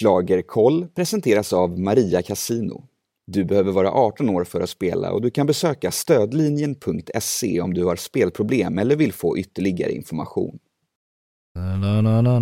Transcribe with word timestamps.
Schlagerkoll 0.00 0.86
presenteras 0.94 1.52
av 1.52 1.78
Maria 1.78 2.22
Casino. 2.22 2.84
Du 3.26 3.44
behöver 3.44 3.72
vara 3.72 3.90
18 3.90 4.30
år 4.30 4.44
för 4.44 4.60
att 4.60 4.70
spela 4.70 5.12
och 5.12 5.22
du 5.22 5.30
kan 5.30 5.46
besöka 5.46 5.90
stödlinjen.se 5.90 7.60
om 7.60 7.74
du 7.74 7.84
har 7.84 7.96
spelproblem 7.96 8.78
eller 8.78 8.96
vill 8.96 9.12
få 9.12 9.38
ytterligare 9.38 9.92
information. 9.92 10.58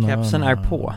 Kepsen 0.07 0.43
är 0.43 0.69
på. 0.69 0.93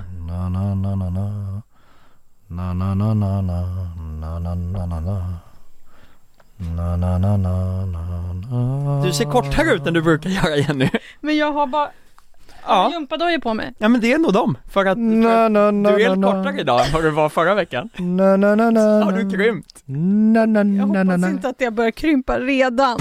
Du 9.06 9.12
ser 9.12 9.30
kortare 9.30 9.72
ut 9.74 9.86
än 9.86 9.94
du 9.94 10.02
brukar 10.02 10.30
göra 10.30 10.56
Jenny. 10.56 10.90
Men 11.20 11.36
jag 11.36 11.52
har 11.52 11.66
bara 11.66 11.90
Ja. 12.66 12.90
gympadojor 12.92 13.38
på 13.38 13.54
mig. 13.54 13.74
Ja 13.78 13.88
men 13.88 14.00
det 14.00 14.12
är 14.12 14.18
nog 14.18 14.32
dem, 14.32 14.58
för 14.70 14.84
att 14.84 14.98
Na, 14.98 15.28
för, 15.28 15.48
na, 15.48 15.70
na, 15.70 15.90
du 15.90 15.96
är 16.04 16.08
helt 16.08 16.22
kortare 16.24 16.60
idag 16.60 16.86
än 16.86 16.92
vad 16.92 17.02
du 17.02 17.10
var 17.10 17.28
förra 17.28 17.54
veckan. 17.54 17.88
Na, 17.98 18.36
na, 18.36 18.54
na, 18.54 18.70
na, 18.70 19.04
Har 19.04 19.12
du 19.12 19.30
krympt? 19.30 19.82
Na, 19.86 20.46
na, 20.46 20.58
Jag 20.58 20.88
na, 20.88 21.02
na, 21.04 21.12
hoppas 21.12 21.30
inte 21.30 21.48
att 21.48 21.60
jag 21.60 21.72
börjar 21.72 21.90
krympa 21.90 22.38
redan. 22.38 22.98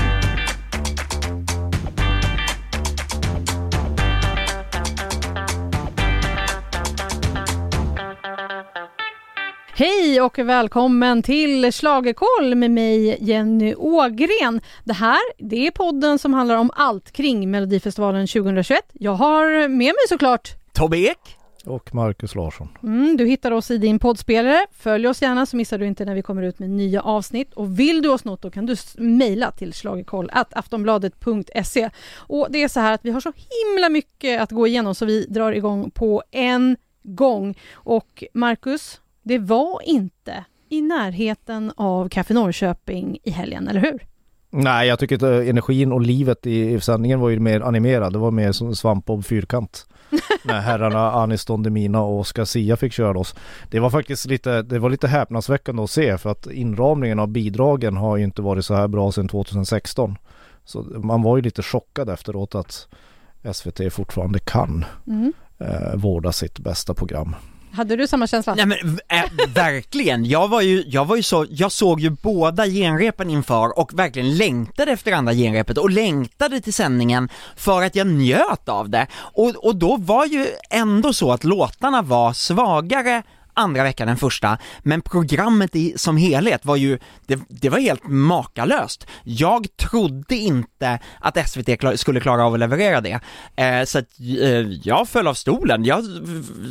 Hej 9.81 10.21
och 10.21 10.39
välkommen 10.39 11.23
till 11.23 11.71
Schlagerkoll 11.71 12.55
med 12.55 12.71
mig 12.71 13.17
Jenny 13.21 13.75
Ågren. 13.75 14.61
Det 14.83 14.93
här 14.93 15.19
det 15.37 15.67
är 15.67 15.71
podden 15.71 16.19
som 16.19 16.33
handlar 16.33 16.55
om 16.55 16.71
allt 16.73 17.11
kring 17.11 17.51
Melodifestivalen 17.51 18.27
2021. 18.27 18.83
Jag 18.93 19.11
har 19.11 19.67
med 19.67 19.77
mig 19.77 20.07
såklart 20.09 20.49
Tobbe 20.73 20.97
Ek? 20.97 21.37
Och 21.65 21.95
Marcus 21.95 22.35
Larsson. 22.35 22.67
Mm, 22.83 23.17
du 23.17 23.25
hittar 23.25 23.51
oss 23.51 23.71
i 23.71 23.77
din 23.77 23.99
poddspelare. 23.99 24.65
Följ 24.71 25.07
oss 25.07 25.21
gärna 25.21 25.45
så 25.45 25.57
missar 25.57 25.77
du 25.77 25.87
inte 25.87 26.05
när 26.05 26.15
vi 26.15 26.21
kommer 26.21 26.43
ut 26.43 26.59
med 26.59 26.69
nya 26.69 27.01
avsnitt. 27.01 27.53
Och 27.53 27.79
vill 27.79 28.01
du 28.01 28.09
oss 28.09 28.23
något 28.23 28.41
då 28.41 28.51
kan 28.51 28.65
du 28.65 28.75
mejla 28.97 29.51
till 29.51 29.73
schlagerkoll.aftonbladet.se. 29.73 31.89
Och 32.15 32.47
det 32.49 32.63
är 32.63 32.67
så 32.67 32.79
här 32.79 32.93
att 32.93 33.05
vi 33.05 33.11
har 33.11 33.21
så 33.21 33.33
himla 33.35 33.89
mycket 33.89 34.41
att 34.41 34.51
gå 34.51 34.67
igenom 34.67 34.95
så 34.95 35.05
vi 35.05 35.25
drar 35.25 35.51
igång 35.51 35.91
på 35.91 36.23
en 36.31 36.77
gång. 37.03 37.57
Och 37.73 38.23
Marcus, 38.33 39.00
det 39.23 39.37
var 39.39 39.81
inte 39.85 40.45
i 40.69 40.81
närheten 40.81 41.71
av 41.75 42.09
Café 42.09 42.33
Norrköping 42.33 43.17
i 43.23 43.31
helgen, 43.31 43.67
eller 43.67 43.79
hur? 43.81 44.07
Nej, 44.49 44.87
jag 44.87 44.99
tycker 44.99 45.15
att 45.15 45.21
eh, 45.21 45.49
energin 45.49 45.91
och 45.91 46.01
livet 46.01 46.47
i, 46.47 46.71
i 46.71 46.79
sändningen 46.81 47.19
var 47.19 47.29
ju 47.29 47.39
mer 47.39 47.61
animerad. 47.61 48.13
Det 48.13 48.19
var 48.19 48.31
mer 48.31 48.51
som 48.51 48.75
svampbob 48.75 49.25
fyrkant. 49.25 49.87
När 50.43 50.59
herrarna 50.59 51.11
Anis 51.11 51.45
Don 51.45 51.63
Demina 51.63 52.01
och 52.01 52.19
Oscar 52.19 52.45
Sia 52.45 52.77
fick 52.77 52.93
köra 52.93 53.19
oss. 53.19 53.35
Det 53.69 53.79
var 53.79 53.89
faktiskt 53.89 54.25
lite, 54.25 54.61
det 54.61 54.79
var 54.79 54.89
lite 54.89 55.07
häpnadsväckande 55.07 55.83
att 55.83 55.89
se 55.91 56.17
för 56.17 56.29
att 56.29 56.47
inramningen 56.47 57.19
av 57.19 57.27
bidragen 57.27 57.97
har 57.97 58.17
ju 58.17 58.23
inte 58.23 58.41
varit 58.41 58.65
så 58.65 58.73
här 58.73 58.87
bra 58.87 59.11
sedan 59.11 59.27
2016. 59.27 60.15
Så 60.65 60.81
man 60.83 61.21
var 61.21 61.37
ju 61.37 61.43
lite 61.43 61.63
chockad 61.63 62.09
efteråt 62.09 62.55
att 62.55 62.87
SVT 63.53 63.93
fortfarande 63.93 64.39
kan 64.39 64.85
Mm. 65.07 65.33
eh, 65.59 65.95
vårda 65.95 66.31
sitt 66.31 66.59
bästa 66.59 66.93
program. 66.93 67.35
Hade 67.73 67.95
du 67.95 68.07
samma 68.07 68.27
känsla? 68.27 68.55
Nej 68.55 68.65
men 68.65 68.99
äh, 69.07 69.53
verkligen, 69.53 70.25
jag 70.25 70.47
var 70.47 70.61
ju, 70.61 70.83
jag 70.87 71.05
var 71.05 71.15
ju 71.15 71.23
så, 71.23 71.45
jag 71.49 71.71
såg 71.71 71.99
ju 71.99 72.09
båda 72.09 72.65
genrepen 72.65 73.29
inför 73.29 73.79
och 73.79 73.99
verkligen 73.99 74.37
längtade 74.37 74.91
efter 74.91 75.11
andra 75.11 75.33
genrepet 75.33 75.77
och 75.77 75.89
längtade 75.89 76.61
till 76.61 76.73
sändningen 76.73 77.29
för 77.55 77.81
att 77.81 77.95
jag 77.95 78.07
njöt 78.07 78.69
av 78.69 78.89
det. 78.89 79.07
Och, 79.13 79.49
och 79.49 79.75
då 79.75 79.97
var 79.97 80.25
ju 80.25 80.47
ändå 80.69 81.13
så 81.13 81.31
att 81.31 81.43
låtarna 81.43 82.01
var 82.01 82.33
svagare 82.33 83.23
andra 83.53 83.83
veckan 83.83 84.09
än 84.09 84.17
första, 84.17 84.57
men 84.83 85.01
programmet 85.01 85.75
i, 85.75 85.93
som 85.95 86.17
helhet 86.17 86.65
var 86.65 86.75
ju, 86.75 86.99
det, 87.27 87.39
det 87.49 87.69
var 87.69 87.79
helt 87.79 88.01
makalöst. 88.07 89.07
Jag 89.23 89.77
trodde 89.77 90.35
inte 90.35 90.99
att 91.19 91.49
SVT 91.49 91.79
klar, 91.79 91.95
skulle 91.95 92.19
klara 92.19 92.45
av 92.45 92.53
att 92.53 92.59
leverera 92.59 93.01
det, 93.01 93.19
eh, 93.55 93.83
så 93.85 93.99
att 93.99 94.05
eh, 94.41 94.47
jag 94.83 95.09
föll 95.09 95.27
av 95.27 95.33
stolen. 95.33 95.85
Jag, 95.85 96.03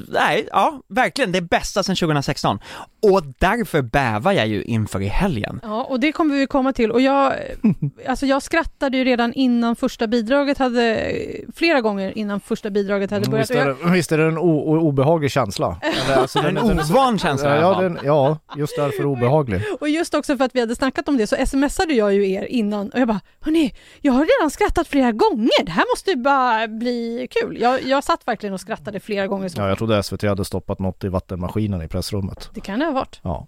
nej, 0.09 0.49
ja, 0.53 0.81
verkligen 0.89 1.33
det 1.33 1.41
bästa 1.41 1.83
sedan 1.83 1.97
2016. 1.97 2.59
Och 3.03 3.23
därför 3.39 3.83
bävar 3.83 4.33
jag 4.33 4.47
ju 4.49 4.63
inför 4.63 5.01
i 5.03 5.07
helgen. 5.09 5.61
Ja, 5.63 5.85
och 5.85 6.01
det 6.01 6.13
kommer 6.13 6.35
vi 6.37 6.47
komma 6.47 6.73
till. 6.73 6.91
Och 6.93 7.01
jag, 7.01 7.35
alltså 8.09 8.27
jag 8.27 8.43
skrattade 8.43 8.97
ju 8.97 9.05
redan 9.05 9.33
innan 9.33 9.77
första 9.77 10.07
bidraget 10.07 10.59
hade, 10.59 11.13
flera 11.55 11.81
gånger 11.81 12.19
innan 12.19 12.41
första 12.41 12.71
bidraget 12.71 13.11
hade 13.11 13.31
börjat. 13.31 13.51
Visst 13.51 13.61
är, 13.61 13.67
det, 13.67 13.91
visst 13.91 14.13
är 14.13 14.19
det 14.19 14.25
en 14.27 14.39
obehaglig 14.39 15.31
känsla? 15.31 15.77
Eller, 16.07 16.17
alltså, 16.17 16.39
En 16.39 16.45
den- 16.45 16.55
den- 16.55 16.70
ovan 16.79 17.19
känsla 17.19 17.49
i 17.49 17.53
alla 17.53 17.61
Ja, 17.63 17.75
fall. 17.75 17.83
den, 17.85 17.99
ja, 18.05 18.39
just 18.57 18.77
därför 18.77 19.07
obehaglig. 19.07 19.63
och 19.81 19.89
just 19.89 20.15
också 20.15 20.37
för 20.37 20.45
att 20.45 20.55
vi 20.55 20.61
hade 20.61 20.77
snackat 20.77 21.09
om 21.09 21.17
det 21.17 21.27
så 21.27 21.37
smsade 21.47 21.95
jag 21.95 22.15
ju 22.15 22.31
er 22.31 22.45
innan 22.45 22.91
och 22.91 22.99
jag 23.01 23.09
bara, 23.09 23.21
hörni, 23.41 23.75
jag 24.01 24.13
har 24.13 24.27
redan 24.39 24.51
skrattat 24.51 24.89
flera 24.89 25.13
gånger, 25.13 25.65
det 25.65 25.71
här 25.73 25.85
måste 25.95 26.11
ju 26.11 26.17
bara 26.17 26.69
bli 26.69 27.29
kul. 27.31 27.61
Jag, 27.61 27.83
jag 27.83 28.05
satt 28.05 28.29
verkligen 28.29 28.53
och 28.55 28.61
skrattade 28.61 29.01
flera 29.01 29.27
gånger. 29.27 29.49
Så. 29.49 29.61
Ja, 29.61 29.69
jag 29.69 29.79
trodde 29.79 30.03
SVT 30.03 30.23
hade 30.23 30.45
stoppat 30.45 30.79
något 30.79 31.05
i 31.05 31.09
vattenmaskinen 31.09 31.83
i 31.83 31.89
pressrummet. 31.89 32.51
Det 32.55 32.61
kan 32.61 32.79
det 32.79 32.85
ha 32.85 32.93
varit. 32.93 33.21
Ja. 33.23 33.47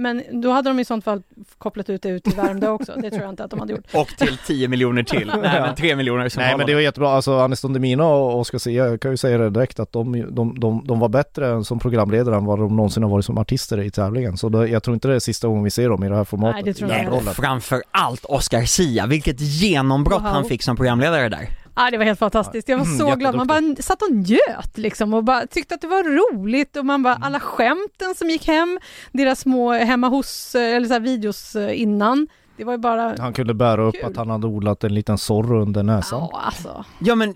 Men 0.00 0.22
då 0.42 0.50
hade 0.50 0.70
de 0.70 0.80
i 0.80 0.84
sånt 0.84 1.04
fall 1.04 1.22
kopplat 1.58 1.90
ut 1.90 2.02
det 2.02 2.08
ut 2.08 2.24
till 2.24 2.36
Värmdö 2.36 2.68
också. 2.68 2.92
Det 2.96 3.10
tror 3.10 3.22
jag 3.22 3.30
inte 3.30 3.44
att 3.44 3.50
de 3.50 3.60
hade 3.60 3.72
gjort. 3.72 3.94
Och 3.94 4.08
till 4.08 4.36
10 4.46 4.68
miljoner 4.68 5.02
till, 5.02 5.32
nej 5.42 5.60
men 5.60 5.74
3 5.74 5.96
miljoner 5.96 6.28
som 6.28 6.42
Nej 6.42 6.56
men 6.56 6.66
det 6.66 6.74
var 6.74 6.80
jättebra, 6.80 7.10
alltså 7.10 7.38
Anis 7.38 7.60
Don 7.60 7.72
Demina 7.72 8.06
och 8.06 8.38
Oscar 8.40 8.58
Sia, 8.58 8.86
jag 8.86 9.00
kan 9.00 9.10
ju 9.10 9.16
säga 9.16 9.38
det 9.38 9.50
direkt 9.50 9.80
att 9.80 9.92
de, 9.92 10.26
de, 10.30 10.60
de, 10.60 10.84
de 10.86 10.98
var 10.98 11.08
bättre 11.08 11.48
än 11.48 11.64
som 11.64 11.78
programledare 11.78 12.36
än 12.36 12.44
vad 12.44 12.58
de 12.58 12.76
någonsin 12.76 13.02
har 13.02 13.10
varit 13.10 13.24
som 13.24 13.38
artister 13.38 13.80
i 13.80 13.90
tävlingen. 13.90 14.36
Så 14.36 14.48
det, 14.48 14.68
jag 14.68 14.82
tror 14.82 14.94
inte 14.94 15.08
det 15.08 15.14
är 15.14 15.18
sista 15.18 15.48
gången 15.48 15.64
vi 15.64 15.70
ser 15.70 15.88
dem 15.88 16.04
i 16.04 16.08
det 16.08 16.16
här 16.16 16.24
formatet. 16.24 16.54
Nej, 16.54 16.64
det 16.64 16.74
tror 16.74 16.90
jag 16.90 16.98
inte. 17.00 17.10
rollen. 17.10 17.34
Framför 17.34 17.82
allt 17.90 18.24
Oscar 18.24 18.62
Sia, 18.62 19.06
vilket 19.06 19.40
genombrott 19.40 20.22
Wow. 20.22 20.28
han 20.30 20.44
fick 20.44 20.62
som 20.62 20.76
programledare 20.76 21.28
där. 21.28 21.48
Ja, 21.76 21.90
det 21.90 21.98
var 21.98 22.04
helt 22.04 22.18
fantastiskt. 22.18 22.68
Jag 22.68 22.78
var 22.78 22.84
Mm, 22.84 22.98
så 22.98 23.16
glad. 23.16 23.34
Man 23.34 23.46
bara 23.46 23.76
satt 23.82 24.02
och 24.02 24.12
njöt 24.12 24.78
liksom 24.78 25.14
och 25.14 25.24
bara 25.24 25.46
tyckte 25.46 25.74
att 25.74 25.80
det 25.80 25.86
var 25.86 26.02
roligt 26.04 26.76
och 26.76 26.86
man 26.86 27.02
bara 27.02 27.14
Mm. 27.14 27.26
alla 27.26 27.40
skämten 27.40 28.14
som 28.16 28.30
gick 28.30 28.46
hem, 28.46 28.78
deras 29.12 29.40
små 29.40 29.72
hemma 29.72 30.08
hos 30.08 30.54
eller 30.54 30.88
så 30.88 30.98
videos 30.98 31.56
eh, 31.56 31.80
innan. 31.80 32.28
Det 32.60 32.64
var 32.64 32.72
ju 32.72 32.78
bara 32.78 33.14
Han 33.18 33.32
kunde 33.32 33.54
bära 33.54 33.82
upp 33.82 33.94
Kul. 33.94 34.04
att 34.04 34.16
han 34.16 34.30
hade 34.30 34.46
odlat 34.46 34.84
en 34.84 34.94
liten 34.94 35.18
sorr 35.18 35.52
under 35.52 35.82
näsan. 35.82 36.28
Ja, 36.32 36.40
alltså. 36.44 36.84
Ja 36.98 37.14
men 37.14 37.34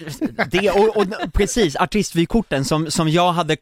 det, 0.50 0.70
och, 0.70 0.96
och 0.96 1.32
precis, 1.32 1.76
artistvykorten 1.76 2.64
som, 2.64 2.90
som 2.90 3.08
jag 3.08 3.32
hade 3.32 3.56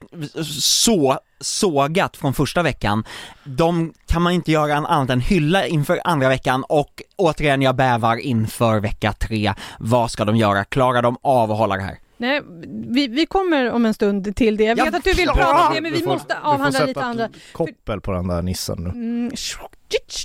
så 0.61 1.19
sågat 1.41 2.17
från 2.17 2.35
första 2.35 2.63
veckan, 2.63 3.05
de 3.45 3.93
kan 4.07 4.23
man 4.23 4.33
inte 4.33 4.53
göra 4.53 4.75
annat 4.75 5.11
än 5.11 5.21
hylla 5.21 5.67
inför 5.67 6.01
andra 6.05 6.29
veckan 6.29 6.65
och 6.69 7.03
återigen 7.17 7.63
jag 7.63 7.77
bävar 7.77 8.17
inför 8.17 8.81
vecka 8.81 9.13
tre. 9.13 9.55
Vad 9.79 10.11
ska 10.11 10.25
de 10.25 10.37
göra? 10.37 10.65
Klarar 10.65 11.03
de 11.03 11.17
av 11.23 11.53
att 11.53 11.59
hålla 11.59 11.77
det 11.77 11.83
här? 11.83 11.99
Nej, 12.23 12.41
vi, 12.89 13.09
vi 13.09 13.27
kommer 13.27 13.71
om 13.71 13.87
en 13.87 13.95
stund 13.95 14.37
till 14.37 14.57
det. 14.57 14.65
Jag 14.65 14.77
vet 14.77 14.85
Ja, 14.93 14.99
att 14.99 15.05
du 15.05 15.13
vill 15.13 15.29
prata 15.29 15.69
om 15.69 15.75
det, 15.75 15.81
men 15.81 15.93
Du 15.93 15.99
vi 15.99 16.05
får- 16.05 16.13
måste 16.13 16.35
du 16.35 16.41
får 16.41 16.49
avhandla 16.49 16.73
sätta 16.73 16.87
lite 16.87 17.01
andra. 17.01 17.29
koppel 17.53 18.01
på 18.01 18.13
den 18.13 18.27
där 18.29 18.43
nissen 18.43 18.79
nu. 18.79 18.89
Mm, 18.91 19.31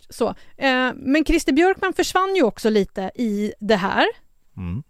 så. 0.10 0.28
Eh, 0.58 0.90
men 0.96 1.26
Christer 1.26 1.54
Björkman 1.54 1.94
försvann 1.94 2.36
ju 2.36 2.44
också 2.44 2.70
lite 2.70 3.12
i 3.16 3.54
det 3.60 3.76
här. 3.76 4.06
Mm. 4.58 4.84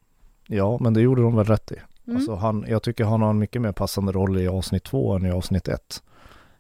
Ja, 0.48 0.78
men 0.82 0.94
det 0.94 1.02
gjorde 1.02 1.22
de 1.22 1.36
väl 1.36 1.46
rätt 1.46 1.72
i. 1.72 1.76
Mm. 2.08 2.18
Alltså 2.18 2.36
han, 2.36 2.66
jag 2.68 2.84
tycker 2.84 3.04
han 3.06 3.22
har 3.22 3.30
en 3.30 3.40
mycket 3.40 3.62
mer 3.62 3.72
passande 3.72 4.12
roll 4.12 4.38
i 4.40 4.48
avsnitt 4.48 4.84
två 4.84 5.14
än 5.16 5.26
i 5.26 5.32
avsnitt 5.32 5.68
ett. 5.68 6.04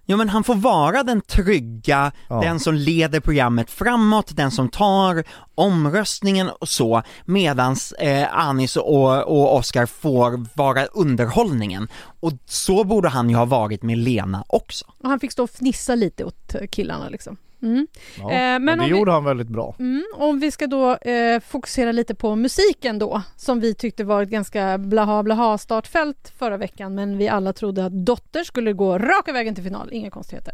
Ja 0.09 0.18
men 0.18 0.29
han 0.29 0.44
får 0.44 0.56
vara 0.56 1.03
den 1.03 1.22
trygga, 1.22 2.12
Ja. 2.29 2.41
den 2.41 2.59
som 2.59 2.73
leder 2.75 3.19
programmet 3.19 3.69
framåt, 3.69 4.35
den 4.35 4.51
som 4.51 4.69
tar 4.69 5.23
omröstningen 5.56 6.50
och 6.50 6.69
så, 6.69 7.01
medans 7.25 7.91
eh, 7.91 8.38
Anis 8.47 8.75
och, 8.75 9.23
och 9.28 9.56
Oscar 9.56 9.85
får 9.85 10.45
vara 10.57 10.85
underhållningen. 10.85 11.88
Och 12.19 12.31
så 12.45 12.84
borde 12.84 13.09
han 13.09 13.29
ju 13.29 13.35
ha 13.35 13.45
varit 13.45 13.84
med 13.84 13.97
Lena 13.97 14.44
också. 14.47 14.85
Och 15.03 15.09
han 15.09 15.19
fick 15.19 15.31
stå 15.31 15.44
och 15.44 15.50
fnissa 15.50 15.95
lite 15.95 16.24
åt 16.24 16.56
killarna 16.71 17.10
liksom. 17.10 17.38
Mm. 17.62 17.88
Ja, 18.18 18.24
Eh, 18.31 18.59
men, 18.59 18.65
det 18.65 18.74
om 18.74 18.80
vi- 18.80 18.88
gjorde 18.98 19.12
han 19.12 19.24
väldigt 19.24 19.48
bra. 19.48 19.75
Mm, 19.80 20.04
om 20.15 20.39
vi 20.39 20.51
ska 20.51 20.68
då 20.68 20.95
eh, 20.95 21.39
fokusera 21.39 21.92
lite 21.92 22.15
på 22.15 22.36
musiken 22.36 23.00
då, 23.00 23.21
som 23.36 23.59
vi 23.59 23.74
tyckte 23.74 24.04
var 24.04 24.21
ett 24.24 24.30
ganska 24.30 24.77
blaha 24.77 25.24
blaha 25.24 25.57
startfält 25.57 26.33
förra 26.38 26.57
veckan, 26.57 26.95
men 26.95 27.18
vi 27.18 27.27
alla 27.30 27.54
trodde 27.54 27.86
att 27.86 28.06
Dotter 28.06 28.44
skulle 28.44 28.74
gå 28.74 28.98
raka 28.98 29.33
vägen 29.33 29.56
till 29.56 29.63
final, 29.63 29.89
inga 29.94 30.09
konstigheter. 30.09 30.54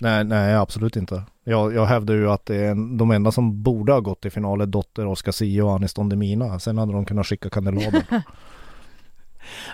Nej, 0.00 0.24
nej 0.24 0.54
absolut 0.54 0.96
inte. 0.96 1.22
Jag, 1.44 1.74
jag 1.74 1.86
hävdar 1.86 2.14
ju 2.14 2.30
att 2.30 2.46
det 2.46 2.56
är 2.56 2.70
en, 2.70 2.96
de 2.98 3.10
enda 3.10 3.32
som 3.32 3.62
borde 3.62 3.92
ha 3.92 4.00
gått 4.00 4.20
till 4.20 4.30
final 4.32 4.60
är 4.60 4.66
Dotter, 4.66 5.06
Oscar 5.06 5.32
Sia 5.32 5.64
och 5.64 5.72
Anis 5.74 5.94
Don 5.94 6.08
Demina. 6.08 6.58
Sen 6.58 6.78
hade 6.78 6.92
de 6.92 7.04
kunnat 7.06 7.26
skicka 7.26 7.50
kandidaten. 7.50 8.02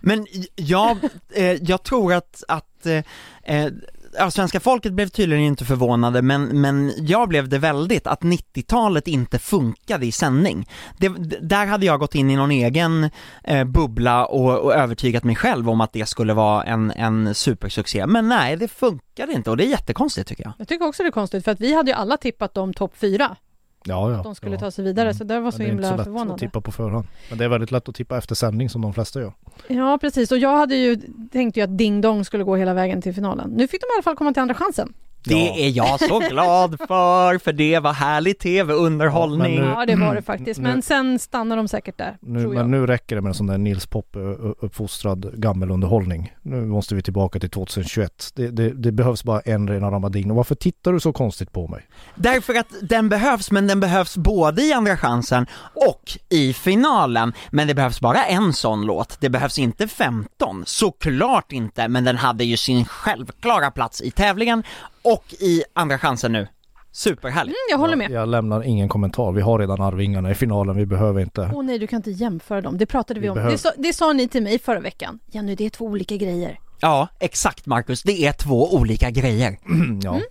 Men 0.02 0.26
jag, 0.56 0.98
eh, 1.34 1.52
jag 1.52 1.82
tror 1.82 2.12
att, 2.14 2.44
att 2.48 2.86
eh, 2.86 3.02
eh, 3.42 3.72
ja, 4.18 4.30
svenska 4.30 4.60
folket 4.60 4.92
blev 4.92 5.08
tydligen 5.08 5.44
inte 5.44 5.64
förvånade 5.64 6.22
men, 6.22 6.60
men 6.60 6.92
jag 6.96 7.28
blev 7.28 7.48
det 7.48 7.58
väldigt 7.58 8.06
att 8.06 8.20
90-talet 8.20 9.08
inte 9.08 9.38
funkade 9.38 10.06
i 10.06 10.12
sändning. 10.12 10.68
Det, 10.98 11.08
där 11.40 11.66
hade 11.66 11.86
jag 11.86 12.00
gått 12.00 12.14
in 12.14 12.30
i 12.30 12.36
någon 12.36 12.50
egen 12.50 13.10
eh, 13.44 13.64
bubbla 13.64 14.26
och, 14.26 14.58
och 14.58 14.74
övertygat 14.74 15.24
mig 15.24 15.36
själv 15.36 15.70
om 15.70 15.80
att 15.80 15.92
det 15.92 16.06
skulle 16.06 16.34
vara 16.34 16.64
en, 16.64 16.90
en 16.90 17.34
supersuccé, 17.34 18.06
men 18.06 18.28
nej 18.28 18.56
det 18.56 18.68
funkade 18.68 19.32
inte 19.32 19.50
och 19.50 19.56
det 19.56 19.64
är 19.64 19.70
jättekonstigt 19.70 20.28
tycker 20.28 20.44
jag. 20.44 20.52
Jag 20.58 20.68
tycker 20.68 20.86
också 20.86 21.02
det 21.02 21.08
är 21.08 21.12
konstigt 21.12 21.44
för 21.44 21.52
att 21.52 21.60
vi 21.60 21.74
hade 21.74 21.90
ju 21.90 21.96
alla 21.96 22.16
tippat 22.16 22.54
dem 22.54 22.74
topp 22.74 22.96
fyra. 22.96 23.36
Ja, 23.84 24.10
ja. 24.10 24.16
Att 24.16 24.24
de 24.24 24.34
skulle 24.34 24.54
ja. 24.54 24.60
ta 24.60 24.70
sig 24.70 24.84
vidare 24.84 25.06
Mm. 25.08 25.14
så 25.18 25.24
det 25.24 25.40
var 25.40 25.50
så 25.50 25.58
Men 25.58 25.66
det 25.66 25.70
är 25.70 25.72
inte 25.72 25.74
himla 25.76 25.88
så 25.88 25.92
lätt 25.92 26.00
att 26.00 26.04
förvånande. 26.06 26.38
tippa 26.38 26.60
på 26.60 26.72
förhand. 26.72 27.06
Men 27.28 27.38
det 27.38 27.44
är 27.44 27.48
väldigt 27.48 27.70
lätt 27.70 27.88
att 27.88 27.94
tippa 27.94 28.18
efter 28.18 28.34
sändning 28.34 28.68
som 28.70 28.82
de 28.82 28.92
flesta 28.94 29.20
gör. 29.20 29.32
Ja 29.68 29.98
precis 30.00 30.32
och 30.32 30.38
jag 30.38 30.56
hade 30.58 30.74
ju 30.76 30.96
tänkt 31.32 31.56
ju 31.56 31.60
att 31.62 31.78
Ding 31.78 32.00
Dong 32.00 32.24
skulle 32.24 32.44
gå 32.44 32.56
hela 32.56 32.74
vägen 32.74 33.02
till 33.02 33.14
finalen. 33.14 33.50
Nu 33.50 33.68
fick 33.68 33.80
de 33.80 33.84
i 33.86 33.94
alla 33.96 34.02
fall 34.02 34.16
komma 34.16 34.32
till 34.32 34.42
andra 34.42 34.54
chansen. 34.54 34.92
Det 35.24 35.34
Ja. 35.34 35.54
är 35.56 35.68
jag 35.68 36.00
så 36.00 36.18
glad 36.18 36.78
för, 36.88 37.38
för 37.38 37.52
det 37.52 37.78
var 37.78 37.92
härlig 37.92 38.38
tv-underhållning. 38.38 39.54
Ja, 39.56 39.62
nu- 39.62 39.68
Ja 39.70 39.86
det 39.86 39.96
var 39.96 40.14
det 40.14 40.22
faktiskt 40.22 40.60
men 40.60 40.76
nu- 40.76 40.82
sen 40.82 41.18
stannar 41.18 41.56
de 41.56 41.68
säkert 41.68 41.98
där. 41.98 42.16
Nu, 42.20 42.40
tror 42.42 42.54
jag. 42.54 42.60
men 42.62 42.70
nu 42.80 42.86
räcker 42.86 43.16
det 43.16 43.22
med 43.22 43.30
en 43.30 43.34
sån 43.34 43.46
där 43.46 43.58
Nils 43.58 43.86
Pop 43.86 44.16
ö, 44.16 44.20
ö, 44.20 44.52
uppfostrad 44.60 45.30
gammelunderhållning. 45.34 46.32
Nu 46.42 46.60
måste 46.66 46.94
vi 46.94 47.02
tillbaka 47.02 47.40
till 47.40 47.50
2021. 47.50 48.30
Det, 48.34 48.48
det, 48.48 48.70
det 48.70 48.92
behövs 48.92 49.24
bara 49.24 49.40
en 49.40 49.68
rena 49.68 49.90
Ramadin. 49.90 50.30
Och 50.30 50.36
varför 50.36 50.54
tittar 50.54 50.92
du 50.92 51.00
så 51.00 51.12
konstigt 51.12 51.52
på 51.52 51.68
mig? 51.68 51.86
Därför 52.14 52.54
att 52.54 52.66
den 52.82 53.08
behövs, 53.08 53.50
men 53.50 53.66
den 53.66 53.80
behövs 53.80 54.16
både 54.16 54.62
i 54.62 54.72
andra 54.72 54.96
chansen 54.96 55.46
och 55.74 56.02
i 56.28 56.52
finalen. 56.52 57.32
Men 57.50 57.66
det 57.68 57.74
behövs 57.74 58.00
bara 58.00 58.24
en 58.24 58.52
sån 58.52 58.82
låt, 58.86 59.16
det 59.20 59.28
behövs 59.30 59.58
inte 59.58 59.88
15. 59.88 60.62
Såklart 60.66 61.52
inte, 61.52 61.88
men 61.88 62.04
den 62.04 62.16
hade 62.16 62.44
ju 62.44 62.56
sin 62.56 62.84
självklara 62.84 63.70
plats 63.70 64.02
i 64.02 64.10
tävlingen 64.10 64.62
och 65.02 65.34
i 65.40 65.62
andra 65.72 65.98
chansen 65.98 66.32
nu. 66.32 66.48
Superhärligt. 66.92 67.48
Mm, 67.48 67.56
jag 67.70 67.78
håller 67.78 67.96
med. 67.96 68.10
Jag, 68.10 68.20
jag 68.22 68.28
lämnar 68.28 68.62
ingen 68.62 68.88
kommentar. 68.88 69.32
Vi 69.32 69.40
har 69.40 69.58
redan 69.58 69.80
Arvingarna 69.80 70.30
i 70.30 70.34
finalen. 70.34 70.76
Vi 70.76 70.86
behöver 70.86 71.20
inte. 71.20 71.50
Åh 71.54 71.62
nej, 71.62 71.78
du 71.78 71.86
kan 71.86 71.96
inte 71.96 72.10
jämföra 72.10 72.60
dem. 72.60 72.78
Det 72.78 72.86
pratade 72.86 73.20
vi, 73.20 73.24
Vi 73.26 73.30
om. 73.30 73.34
behöver- 73.34 73.52
Det, 73.52 73.58
sa, 73.58 73.70
det 73.78 73.92
sa 73.92 74.12
ni 74.12 74.28
till 74.28 74.42
mig 74.42 74.58
förra 74.58 74.80
veckan. 74.80 75.18
Jenny, 75.26 75.54
det 75.54 75.64
är 75.66 75.70
två 75.70 75.84
olika 75.84 76.16
grejer. 76.16 76.58
Ja, 76.80 77.08
exakt 77.20 77.66
Marcus, 77.66 78.02
det 78.02 78.26
är 78.26 78.32
två 78.32 78.74
olika 78.74 79.10
grejer. 79.10 79.58
ja, 80.02 80.10
Mm. 80.10 80.22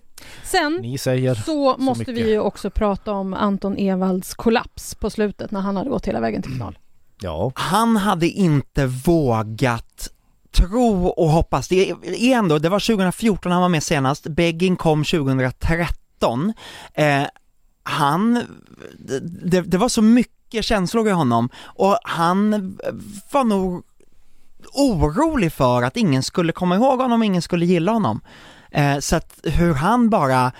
Sen 0.44 0.78
ni 0.82 0.98
säger. 0.98 1.34
så 1.34 1.76
måste 1.78 2.04
vi 2.04 2.12
mycket. 2.12 2.28
ju 2.30 2.40
också 2.40 2.70
prata 2.70 3.12
om 3.12 3.34
Anton 3.34 3.76
Evalds 3.78 4.34
kollaps 4.34 4.94
på 4.94 5.10
slutet 5.10 5.50
när 5.50 5.60
han 5.60 5.76
hade 5.76 5.90
gått 5.90 6.06
hela 6.06 6.20
vägen 6.20 6.42
till 6.42 6.52
final. 6.52 6.78
Ja, 7.20 7.52
Han 7.54 7.96
hade 7.96 8.28
inte 8.28 8.86
vågat 8.86 10.08
tro 10.52 11.06
och 11.06 11.28
hoppas, 11.28 11.68
det 11.68 11.90
är 11.90 12.36
ändå, 12.36 12.58
det 12.58 12.68
var 12.68 12.80
2014 12.80 13.52
han 13.52 13.60
var 13.60 13.68
med 13.68 13.82
senast, 13.82 14.26
Begging 14.26 14.76
kom 14.76 15.04
2013, 15.04 16.52
eh, 16.94 17.22
han, 17.82 18.42
det, 19.42 19.60
det 19.60 19.78
var 19.78 19.88
så 19.88 20.02
mycket 20.02 20.64
känslor 20.64 21.08
i 21.08 21.10
honom 21.10 21.48
och 21.64 21.98
han 22.02 22.78
var 23.32 23.44
nog 23.44 23.82
orolig 24.72 25.52
för 25.52 25.82
att 25.82 25.96
ingen 25.96 26.22
skulle 26.22 26.52
komma 26.52 26.74
ihåg 26.74 27.00
honom, 27.00 27.22
ingen 27.22 27.42
skulle 27.42 27.66
gilla 27.66 27.92
honom. 27.92 28.20
Eh, 28.70 28.98
så 28.98 29.16
att 29.16 29.40
hur 29.44 29.74
han 29.74 30.10
bara 30.10 30.52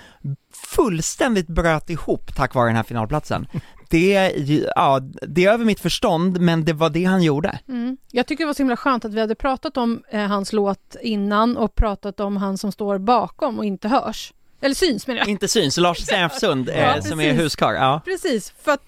fullständigt 0.74 1.46
bröt 1.46 1.90
ihop 1.90 2.34
tack 2.34 2.54
vare 2.54 2.66
den 2.66 2.76
här 2.76 2.82
finalplatsen. 2.82 3.46
Det, 3.90 4.32
ja, 4.76 5.00
det 5.22 5.44
är 5.44 5.52
över 5.52 5.64
mitt 5.64 5.80
förstånd, 5.80 6.40
men 6.40 6.64
det 6.64 6.72
var 6.72 6.90
det 6.90 7.04
han 7.04 7.22
gjorde. 7.22 7.58
Mm. 7.68 7.96
Jag 8.12 8.26
tycker 8.26 8.44
det 8.44 8.46
var 8.46 8.54
så 8.54 8.62
himla 8.62 8.76
skönt 8.76 9.04
att 9.04 9.14
vi 9.14 9.20
hade 9.20 9.34
pratat 9.34 9.76
om 9.76 10.02
eh, 10.10 10.20
hans 10.20 10.52
låt 10.52 10.96
innan 11.02 11.56
och 11.56 11.74
pratat 11.74 12.20
om 12.20 12.36
han 12.36 12.58
som 12.58 12.72
står 12.72 12.98
bakom 12.98 13.58
och 13.58 13.64
inte 13.64 13.88
hörs. 13.88 14.32
Eller 14.60 14.74
syns 14.74 15.06
menar 15.06 15.18
jag. 15.18 15.28
Inte 15.28 15.48
syns, 15.48 15.76
Lars 15.76 15.98
Säfsund 16.06 16.68
eh, 16.68 16.78
Ja, 16.78 17.02
som 17.02 17.20
är 17.20 17.32
huskarl, 17.32 17.74
ja. 17.74 18.00
Precis, 18.04 18.52
för 18.62 18.72
att 18.72 18.82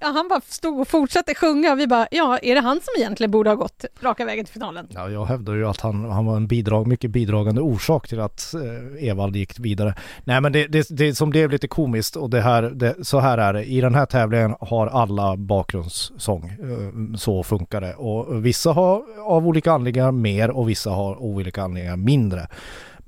ja, 0.00 0.06
han 0.06 0.28
bara 0.28 0.40
stod 0.40 0.80
och 0.80 0.88
fortsatte 0.88 1.34
sjunga 1.34 1.72
och 1.72 1.78
vi 1.78 1.86
bara, 1.86 2.08
ja, 2.10 2.38
är 2.42 2.54
det 2.54 2.60
han 2.60 2.76
som 2.76 2.94
egentligen 2.98 3.30
borde 3.30 3.50
ha 3.50 3.54
gått 3.54 3.84
raka 4.00 4.24
vägen 4.24 4.44
till 4.44 4.52
finalen? 4.52 4.86
ja 4.90 5.10
jag 5.10 5.24
hävdar 5.24 5.54
ju 5.54 5.68
att 5.68 5.80
han, 5.80 6.10
han 6.10 6.26
var 6.26 6.36
en 6.36 6.46
bidrag, 6.46 6.86
mycket 6.86 7.10
bidragande 7.10 7.60
orsak 7.60 8.08
till 8.08 8.20
att 8.20 8.54
eh, 8.54 9.08
Evald 9.08 9.36
gick 9.36 9.58
vidare. 9.58 9.94
Nej 10.24 10.40
men 10.40 10.52
det, 10.52 10.66
det, 10.66 10.86
det 10.90 11.14
som 11.14 11.30
blev 11.30 11.50
lite 11.50 11.68
komiskt 11.68 12.16
och 12.16 12.30
det 12.30 12.40
här, 12.40 12.62
det, 12.62 13.06
så 13.06 13.18
här 13.18 13.38
är 13.38 13.52
det. 13.52 13.64
I 13.64 13.80
den 13.80 13.94
här 13.94 14.06
tävlingen 14.06 14.54
har 14.60 14.86
alla 14.86 15.36
bakgrundssång. 15.36 16.44
Eh, 16.44 17.16
så 17.16 17.42
funkar 17.42 17.80
det. 17.80 17.94
Och 17.94 18.46
vissa 18.46 18.72
har 18.72 19.02
av 19.26 19.46
olika 19.46 19.72
anledningar 19.72 20.12
mer 20.12 20.50
och 20.50 20.68
vissa 20.68 20.90
har 20.90 21.14
av 21.14 21.22
olika 21.22 21.62
anledningar 21.62 21.96
mindre. 21.96 22.48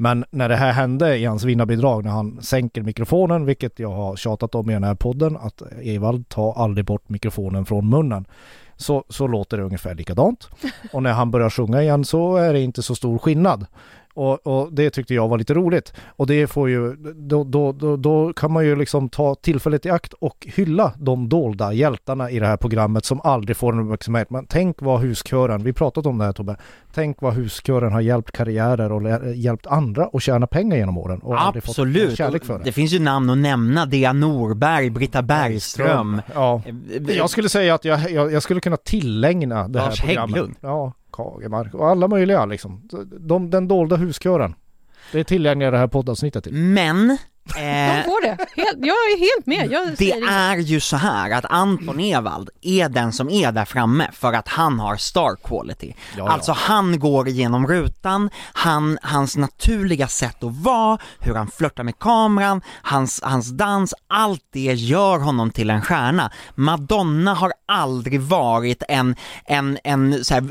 Men 0.01 0.25
när 0.31 0.49
det 0.49 0.57
här 0.57 0.73
hände 0.73 1.17
i 1.17 1.25
hans 1.25 1.45
vinnarbidrag, 1.45 2.05
när 2.05 2.11
han 2.11 2.43
sänker 2.43 2.83
mikrofonen, 2.83 3.45
vilket 3.45 3.79
jag 3.79 3.91
har 3.91 4.17
tjatat 4.17 4.55
om 4.55 4.71
i 4.71 4.73
den 4.73 4.85
här 4.85 4.95
podden, 4.95 5.37
att 5.37 5.63
Evald 5.83 6.29
tar 6.29 6.53
aldrig 6.53 6.85
bort 6.85 7.09
mikrofonen 7.09 7.67
från 7.67 7.89
munnen. 7.89 8.27
Så, 8.77 9.05
så 9.09 9.27
låter 9.27 9.57
det 9.57 9.63
ungefär 9.63 9.95
likadant. 9.95 10.49
Och 10.93 11.03
när 11.03 11.13
han 11.13 11.31
börjar 11.31 11.51
sjunga 11.51 11.83
igen 11.83 12.05
så 12.05 12.37
är 12.37 12.53
det 12.53 12.61
inte 12.61 12.83
så 12.83 12.95
stor 12.95 13.19
skillnad. 13.19 13.67
Och, 14.19 14.47
och 14.47 14.73
det 14.73 14.91
tyckte 14.91 15.15
jag 15.15 15.29
var 15.29 15.39
lite 15.39 15.55
roligt. 15.55 15.93
Och 16.07 16.27
det 16.27 16.47
får 16.47 16.69
ju, 16.69 16.97
då, 17.15 17.45
då, 17.45 17.73
då, 17.73 17.97
då 17.97 18.33
kan 18.33 18.53
man 18.53 18.65
ju 18.65 18.77
liksom 18.77 19.09
ta 19.09 19.35
tillfället 19.35 19.87
i 19.87 19.91
akt 19.91 20.13
och 20.13 20.49
hylla 20.55 20.93
de 20.99 21.29
dolda 21.29 21.73
hjältarna 21.73 22.31
i 22.31 22.39
det 22.39 22.47
här 22.47 22.57
programmet 22.57 23.05
som 23.05 23.21
aldrig 23.25 23.57
får 23.57 23.73
en 23.73 23.79
uppmärksamhet. 23.79 24.31
Men 24.31 24.47
tänk 24.47 24.83
vad 24.83 25.01
huskören, 25.01 25.63
vi 25.63 25.73
pratat 25.73 26.07
om 26.07 26.19
det 26.19 26.25
här 26.25 26.33
Tobbe, 26.33 26.57
tänk 26.99 27.23
vad 27.23 27.35
huskören 27.35 27.93
har 27.93 28.01
hjälpt 28.01 28.33
karriärer 28.33 28.93
och 28.93 29.35
hjälpt 29.37 29.67
andra 29.67 30.09
att 30.13 30.23
tjäna 30.23 30.47
pengar 30.47 30.77
genom 30.77 30.99
åren. 30.99 31.19
Och 31.19 31.47
Absolut, 31.57 32.17
kärlek 32.19 32.45
för 32.45 32.59
det. 32.59 32.65
det 32.65 32.73
finns 32.73 32.93
ju 32.93 32.99
namn 32.99 33.31
att 33.31 33.39
nämna, 33.39 33.87
Dea 33.87 34.13
Norberg, 34.13 34.91
Britta 34.91 35.23
Bergström, 35.23 36.23
Ja. 36.35 36.63
eh, 36.67 37.17
Jag 37.17 37.31
skulle 37.31 37.49
säga 37.49 37.75
att 37.75 37.85
jag, 37.85 38.11
jag, 38.11 38.33
jag 38.33 38.43
skulle 38.43 38.61
kunna 38.61 38.77
tillägna 38.77 39.69
det 39.69 39.79
Lars 39.79 40.01
här 40.01 40.07
programmet. 40.07 40.37
Hägglund. 40.37 40.57
Ja, 40.61 40.93
Kagemark 41.13 41.75
och 41.75 41.89
alla 41.89 42.09
möjliga 42.09 42.45
liksom. 42.47 42.89
De, 43.21 43.51
den 43.51 43.69
dolda 43.69 43.97
huskören. 43.97 44.55
Det 45.13 45.21
är 45.21 45.25
tillgängliga 45.25 45.71
det 45.71 45.79
här 45.79 45.87
poddavsnittet 45.87 46.45
till. 46.45 46.53
men 46.55 47.07
De 47.55 47.61
eh, 47.61 48.05
får 48.05 48.23
det. 48.23 48.37
Helt, 48.59 48.87
jag 48.87 48.97
är 48.97 49.19
helt 49.19 49.47
med. 49.47 49.73
Jag 49.73 49.89
det 49.89 49.97
säger 49.97 50.17
inget. 50.17 50.31
är 50.31 50.57
ju 50.57 50.81
så 50.81 50.97
här 50.97 51.31
att 51.31 51.45
Anton 51.45 52.01
Ewald 52.01 52.51
är 52.63 52.89
den 52.89 53.13
som 53.13 53.31
är 53.31 53.53
där 53.53 53.65
framme 53.65 54.11
för 54.13 54.33
att 54.33 54.49
han 54.49 54.81
har 54.81 54.97
star 54.97 55.37
quality. 55.45 55.95
ja. 56.17 56.29
Alltså 56.29 56.53
han 56.53 56.99
går 56.99 57.29
igenom 57.29 57.67
rutan, 57.67 58.31
han, 58.53 58.99
hans 59.03 59.37
naturliga 59.37 60.09
sätt 60.09 60.45
att 60.45 60.57
vara, 60.57 60.99
hur 61.21 61.35
han 61.35 61.51
flörtar 61.51 61.85
med 61.85 61.99
kameran, 61.99 62.61
hans, 62.83 63.21
hans 63.23 63.49
dans, 63.49 63.95
allt 64.09 64.43
det 64.53 64.61
gör 64.75 65.19
honom 65.19 65.51
till 65.51 65.71
en 65.71 65.83
stjärna. 65.83 66.31
Madonna 66.55 67.35
har 67.35 67.53
aldrig 67.69 68.21
varit 68.21 68.83
en, 68.89 69.17
en, 69.45 69.79
en 69.85 70.25
så 70.25 70.35
här, 70.35 70.43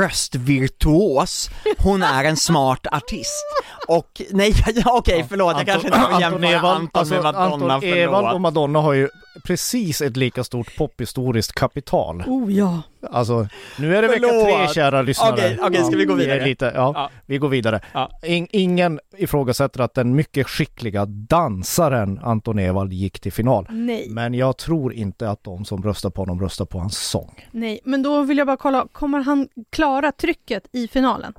röstvirtuos, 0.00 1.50
hon 1.78 2.02
är 2.02 2.24
en 2.24 2.36
smart 2.36 2.86
artist. 2.92 3.44
Och, 3.88 4.22
nej, 4.30 4.54
ja, 4.74 4.92
okej 4.92 5.26
förlåt, 5.28 5.56
jag 5.56 5.66
kanske 5.66 5.88
inte 5.88 6.00
får 6.00 6.20
jämföra 6.20 6.70
Anton, 6.70 6.90
alltså, 6.92 7.14
med 7.14 7.22
Madonna, 7.22 7.45
Anton 7.52 7.82
Ewald 7.82 8.34
och. 8.34 8.40
Madonna 8.40 8.78
har 8.80 8.92
ju 8.92 9.08
precis 9.44 10.00
ett 10.00 10.16
lika 10.16 10.44
stort 10.44 10.76
pophistoriskt 10.76 11.52
kapital. 11.52 12.22
Oh 12.26 12.52
ja. 12.52 12.82
Alltså, 13.10 13.48
nu 13.78 13.96
är 13.96 14.02
det 14.02 14.08
vecka 14.08 14.28
tre 14.28 14.68
kära 14.74 15.02
lyssnare. 15.02 15.32
Okej, 15.32 15.58
okej, 15.62 15.84
ska 15.84 15.96
vi 15.96 16.04
gå 16.04 16.14
vidare? 16.14 16.44
Lite, 16.44 16.72
ja, 16.74 16.92
Ja. 16.94 17.10
vi 17.26 17.38
går 17.38 17.48
vidare. 17.48 17.80
Ja. 17.94 18.10
In, 18.22 18.48
ingen 18.50 19.00
ifrågasätter 19.18 19.80
att 19.80 19.94
den 19.94 20.14
mycket 20.14 20.48
skickliga 20.48 21.06
dansaren 21.06 22.20
Anton 22.22 22.58
Ewald 22.58 22.92
gick 22.92 23.20
till 23.20 23.32
final. 23.32 23.66
Nej, 23.70 24.06
Men 24.10 24.34
jag 24.34 24.56
tror 24.56 24.92
inte 24.92 25.30
att 25.30 25.44
de 25.44 25.64
som 25.64 25.82
röstar 25.82 26.10
på 26.10 26.22
honom 26.22 26.40
röstar 26.40 26.64
på 26.64 26.78
hans 26.78 26.98
sång. 26.98 27.46
nej, 27.50 27.80
men 27.84 28.02
då 28.02 28.22
vill 28.22 28.38
jag 28.38 28.46
bara 28.46 28.56
kolla, 28.56 28.86
kommer 28.92 29.20
han 29.20 29.48
klara 29.70 30.12
trycket 30.12 30.62
i 30.72 30.88
finalen? 30.88 31.32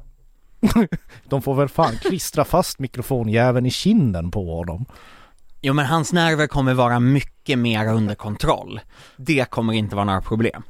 De 1.30 1.42
får 1.42 1.56
väl 1.56 1.68
fan 1.68 1.94
klistra 2.02 2.46
fast 2.46 2.80
mikrofonjäveln 2.80 3.66
i 3.66 3.72
kinden 3.72 4.32
på 4.32 4.56
honom. 4.58 4.86
Jo 5.68 5.74
men 5.74 5.86
hans 5.86 6.14
nerver 6.14 6.48
kommer 6.48 6.74
vara 6.74 7.00
mycket 7.00 7.60
mer 7.60 7.88
under 7.88 8.16
kontroll. 8.16 8.80
Det 9.16 9.50
kommer 9.50 9.74
inte 9.74 9.96
vara 9.96 10.06
några 10.06 10.22
problem. 10.22 10.64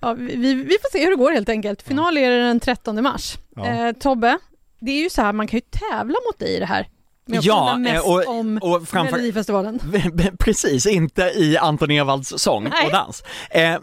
Ja, 0.00 0.12
vi, 0.12 0.54
vi 0.54 0.76
får 0.82 0.90
se 0.92 1.04
hur 1.04 1.10
det 1.10 1.16
går 1.16 1.32
helt 1.32 1.48
enkelt. 1.48 1.82
Final 1.82 2.18
är 2.18 2.30
det 2.30 2.38
den 2.38 2.60
13 2.60 3.02
mars. 3.02 3.38
Ja. 3.56 3.66
Eh, 3.66 3.92
Tobbe, 3.92 4.38
det 4.80 4.90
är 4.90 5.02
ju 5.02 5.10
så 5.10 5.22
här, 5.22 5.32
man 5.32 5.46
kan 5.46 5.56
ju 5.56 5.60
tävla 5.90 6.16
mot 6.28 6.38
dig 6.38 6.56
i 6.56 6.58
det 6.58 6.66
här. 6.66 6.88
Men 7.32 7.40
jag 7.42 7.56
Ja, 7.56 7.76
mest 7.78 8.04
eh, 8.04 8.10
och- 8.10 8.26
om 8.28 8.58
och 8.62 8.88
framför- 8.88 9.12
Melodifestivalen. 9.16 9.80
Precis, 10.38 10.86
inte 10.86 11.22
i 11.22 11.56
Anton 11.56 11.90
Ewalds 11.90 12.32
sång 12.36 12.64
Nej. 12.64 12.86
och 12.86 12.92
dans. 12.92 13.24
Eh, 13.50 13.74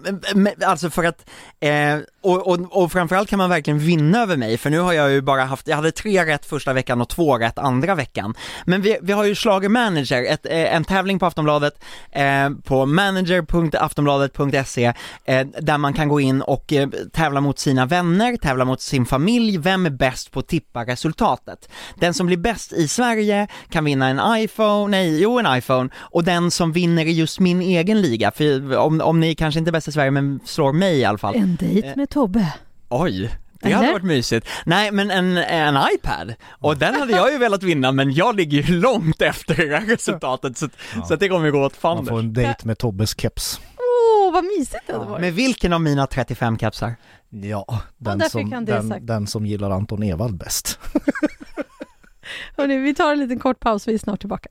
alltså 0.65 0.89
för 0.89 1.03
att, 1.03 1.29
eh, 1.59 1.97
och, 2.21 2.47
och, 2.47 2.59
och 2.83 2.91
framförallt 2.91 3.29
kan 3.29 3.37
man 3.37 3.49
verkligen 3.49 3.79
vinna 3.79 4.21
över 4.21 4.37
mig, 4.37 4.57
för 4.57 4.69
nu 4.69 4.79
har 4.79 4.93
jag 4.93 5.11
ju 5.11 5.21
bara 5.21 5.43
haft, 5.43 5.67
jag 5.67 5.75
hade 5.75 5.91
tre 5.91 6.25
rätt 6.25 6.45
första 6.45 6.73
veckan 6.73 7.01
och 7.01 7.09
två 7.09 7.37
rätt 7.37 7.57
andra 7.59 7.95
veckan. 7.95 8.33
Men 8.65 8.81
vi, 8.81 8.97
vi 9.01 9.13
har 9.13 9.23
ju 9.23 9.35
Schlager 9.35 9.69
Manager, 9.69 10.23
ett, 10.23 10.45
eh, 10.45 10.75
en 10.75 10.83
tävling 10.83 11.19
på 11.19 11.25
Aftonbladet, 11.25 11.73
eh, 12.11 12.49
på 12.63 12.85
manager.aftonbladet.se, 12.85 14.85
eh, 15.25 15.47
där 15.61 15.77
man 15.77 15.93
kan 15.93 16.07
gå 16.07 16.19
in 16.19 16.41
och 16.41 16.73
tävla 17.13 17.41
mot 17.41 17.59
sina 17.59 17.85
vänner, 17.85 18.37
tävla 18.37 18.65
mot 18.65 18.81
sin 18.81 19.05
familj, 19.05 19.57
vem 19.57 19.85
är 19.85 19.89
bäst 19.89 20.31
på 20.31 20.39
att 20.39 20.47
tippa 20.47 20.85
resultatet? 20.85 21.69
Den 21.95 22.13
som 22.13 22.27
blir 22.27 22.37
bäst 22.37 22.73
i 22.73 22.87
Sverige 22.87 23.38
kan 23.69 23.85
vinna 23.85 24.07
en 24.07 24.43
iPhone, 24.43 24.97
nej, 24.97 25.21
jo 25.21 25.39
en 25.39 25.57
iPhone, 25.57 25.89
och 25.97 26.23
den 26.23 26.51
som 26.51 26.71
vinner 26.71 27.05
i 27.05 27.11
just 27.11 27.39
min 27.39 27.61
egen 27.61 28.01
liga, 28.01 28.31
för 28.31 28.77
om, 28.77 29.01
om 29.01 29.19
ni 29.19 29.35
kanske 29.35 29.59
inte 29.59 29.69
är 29.69 29.71
bäst 29.71 29.87
i 29.87 29.91
Sverige 29.91 30.11
men 30.11 30.39
slår 30.45 30.73
mig 30.73 30.97
i 30.99 31.05
alla 31.05 31.17
fall. 31.17 31.35
En 31.35 31.55
dejt 31.55 31.93
med 31.95 32.09
Tobbe. 32.09 32.53
Oj, 32.89 33.31
det 33.61 33.71
hade 33.71 33.85
Eller? 33.85 33.93
varit 33.93 34.03
mysigt. 34.05 34.47
Nej 34.65 34.91
men 34.91 35.11
en, 35.11 35.37
en 35.37 35.77
iPad, 35.95 36.33
och 36.49 36.77
den 36.77 36.95
hade 36.95 37.11
jag 37.11 37.31
ju 37.31 37.37
velat 37.45 37.63
vinna 37.63 37.91
men 37.91 38.13
jag 38.13 38.35
ligger 38.35 38.61
ju 38.61 38.79
långt 38.81 39.21
efter 39.21 39.55
det 39.55 39.77
här 39.79 39.85
resultatet 39.85 40.57
så, 40.57 40.69
Ja. 40.95 41.05
så 41.05 41.13
att 41.13 41.19
det 41.19 41.29
kommer 41.29 41.45
ju 41.45 41.51
gå 41.51 41.65
åt 41.65 41.83
Man 41.83 41.97
får 41.97 42.05
fanders. 42.05 42.23
en 42.23 42.33
dejt 42.33 42.55
med 42.63 42.77
Tobbes 42.77 43.19
keps. 43.21 43.59
Åh, 43.77 44.33
vad 44.33 44.43
mysigt 44.43 44.83
det 44.87 44.93
hade 44.93 45.05
varit. 45.05 45.21
Med 45.21 45.33
vilken 45.33 45.73
av 45.73 45.81
mina 45.81 46.07
35 46.07 46.57
kapsar? 46.57 46.95
Ja, 47.29 47.65
den, 47.97 48.17
därför 48.19 48.29
som, 48.39 48.65
den, 48.65 49.05
den 49.05 49.27
som 49.27 49.45
gillar 49.45 49.69
Anton 49.71 50.03
Ewald 50.03 50.37
bäst. 50.37 50.79
Hörrni, 52.57 52.77
vi 52.77 52.95
tar 52.95 53.11
en 53.11 53.19
liten 53.19 53.39
kort 53.39 53.59
paus, 53.59 53.87
vi 53.87 53.93
är 53.93 53.97
snart 53.97 54.19
tillbaka. 54.19 54.49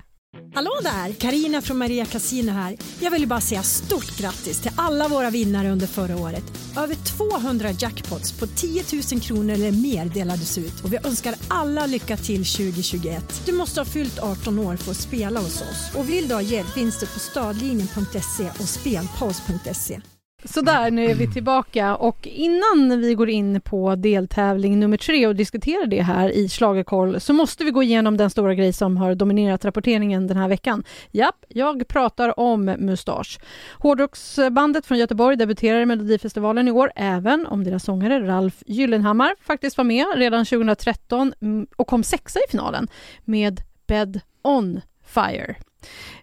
Hallå 0.54 0.70
där! 0.82 1.12
Karina 1.12 1.60
från 1.62 1.78
Maria 1.78 2.04
Casino 2.04 2.52
här. 2.52 2.76
Jag 3.00 3.10
vill 3.10 3.26
bara 3.26 3.40
säga 3.40 3.62
stort 3.62 4.18
grattis 4.18 4.62
till 4.62 4.70
alla 4.76 5.08
våra 5.08 5.30
vinnare 5.30 5.70
under 5.70 5.86
förra 5.86 6.16
året. 6.16 6.44
Över 6.78 6.94
200 6.94 7.68
jackpots 7.78 8.40
på 8.40 8.46
10 8.46 8.82
000 9.12 9.20
kronor 9.20 9.54
eller 9.54 9.72
mer 9.72 10.04
delades 10.04 10.58
ut 10.58 10.84
och 10.84 10.92
vi 10.92 10.98
önskar 11.04 11.34
alla 11.48 11.86
lycka 11.86 12.16
till 12.16 12.44
2021. 12.44 13.42
Du 13.46 13.52
måste 13.52 13.80
ha 13.80 13.84
fyllt 13.84 14.18
18 14.18 14.58
år 14.58 14.76
för 14.76 14.90
att 14.90 14.96
spela 14.96 15.40
hos 15.40 15.62
oss 15.62 15.90
och 15.96 16.08
vill 16.08 16.28
du 16.28 16.34
ha 16.34 16.42
hjälp 16.42 16.68
finns 16.68 17.00
det 17.00 17.06
på 17.06 17.18
stadlinjen.se 17.18 18.48
och 18.48 18.68
spelpaus.se. 18.68 20.00
Så 20.44 20.60
där, 20.60 20.90
nu 20.90 21.04
är 21.04 21.14
vi 21.14 21.32
tillbaka 21.32 21.96
och 21.96 22.26
innan 22.26 23.00
vi 23.00 23.14
går 23.14 23.28
in 23.28 23.60
på 23.60 23.94
deltävling 23.94 24.80
nummer 24.80 24.96
tre 24.96 25.26
och 25.26 25.36
diskuterar 25.36 25.86
det 25.86 26.02
här 26.02 26.28
i 26.28 26.48
Schlagerkoll 26.48 27.20
så 27.20 27.32
måste 27.32 27.64
vi 27.64 27.70
gå 27.70 27.82
igenom 27.82 28.16
den 28.16 28.30
stora 28.30 28.54
grej 28.54 28.72
som 28.72 28.96
har 28.96 29.14
dominerat 29.14 29.64
rapporteringen 29.64 30.26
den 30.26 30.36
här 30.36 30.48
veckan. 30.48 30.84
Japp, 31.10 31.44
jag 31.48 31.88
pratar 31.88 32.40
om 32.40 32.64
Mustasch. 32.64 33.38
Hårdrocksbandet 33.78 34.86
från 34.86 34.98
Göteborg 34.98 35.36
debuterar 35.36 35.80
i 35.80 35.86
Melodifestivalen 35.86 36.68
i 36.68 36.70
år, 36.70 36.92
även 36.96 37.46
om 37.46 37.64
deras 37.64 37.84
sångare 37.84 38.26
Ralf 38.26 38.62
Gyllenhammar 38.66 39.34
faktiskt 39.40 39.76
var 39.76 39.84
med 39.84 40.06
redan 40.16 40.44
2013 40.44 41.32
mm, 41.40 41.66
och 41.76 41.86
kom 41.86 42.02
sexa 42.02 42.38
i 42.38 42.50
finalen 42.50 42.88
med 43.24 43.60
Bed 43.86 44.20
On 44.42 44.80
Fire. 45.06 45.56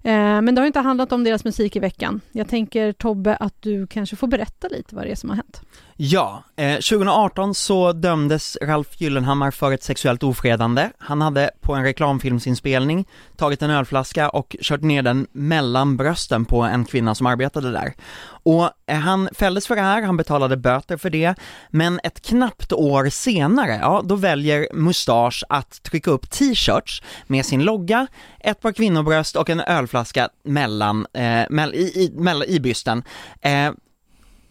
Eh, 0.05 0.41
men 0.41 0.55
det 0.55 0.61
har 0.61 0.65
inte 0.65 0.79
handlat 0.79 1.11
om 1.11 1.23
deras 1.23 1.45
musik 1.45 1.75
i 1.75 1.79
veckan. 1.79 2.21
Jag 2.31 2.47
tänker 2.47 2.93
Tobbe 2.93 3.35
att 3.35 3.61
du 3.61 3.87
kanske 3.87 4.15
får 4.15 4.27
berätta 4.27 4.67
lite 4.67 4.95
vad 4.95 5.05
det 5.05 5.11
är 5.11 5.15
som 5.15 5.29
har 5.29 5.35
hänt. 5.35 5.61
Ja, 5.97 6.43
eh, 6.55 6.73
2018 6.73 7.55
så 7.55 7.91
dömdes 7.91 8.57
Ralf 8.61 9.01
Gyllenhammar 9.01 9.51
för 9.51 9.71
ett 9.71 9.83
sexuellt 9.83 10.23
ofredande. 10.23 10.89
Han 10.97 11.21
hade 11.21 11.51
på 11.61 11.75
en 11.75 11.83
reklamfilmsinspelning 11.83 13.07
tagit 13.37 13.61
en 13.61 13.69
ölflaska 13.69 14.29
och 14.29 14.55
kört 14.61 14.81
ner 14.81 15.01
den 15.01 15.27
mellan 15.31 15.97
brösten 15.97 16.45
på 16.45 16.61
en 16.61 16.85
kvinna 16.85 17.15
som 17.15 17.27
arbetade 17.27 17.71
där. 17.71 17.93
Och 18.25 18.69
eh, 18.85 18.97
han 18.97 19.29
fälldes 19.33 19.67
för 19.67 19.75
det 19.75 19.81
här, 19.81 20.01
han 20.01 20.17
betalade 20.17 20.57
böter 20.57 20.97
för 20.97 21.09
det, 21.09 21.35
men 21.69 21.99
ett 22.03 22.21
knappt 22.21 22.73
år 22.73 23.09
senare, 23.09 23.79
ja, 23.81 24.01
då 24.05 24.15
väljer 24.15 24.67
Mustasch 24.73 25.43
att 25.49 25.83
trycka 25.83 26.11
upp 26.11 26.29
t-shirts 26.29 27.03
med 27.27 27.45
sin 27.45 27.63
logga, 27.63 28.07
ett 28.39 28.61
par 28.61 28.71
kvinnobröst 28.71 29.35
och 29.35 29.49
en 29.49 29.59
ölflaska 29.59 30.29
mellan, 30.43 31.07
eh, 31.13 31.43
mell, 31.49 31.73
i, 31.73 31.77
i, 31.77 32.11
mell, 32.15 32.43
i 32.47 32.59
bysten. 32.59 33.03
Eh, 33.41 33.71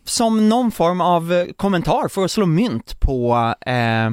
som 0.04 0.48
någon 0.48 0.70
form 0.70 1.00
av 1.00 1.32
eh, 1.32 1.46
kommentar 1.56 2.08
för 2.08 2.24
att 2.24 2.30
slå 2.30 2.46
mynt 2.46 3.00
på, 3.00 3.54
eh, 3.60 4.10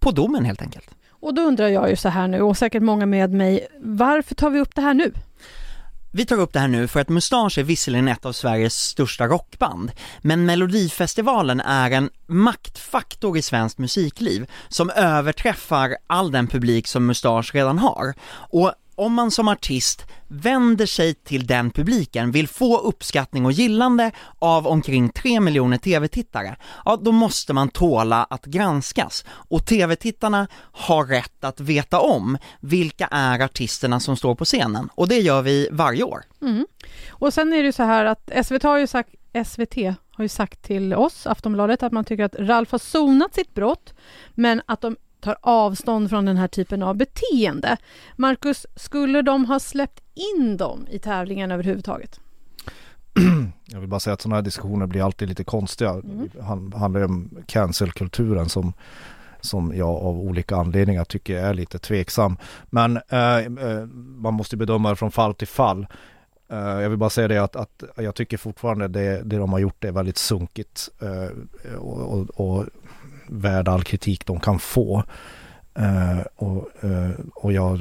på 0.00 0.10
domen 0.10 0.44
helt 0.44 0.62
enkelt. 0.62 0.90
Och 1.10 1.34
då 1.34 1.42
undrar 1.42 1.68
jag 1.68 1.90
ju 1.90 1.96
så 1.96 2.08
här 2.08 2.28
nu, 2.28 2.42
och 2.42 2.56
säkert 2.56 2.82
många 2.82 3.06
med 3.06 3.32
mig, 3.32 3.66
varför 3.80 4.34
tar 4.34 4.50
vi 4.50 4.60
upp 4.60 4.74
det 4.74 4.82
här 4.82 4.94
nu? 4.94 5.12
Vi 6.16 6.26
tar 6.26 6.40
upp 6.40 6.52
det 6.52 6.58
här 6.58 6.68
nu 6.68 6.88
för 6.88 7.00
att 7.00 7.08
Mustasch 7.08 7.58
är 7.58 7.62
visserligen 7.62 8.08
ett 8.08 8.26
av 8.26 8.32
Sveriges 8.32 8.74
största 8.74 9.26
rockband, 9.26 9.92
men 10.20 10.46
Melodifestivalen 10.46 11.60
är 11.60 11.90
en 11.90 12.10
maktfaktor 12.26 13.38
i 13.38 13.42
svenskt 13.42 13.78
musikliv 13.78 14.50
som 14.68 14.90
överträffar 14.90 15.96
all 16.06 16.32
den 16.32 16.46
publik 16.46 16.86
som 16.86 17.06
Mustasch 17.06 17.54
redan 17.54 17.78
har. 17.78 18.14
Och 18.30 18.72
om 18.96 19.14
man 19.14 19.30
som 19.30 19.48
artist 19.48 20.06
vänder 20.28 20.86
sig 20.86 21.14
till 21.14 21.46
den 21.46 21.70
publiken, 21.70 22.30
vill 22.30 22.48
få 22.48 22.78
uppskattning 22.78 23.46
och 23.46 23.52
gillande 23.52 24.10
av 24.38 24.66
omkring 24.66 25.08
3 25.08 25.40
miljoner 25.40 25.78
tv-tittare, 25.78 26.56
ja 26.84 26.98
då 27.02 27.12
måste 27.12 27.52
man 27.52 27.68
tåla 27.68 28.24
att 28.30 28.44
granskas. 28.44 29.24
Och 29.28 29.66
tv-tittarna 29.66 30.48
har 30.72 31.06
rätt 31.06 31.44
att 31.44 31.60
veta 31.60 32.00
om 32.00 32.38
vilka 32.60 33.06
är 33.06 33.40
artisterna 33.40 34.00
som 34.00 34.16
står 34.16 34.34
på 34.34 34.44
scenen. 34.44 34.88
Och 34.94 35.08
det 35.08 35.18
gör 35.18 35.42
vi 35.42 35.68
varje 35.72 36.02
år. 36.02 36.22
Mm. 36.42 36.66
Och 37.08 37.34
sen 37.34 37.52
är 37.52 37.56
det 37.56 37.66
ju 37.66 37.72
så 37.72 37.82
här 37.82 38.04
att 38.04 38.30
SVT 38.46 38.62
har 38.62 38.78
ju 38.78 38.86
sagt, 38.86 39.14
SVT 39.46 39.76
har 40.10 40.24
ju 40.24 40.28
sagt 40.28 40.62
till 40.62 40.94
oss, 40.94 41.26
Aftonbladet, 41.26 41.82
att 41.82 41.92
man 41.92 42.04
tycker 42.04 42.24
att 42.24 42.34
Ralf 42.38 42.72
har 42.72 42.78
sonat 42.78 43.34
sitt 43.34 43.54
brott, 43.54 43.94
men 44.34 44.62
att 44.66 44.80
de 44.80 44.96
tar 45.26 45.36
avstånd 45.40 46.10
från 46.10 46.24
den 46.24 46.36
här 46.36 46.48
typen 46.48 46.82
av 46.82 46.96
beteende. 46.96 47.76
Marcus, 48.16 48.66
skulle 48.76 49.22
de 49.22 49.44
ha 49.44 49.60
släppt 49.60 50.00
in 50.14 50.56
dem 50.56 50.86
i 50.90 50.98
tävlingen 50.98 51.50
överhuvudtaget? 51.50 52.20
Jag 53.64 53.80
vill 53.80 53.88
bara 53.88 54.00
säga 54.00 54.14
att 54.14 54.20
sådana 54.20 54.36
här 54.36 54.42
diskussioner 54.42 54.86
blir 54.86 55.04
alltid 55.04 55.28
lite 55.28 55.44
konstiga. 55.44 55.90
Mm. 55.90 56.28
Det 56.34 56.42
han- 56.42 56.72
handlar 56.72 57.00
ju 57.00 57.06
om 57.06 57.30
cancelkulturen 57.46 58.48
som, 58.48 58.72
som 59.40 59.72
jag 59.76 59.88
av 59.88 60.18
olika 60.18 60.56
anledningar 60.56 61.04
tycker 61.04 61.36
är 61.36 61.54
lite 61.54 61.78
tveksam. 61.78 62.36
Men 62.70 62.96
eh, 63.08 63.36
eh, 63.36 63.86
man 64.16 64.34
måste 64.34 64.56
bedöma 64.56 64.90
det 64.90 64.96
från 64.96 65.10
fall 65.10 65.34
till 65.34 65.48
fall. 65.48 65.86
Eh, 66.50 66.58
jag 66.58 66.88
vill 66.90 66.98
bara 66.98 67.10
säga 67.10 67.28
det 67.28 67.38
att, 67.38 67.56
att 67.56 67.82
jag 67.96 68.14
tycker 68.14 68.36
fortfarande 68.36 68.88
det, 68.88 69.22
det 69.24 69.36
de 69.36 69.52
har 69.52 69.58
gjort 69.58 69.84
är 69.84 69.92
väldigt 69.92 70.18
sunkigt 70.18 70.88
eh, 71.00 71.76
och, 71.78 72.00
och, 72.00 72.30
och 72.30 72.64
värd 73.28 73.68
all 73.68 73.82
kritik 73.82 74.26
de 74.26 74.40
kan 74.40 74.58
få. 74.58 75.04
Uh, 75.78 76.20
och, 76.36 76.68
uh, 76.84 77.10
och 77.34 77.52
jag 77.52 77.78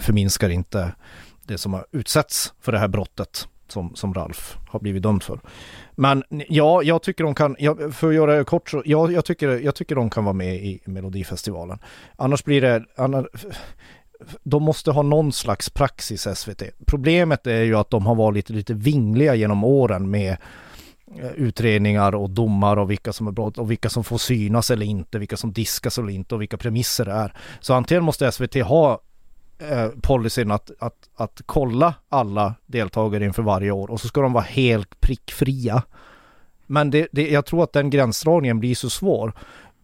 förminskar 0.00 0.48
inte 0.48 0.92
det 1.46 1.58
som 1.58 1.72
har 1.72 1.86
utsatts 1.92 2.54
för 2.60 2.72
det 2.72 2.78
här 2.78 2.88
brottet 2.88 3.48
som, 3.68 3.94
som 3.94 4.14
Ralf 4.14 4.56
har 4.68 4.80
blivit 4.80 5.02
dömd 5.02 5.22
för. 5.22 5.40
Men 5.94 6.24
ja, 6.48 6.82
jag 6.82 7.02
tycker 7.02 7.24
de 7.24 7.34
kan, 7.34 7.56
jag, 7.58 7.94
för 7.94 8.08
att 8.08 8.14
göra 8.14 8.36
det 8.36 8.44
kort 8.44 8.70
så, 8.70 8.82
ja, 8.84 9.10
jag, 9.10 9.24
tycker, 9.24 9.48
jag 9.48 9.74
tycker 9.74 9.94
de 9.94 10.10
kan 10.10 10.24
vara 10.24 10.32
med 10.32 10.56
i 10.56 10.80
Melodifestivalen. 10.84 11.78
Annars 12.16 12.44
blir 12.44 12.60
det, 12.60 12.84
annars, 12.96 13.26
de 14.42 14.62
måste 14.62 14.90
ha 14.90 15.02
någon 15.02 15.32
slags 15.32 15.70
praxis 15.70 16.28
SVT. 16.34 16.62
Problemet 16.86 17.46
är 17.46 17.62
ju 17.62 17.74
att 17.74 17.90
de 17.90 18.06
har 18.06 18.14
varit 18.14 18.34
lite, 18.34 18.52
lite 18.52 18.74
vingliga 18.74 19.34
genom 19.34 19.64
åren 19.64 20.10
med 20.10 20.36
Eh, 21.16 21.30
utredningar 21.30 22.14
och 22.14 22.30
domar 22.30 22.76
och 22.76 22.90
vilka 22.90 23.12
som 23.12 23.26
är 23.26 23.32
brott 23.32 23.58
och 23.58 23.70
vilka 23.70 23.88
som 23.88 24.04
får 24.04 24.18
synas 24.18 24.70
eller 24.70 24.86
inte, 24.86 25.18
vilka 25.18 25.36
som 25.36 25.52
diskas 25.52 25.98
eller 25.98 26.12
inte 26.12 26.34
och 26.34 26.40
vilka 26.40 26.56
premisser 26.56 27.04
det 27.04 27.12
är. 27.12 27.34
Så 27.60 27.74
antingen 27.74 28.04
måste 28.04 28.32
SVT 28.32 28.54
ha 28.54 29.00
eh, 29.58 29.88
policyn 30.02 30.50
att, 30.50 30.70
att, 30.78 31.08
att 31.16 31.42
kolla 31.46 31.94
alla 32.08 32.54
deltagare 32.66 33.24
inför 33.24 33.42
varje 33.42 33.70
år 33.70 33.90
och 33.90 34.00
så 34.00 34.08
ska 34.08 34.20
de 34.20 34.32
vara 34.32 34.44
helt 34.44 35.00
prickfria. 35.00 35.82
Men 36.66 36.90
det, 36.90 37.08
det, 37.12 37.30
jag 37.30 37.46
tror 37.46 37.62
att 37.62 37.72
den 37.72 37.90
gränsdragningen 37.90 38.60
blir 38.60 38.74
så 38.74 38.90
svår. 38.90 39.32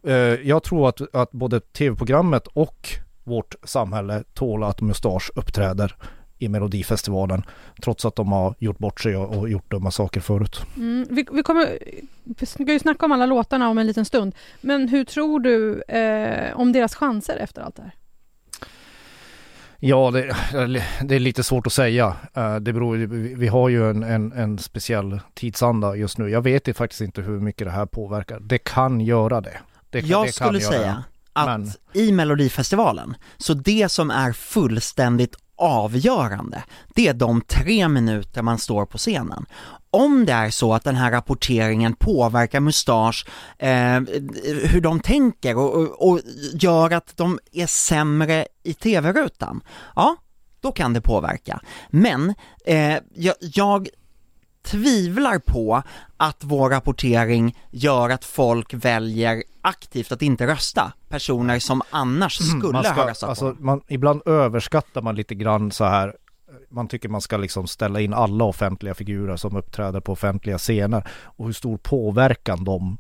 Eh, 0.07 0.15
jag 0.15 0.63
tror 0.63 0.89
att, 0.89 1.15
att 1.15 1.33
både 1.33 1.61
tv-programmet 1.61 2.47
och 2.47 2.89
vårt 3.25 3.55
samhälle 3.65 4.25
tål 4.35 4.63
att 4.63 4.81
Mustasch 4.81 5.31
uppträder 5.35 5.97
i 6.45 6.49
Melodifestivalen 6.49 7.43
trots 7.83 8.05
att 8.05 8.17
de 8.17 8.33
har 8.33 8.55
gjort 8.59 8.79
bort 8.79 9.01
sig 9.01 9.17
och, 9.17 9.39
och 9.39 9.49
gjort 9.49 9.71
dumma 9.71 9.91
saker 9.91 10.21
förut. 10.21 10.61
Mm, 10.77 11.07
vi, 11.11 11.27
vi 11.33 11.43
kommer 11.43 11.79
vi 12.25 12.47
ska 12.47 12.65
ju 12.73 12.79
snacka 12.79 13.07
om 13.07 13.13
alla 13.13 13.27
låtarna 13.27 13.69
om 13.69 13.79
en 13.79 13.87
liten 13.87 14.05
stund, 14.05 14.35
men 14.61 14.89
hur 14.89 15.05
tror 15.05 15.41
du 15.41 15.83
eh, 15.83 16.57
om 16.61 16.73
deras 16.73 16.95
chanser 16.95 17.37
efter 17.37 17.63
allt 17.63 17.77
det 17.77 17.83
här? 17.83 17.95
Ja, 19.79 20.11
det, 20.11 20.35
det 21.03 21.15
är 21.15 21.21
lite 21.21 21.43
svårt 21.43 21.67
att 21.67 21.73
säga. 21.73 22.17
Eh, 22.35 22.57
Det 22.57 22.73
beror, 22.73 22.97
vi 23.37 23.47
har 23.49 23.69
ju 23.69 23.91
en, 23.91 24.03
en, 24.03 24.33
en 24.33 24.59
speciell 24.59 25.21
tidsanda 25.35 25.97
just 25.97 26.19
nu. 26.19 26.29
Jag 26.31 26.43
vet 26.43 26.69
ju 26.69 26.75
faktiskt 26.75 27.01
inte 27.01 27.23
hur 27.23 27.41
mycket 27.41 27.67
det 27.67 27.71
här 27.71 27.87
påverkar. 27.87 28.41
Det 28.41 28.59
kan 28.59 29.01
göra 29.01 29.41
det. 29.41 29.57
det 29.91 30.01
kan, 30.01 30.09
Jag 30.11 30.27
det 30.27 30.33
skulle 30.33 30.61
säga 30.61 30.81
det. 30.81 31.03
att 31.33 31.47
Men- 31.47 31.71
i 31.93 32.13
Melodifestivalen, 32.13 33.15
så 33.37 33.55
det 33.55 33.89
som 33.93 34.11
är 34.11 34.33
fullständigt 34.33 35.37
avgörande, 35.57 36.65
det 36.95 37.09
är 37.09 37.15
de 37.15 37.41
tre 37.41 37.89
minuter 37.89 38.43
man 38.43 38.59
står 38.59 38.87
på 38.87 38.99
scenen. 38.99 39.47
Om 39.91 40.27
det 40.27 40.33
är 40.33 40.51
så 40.51 40.75
att 40.75 40.85
den 40.85 40.97
här 40.97 41.11
rapporteringen 41.11 41.95
påverkar 41.95 42.61
Mustasch, 42.61 43.27
eh, 43.59 44.01
hur 44.45 44.81
de 44.81 45.01
tänker 45.01 45.57
och, 45.57 45.75
och, 45.75 46.09
och 46.11 46.21
gör 46.53 46.91
att 46.91 47.17
de 47.17 47.39
är 47.53 47.67
sämre 47.67 48.47
i 48.63 48.75
tv-rutan, 48.75 49.63
ja, 49.97 50.17
då 50.61 50.73
kan 50.73 50.93
det 50.93 51.01
påverka. 51.01 51.61
Men 51.91 52.35
eh, 52.67 52.99
jag, 53.15 53.35
jag 53.41 53.89
tvivlar 54.65 55.39
på 55.39 55.83
att 56.17 56.37
vår 56.41 56.71
rapportering 56.71 57.57
gör 57.71 58.11
att 58.11 58.25
folk 58.25 58.75
väljer 58.75 59.43
aktivt 59.63 60.13
att 60.13 60.23
inte 60.23 60.47
rösta, 60.47 60.93
personer 61.09 61.59
som 61.59 61.83
annars 61.91 62.35
skulle 62.37 62.55
Mm, 62.55 62.73
man 62.73 62.85
ha 62.85 62.93
ska, 62.93 63.07
röstat 63.09 63.27
på 63.27 63.31
alltså, 63.31 63.45
dem. 63.53 63.57
man, 63.61 63.81
Ibland 63.89 64.23
överskattar 64.27 65.03
man 65.03 65.15
lite 65.17 65.35
grann 65.35 65.71
så 65.71 65.85
här 65.85 66.15
man 66.71 66.89
tycker 66.89 67.09
man 67.09 67.21
ska 67.21 67.37
liksom 67.37 67.67
ställa 67.67 68.01
in 68.01 68.15
alla 68.15 68.45
offentliga 68.45 68.95
figurer 68.95 69.37
som 69.37 69.57
uppträder 69.57 70.01
på 70.01 70.13
offentliga 70.13 70.59
scener 70.59 71.09
och 71.25 71.47
hur 71.47 71.53
stor 71.53 71.77
påverkan 71.77 72.65
de 72.65 72.99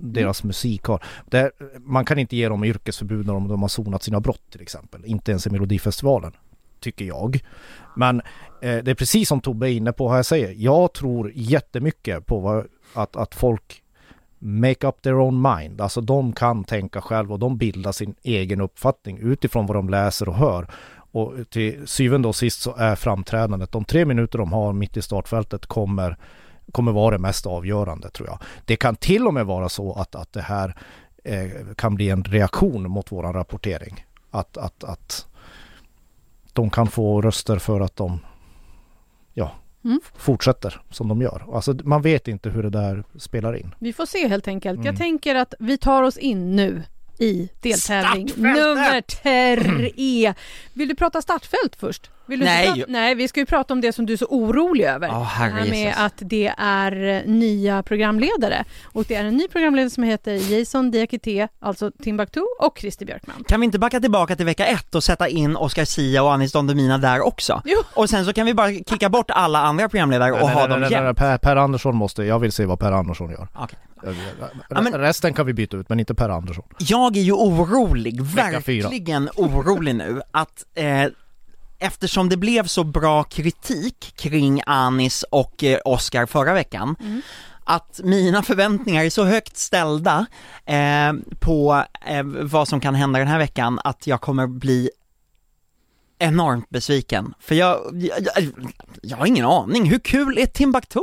deras 0.00 0.44
musik 0.44 0.84
har. 0.84 1.02
Det, 1.26 1.50
man 1.78 2.04
kan 2.04 2.18
inte 2.18 2.36
ge 2.36 2.48
dem 2.48 2.64
yrkesförbud 2.64 3.26
när 3.26 3.34
de, 3.34 3.48
de 3.48 3.62
har 3.62 3.68
sonat 3.68 4.02
sina 4.02 4.20
brott 4.20 4.50
till 4.50 4.60
exempel. 4.62 5.04
Inte 5.04 5.30
ens 5.30 5.46
i 5.46 5.50
Melodifestivalen. 5.50 6.32
Tycker 6.82 7.04
jag. 7.04 7.40
Men 7.96 8.20
eh, 8.62 8.84
det 8.84 8.90
är 8.90 8.94
precis 8.94 9.28
som 9.28 9.40
Tobbe 9.40 9.70
är 9.70 9.72
inne 9.72 9.92
på 9.92 10.08
här 10.08 10.16
jag 10.16 10.26
säger. 10.26 10.54
Jag 10.56 10.92
tror 10.92 11.32
jättemycket 11.34 12.26
på 12.26 12.40
vad, 12.40 12.66
att, 12.94 13.16
att 13.16 13.34
folk 13.34 13.82
make 14.38 14.86
up 14.86 15.02
their 15.02 15.14
own 15.14 15.42
mind. 15.42 15.80
Alltså 15.80 16.00
de 16.00 16.32
kan 16.32 16.64
tänka 16.64 17.00
själva 17.00 17.34
och 17.34 17.38
de 17.38 17.58
bildar 17.58 17.92
sin 17.92 18.14
egen 18.22 18.60
uppfattning 18.60 19.18
utifrån 19.18 19.66
vad 19.66 19.76
de 19.76 19.88
läser 19.88 20.28
och 20.28 20.34
hör. 20.34 20.66
Och 21.12 21.34
till 21.50 21.88
syvende 21.88 22.28
och 22.28 22.36
sist 22.36 22.60
så 22.60 22.76
är 22.76 22.94
framträdandet, 22.94 23.72
de 23.72 23.84
tre 23.84 24.04
minuter 24.04 24.38
de 24.38 24.52
har 24.52 24.72
mitt 24.72 24.96
i 24.96 25.02
startfältet 25.02 25.66
kommer, 25.66 26.16
kommer 26.72 26.92
vara 26.92 27.10
det 27.10 27.22
mest 27.22 27.46
avgörande 27.46 28.10
tror 28.10 28.28
jag. 28.28 28.38
Det 28.64 28.76
kan 28.76 28.96
till 28.96 29.26
och 29.26 29.34
med 29.34 29.46
vara 29.46 29.68
så 29.68 29.92
att, 29.92 30.14
att 30.14 30.32
det 30.32 30.42
här 30.42 30.76
eh, 31.24 31.50
kan 31.76 31.94
bli 31.94 32.10
en 32.10 32.24
reaktion 32.24 32.90
mot 32.90 33.12
våran 33.12 33.32
rapportering. 33.32 34.04
Att, 34.30 34.56
att, 34.56 34.84
att 34.84 35.26
de 36.52 36.70
kan 36.70 36.86
få 36.86 37.20
röster 37.22 37.56
för 37.58 37.80
att 37.80 37.96
de 37.96 38.18
ja, 39.34 39.50
Mm. 39.84 40.00
fortsätter 40.16 40.80
som 40.90 41.08
de 41.08 41.22
gör. 41.22 41.54
Alltså 41.54 41.74
man 41.84 42.02
vet 42.02 42.28
inte 42.28 42.50
hur 42.50 42.62
det 42.62 42.70
där 42.70 43.04
spelar 43.18 43.56
in. 43.56 43.74
Vi 43.78 43.92
får 43.92 44.06
se 44.06 44.28
helt 44.28 44.48
enkelt. 44.48 44.78
Jag 44.78 44.86
Mm. 44.86 44.96
tänker 44.98 45.34
att 45.34 45.54
vi 45.58 45.78
tar 45.78 46.02
oss 46.02 46.16
in 46.16 46.56
nu 46.56 46.82
i 47.18 47.48
deltävling 47.60 48.28
Startfältet! 48.28 48.36
nummer 48.66 49.00
tre. 49.00 50.34
Vill 50.72 50.88
du 50.88 50.94
prata 50.94 51.22
startfält 51.22 51.76
först? 51.80 52.10
Vill 52.26 52.40
du 52.40 52.44
inte 52.46 52.54
Nej. 52.56 52.66
prata- 52.66 52.92
nej, 52.92 53.14
vi 53.14 53.28
ska 53.28 53.40
ju 53.40 53.46
prata 53.46 53.74
om 53.74 53.80
det 53.80 53.92
som 53.92 54.06
du 54.06 54.12
är 54.12 54.16
så 54.16 54.24
orolig 54.24 54.84
över. 54.84 55.08
Ja, 55.08 55.18
det 55.18 55.24
här 55.24 55.70
med 55.70 55.94
att 55.96 56.14
det 56.16 56.52
är 56.58 57.22
nya 57.26 57.82
programledare. 57.82 58.64
Och 58.84 59.04
det 59.04 59.14
är 59.14 59.24
en 59.24 59.36
ny 59.36 59.48
programledare 59.48 59.90
som 59.90 60.02
heter 60.02 60.32
Jason 60.58 60.90
Diakité, 60.90 61.48
alltså 61.60 61.90
Timbuktu 62.02 62.40
och 62.60 62.78
Christer 62.78 63.06
Björkman. 63.06 63.44
Kan 63.48 63.60
vi 63.60 63.64
inte 63.66 63.78
backa 63.78 64.00
tillbaka 64.00 64.36
till 64.36 64.46
vecka 64.46 64.66
ett 64.66 64.94
och 64.94 65.04
sätta 65.04 65.28
in 65.28 65.56
Oscar 65.56 65.84
Sia 65.84 66.22
och 66.22 66.32
Anis 66.32 66.52
Don 66.52 66.66
Demina 66.66 66.98
där 66.98 67.20
också? 67.20 67.62
Jo. 67.64 67.78
Och 67.94 68.10
sen 68.10 68.24
så 68.24 68.32
kan 68.32 68.46
vi 68.46 68.54
bara 68.54 68.68
kicka 68.70 69.08
bort 69.08 69.30
alla 69.30 69.58
andra 69.58 69.88
programledare 69.88 70.32
och 70.32 70.38
Nej, 70.38 70.48
ha 70.48 70.60
nej, 70.60 70.68
dem 70.68 70.80
nej, 70.80 70.90
nej, 70.90 71.04
jämt. 71.04 71.18
per, 71.18 71.38
per 71.38 71.56
Andersson 71.56 71.96
måste, 71.96 72.24
jag 72.24 72.38
vill 72.38 72.52
se 72.52 72.66
vad 72.66 72.78
Per 72.78 72.92
Andersson 72.92 73.30
gör. 73.30 73.48
Okej. 73.54 73.78
Ja, 74.68 74.80
men- 74.82 74.92
Resten 74.98 75.34
kan 75.34 75.46
vi 75.46 75.52
byta 75.54 75.76
ut, 75.76 75.88
men 75.88 76.00
inte 76.00 76.14
Per 76.14 76.28
Andersson. 76.28 76.64
Jag 76.78 77.16
är 77.16 77.22
ju 77.22 77.32
orolig, 77.32 78.22
verkligen 78.22 79.28
orolig 79.36 79.94
nu 79.94 80.22
att 80.30 80.64
eh, 80.74 81.04
eftersom 81.78 82.28
det 82.28 82.36
blev 82.36 82.66
så 82.66 82.84
bra 82.84 83.24
kritik 83.24 84.12
kring 84.16 84.62
Anis 84.66 85.22
och 85.30 85.64
eh, 85.64 85.78
Oscar 85.84 86.26
förra 86.26 86.52
veckan, 86.54 86.96
att 87.64 88.00
mina 88.04 88.42
förväntningar 88.42 89.04
är 89.04 89.10
så 89.10 89.24
högt 89.24 89.56
ställda 89.56 90.26
eh, 90.66 91.12
på 91.40 91.84
eh, 92.06 92.22
vad 92.24 92.68
som 92.68 92.80
kan 92.80 92.94
hända 92.94 93.18
den 93.18 93.28
här 93.28 93.38
veckan 93.38 93.80
att 93.84 94.06
jag 94.06 94.20
kommer 94.20 94.46
bli 94.46 94.90
enormt 96.18 96.70
besviken. 96.70 97.34
För 97.40 97.54
jag, 97.54 97.80
jag, 97.94 98.18
jag, 98.36 98.52
jag 99.02 99.16
har 99.16 99.26
ingen 99.26 99.44
aning, 99.46 99.90
hur 99.90 99.98
kul 99.98 100.38
är 100.38 100.46
Timbuktu? 100.46 101.00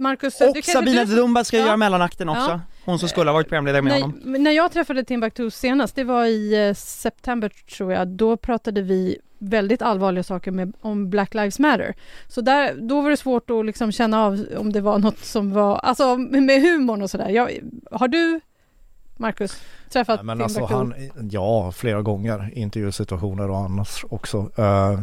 Marcus, 0.00 0.40
Och 0.40 0.54
du 0.54 0.62
Sabina 0.62 1.04
du... 1.04 1.14
Dumba 1.16 1.44
ska 1.44 1.56
Ja. 1.58 1.66
göra 1.66 1.76
mellanakten 1.76 2.28
också, 2.28 2.50
Ja. 2.50 2.60
hon 2.84 2.98
som 2.98 3.08
skulle 3.08 3.30
ha 3.30 3.34
varit 3.34 3.48
programledare 3.48 3.82
med 3.82 3.92
Nej, 3.92 4.02
honom. 4.02 4.42
när 4.42 4.50
jag 4.50 4.72
träffade 4.72 5.04
Timbuktu 5.04 5.50
senast, 5.50 5.94
det 5.96 6.04
var 6.04 6.24
i 6.24 6.68
eh, 6.68 6.74
september 6.74 7.48
tror 7.76 7.92
jag, 7.92 8.08
då 8.08 8.36
pratade 8.36 8.82
vi 8.82 9.18
väldigt 9.38 9.82
allvarliga 9.82 10.22
saker 10.22 10.50
med, 10.50 10.72
om 10.80 11.10
Black 11.10 11.34
Lives 11.34 11.58
Matter. 11.58 11.94
Så 12.28 12.40
där, 12.40 12.74
då 12.88 13.00
var 13.00 13.10
det 13.10 13.16
svårt 13.16 13.50
att 13.50 13.66
liksom 13.66 13.92
känna 13.92 14.24
av 14.24 14.46
om 14.58 14.72
det 14.72 14.80
var 14.80 14.98
något 14.98 15.18
som 15.18 15.52
var, 15.52 15.78
alltså 15.78 16.16
med 16.16 16.62
humorn 16.62 17.02
och 17.02 17.10
sådär. 17.10 17.28
Jag- 17.28 17.50
Har 17.90 18.08
du, 18.08 18.40
Marcus, 19.16 19.62
träffat 19.90 20.16
Nej, 20.16 20.24
men 20.36 20.42
alltså 20.42 20.66
Timbuktu? 20.68 21.10
han, 21.16 21.28
ja, 21.30 21.72
flera 21.72 22.02
gånger 22.02 22.50
intervjusituationer 22.54 23.50
och 23.50 23.56
annars 23.58 24.04
också. 24.10 24.38
Uh, 24.58 25.00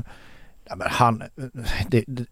ja, 0.70 0.76
men 0.76 0.88
han, 0.92 1.24
det, 1.88 2.04
det, 2.08 2.26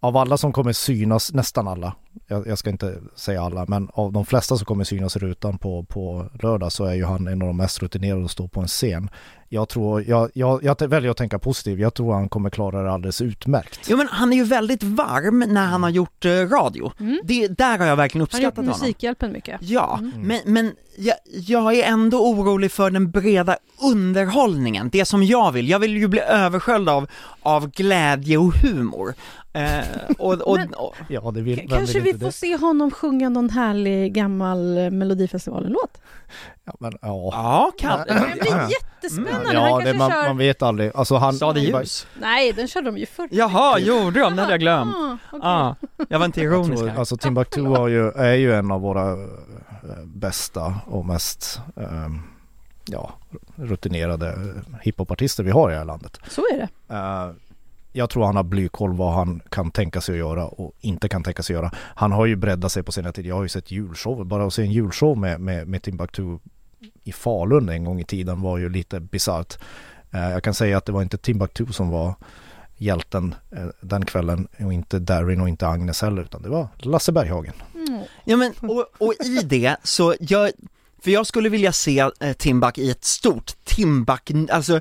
av 0.00 0.16
alla 0.16 0.36
som 0.36 0.52
kommer 0.52 0.72
synas, 0.72 1.32
nästan 1.32 1.68
alla, 1.68 1.94
jag, 2.26 2.46
jag 2.46 2.58
ska 2.58 2.70
inte 2.70 2.98
säga 3.16 3.42
alla, 3.42 3.64
men 3.68 3.88
av 3.92 4.12
de 4.12 4.26
flesta 4.26 4.56
som 4.56 4.64
kommer 4.64 4.84
synas 4.84 5.16
i 5.16 5.18
rutan 5.18 5.58
på, 5.58 5.84
på 5.84 6.26
lördag 6.42 6.72
så 6.72 6.84
är 6.84 6.94
ju 6.94 7.04
han 7.04 7.26
en 7.26 7.42
av 7.42 7.48
de 7.48 7.56
mest 7.56 7.82
rutinerade 7.82 8.24
att 8.24 8.30
stå 8.30 8.48
på 8.48 8.60
en 8.60 8.68
scen. 8.68 9.10
Jag 9.52 9.68
tror, 9.68 10.02
jag, 10.08 10.30
jag, 10.34 10.64
jag 10.64 10.88
väljer 10.88 11.10
att 11.10 11.16
tänka 11.16 11.38
positivt, 11.38 11.80
jag 11.80 11.94
tror 11.94 12.12
han 12.14 12.28
kommer 12.28 12.50
klara 12.50 12.82
det 12.82 12.92
alldeles 12.92 13.20
utmärkt. 13.20 13.80
Jo 13.88 13.96
men 13.96 14.08
han 14.10 14.32
är 14.32 14.36
ju 14.36 14.44
väldigt 14.44 14.82
varm 14.82 15.38
när 15.38 15.66
han 15.66 15.82
har 15.82 15.90
gjort 15.90 16.24
eh, 16.24 16.30
radio. 16.30 16.92
Mm. 17.00 17.20
Det, 17.24 17.48
där 17.48 17.78
har 17.78 17.86
jag 17.86 17.96
verkligen 17.96 18.26
Han 18.32 18.40
har 18.40 18.40
gjort 18.40 18.52
uppskattat 18.52 18.56
honom. 18.56 18.80
Musikhjälpen 18.80 19.32
mycket. 19.32 19.56
Ja, 19.62 19.96
Mm. 20.00 20.20
men, 20.20 20.40
men 20.44 20.72
jag, 20.98 21.14
jag 21.46 21.74
är 21.74 21.84
ändå 21.84 22.30
orolig 22.30 22.72
för 22.72 22.90
den 22.90 23.10
breda 23.10 23.56
underhållningen, 23.82 24.88
det 24.92 25.04
som 25.04 25.22
jag 25.22 25.52
vill. 25.52 25.68
Jag 25.68 25.78
vill 25.78 25.96
ju 25.96 26.08
bli 26.08 26.20
översköljd 26.20 26.88
av, 26.88 27.06
av 27.42 27.70
glädje 27.70 28.36
och 28.38 28.52
humor. 28.54 29.14
Eh, 29.52 29.80
och, 30.18 30.32
och, 30.32 30.56
Men- 30.56 30.74
och, 30.74 30.94
Ja, 31.08 31.30
det 31.34 31.40
vill, 31.40 31.68
Kanske 31.68 32.00
vill 32.00 32.12
vi 32.12 32.18
får 32.18 32.26
det? 32.26 32.32
se 32.32 32.56
honom 32.56 32.90
sjunga 32.90 33.28
någon 33.28 33.50
härlig 33.50 34.12
gammal 34.14 34.78
eh, 34.78 34.90
Melodifestivalen-låt. 34.90 36.00
Ja, 36.64 36.72
men, 36.80 36.92
ja. 37.02 37.30
ja, 37.32 37.72
kan, 37.78 37.98
Det 38.06 38.40
blir 38.40 38.70
jättespännande. 38.70 39.46
han 39.46 39.54
Ja, 39.54 39.68
kanske 39.68 39.92
det, 39.92 39.98
man, 39.98 40.10
kör... 40.10 40.26
man 40.28 40.36
vet 40.38 40.62
aldrig. 40.62 40.90
Alltså 40.94 41.16
han, 41.16 41.32
sa 41.34 41.52
det 41.52 41.60
ljus? 41.60 42.06
Nej, 42.20 42.52
den 42.52 42.68
körde 42.68 42.86
de 42.86 42.98
ju 42.98 43.06
förr. 43.06 43.28
Jaha, 43.30 43.78
gjorde 43.78 44.20
de? 44.20 44.36
Det 44.36 44.42
hade 44.42 44.52
jag 44.52 44.60
glömt. 44.60 44.94
Ah, 44.96 45.16
okej. 45.32 45.40
Ah, 45.42 45.74
jag 46.08 46.18
var 46.18 46.26
inte 46.26 46.40
ironisk 46.40 46.82
tror, 46.82 46.98
alltså 46.98 47.16
Timbuktu 47.16 47.62
har 47.62 47.88
ju, 47.88 48.10
är 48.10 48.34
ju 48.34 48.54
en 48.54 48.70
av 48.70 48.80
våra 48.80 49.12
eh, 49.12 49.18
bästa 50.04 50.74
och 50.86 51.06
mest 51.06 51.60
eh, 51.76 51.86
ja, 52.86 53.12
rutinerade 53.56 54.38
hiphopartister 54.82 55.42
vi 55.42 55.50
har 55.50 55.70
i 55.70 55.72
det 55.72 55.78
här 55.78 55.84
landet. 55.84 56.20
Så 56.28 56.40
är 56.42 56.56
det. 56.56 56.94
Eh, 56.94 57.30
jag 57.92 58.10
tror 58.10 58.24
han 58.24 58.36
har 58.36 58.42
blykoll 58.42 58.96
vad 58.96 59.14
han 59.14 59.42
kan 59.48 59.70
tänka 59.70 60.00
sig 60.00 60.12
att 60.12 60.18
göra 60.18 60.46
och 60.46 60.74
inte 60.80 61.08
kan 61.08 61.22
tänka 61.22 61.42
sig 61.42 61.56
att 61.56 61.62
göra. 61.62 61.72
Han 61.76 62.12
har 62.12 62.26
ju 62.26 62.36
breddat 62.36 62.72
sig 62.72 62.82
på 62.82 62.92
senare 62.92 63.12
tid. 63.12 63.26
Jag 63.26 63.34
har 63.34 63.42
ju 63.42 63.48
sett 63.48 63.70
julshow. 63.70 64.26
Bara 64.26 64.46
att 64.46 64.54
se 64.54 64.62
en 64.62 64.72
julshow 64.72 65.18
med, 65.18 65.40
med, 65.40 65.68
med 65.68 65.82
Timbuktu 65.82 66.38
i 67.04 67.12
Falun 67.12 67.68
en 67.68 67.84
gång 67.84 68.00
i 68.00 68.04
tiden 68.04 68.42
var 68.42 68.58
ju 68.58 68.68
lite 68.68 69.00
bisarrt. 69.00 69.58
Eh, 70.10 70.30
jag 70.30 70.42
kan 70.42 70.54
säga 70.54 70.78
att 70.78 70.84
det 70.84 70.92
var 70.92 71.02
inte 71.02 71.18
Timbuktu 71.18 71.66
som 71.66 71.90
var 71.90 72.14
hjälten 72.76 73.34
eh, 73.50 73.66
den 73.80 74.04
kvällen 74.04 74.48
och 74.64 74.72
inte 74.72 74.98
Darin 74.98 75.40
och 75.40 75.48
inte 75.48 75.68
Agnes 75.68 76.02
heller 76.02 76.22
utan 76.22 76.42
det 76.42 76.48
var 76.48 76.68
Lasse 76.76 77.12
Berghagen. 77.12 77.54
Mm. 77.74 78.02
Ja 78.24 78.36
men, 78.36 78.52
och, 78.60 78.86
och 78.98 79.14
i 79.24 79.42
det 79.42 79.76
så, 79.82 80.14
jag, 80.20 80.50
för 81.02 81.10
jag 81.10 81.26
skulle 81.26 81.48
vilja 81.48 81.72
se 81.72 81.98
eh, 82.20 82.32
Timbuk 82.32 82.78
i 82.78 82.90
ett 82.90 83.04
stort 83.04 83.52
Timbuk, 83.64 84.30
alltså 84.50 84.80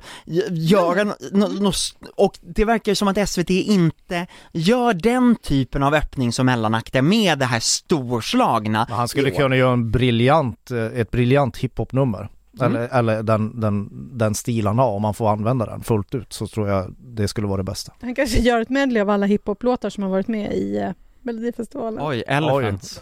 göra 0.49 1.03
no, 1.03 1.13
no, 1.31 1.61
no, 1.61 1.71
och 2.15 2.39
det 2.41 2.65
verkar 2.65 2.91
ju 2.91 2.95
som 2.95 3.07
att 3.07 3.29
SVT 3.29 3.49
inte 3.49 4.27
gör 4.53 4.93
den 4.93 5.35
typen 5.35 5.83
av 5.83 5.93
öppning 5.93 6.33
som 6.33 6.45
mellanakter 6.45 7.01
med 7.01 7.39
det 7.39 7.45
här 7.45 7.59
storslagna. 7.59 8.85
Men 8.89 8.97
han 8.97 9.07
skulle 9.07 9.31
kunna 9.31 9.55
göra 9.55 9.73
en 9.73 9.91
briljant, 9.91 10.71
eh, 10.71 10.85
ett 10.85 11.11
briljant 11.11 11.57
hiphopnummer. 11.57 12.29
Mm. 12.59 12.75
Eller, 12.75 12.87
eller 12.99 13.23
den, 13.23 13.59
den, 13.59 13.89
den 14.17 14.35
stil 14.35 14.67
han 14.67 14.79
har, 14.79 14.91
om 14.91 15.01
man 15.01 15.13
får 15.13 15.29
använda 15.29 15.65
den 15.65 15.81
fullt 15.81 16.15
ut 16.15 16.33
så 16.33 16.47
tror 16.47 16.69
jag 16.69 16.95
det 16.99 17.27
skulle 17.27 17.47
vara 17.47 17.57
det 17.57 17.63
bästa. 17.63 17.93
Han 18.01 18.15
kanske 18.15 18.39
gör 18.39 18.61
ett 18.61 18.69
medley 18.69 19.01
av 19.01 19.09
alla 19.09 19.25
hiphop-låtar 19.25 19.89
som 19.89 20.03
har 20.03 20.09
varit 20.09 20.27
med 20.27 20.53
i 20.53 20.77
eh, 20.77 20.91
Melodifestivalen. 21.21 21.99
Oj, 22.07 22.23
Elephants. 22.27 23.01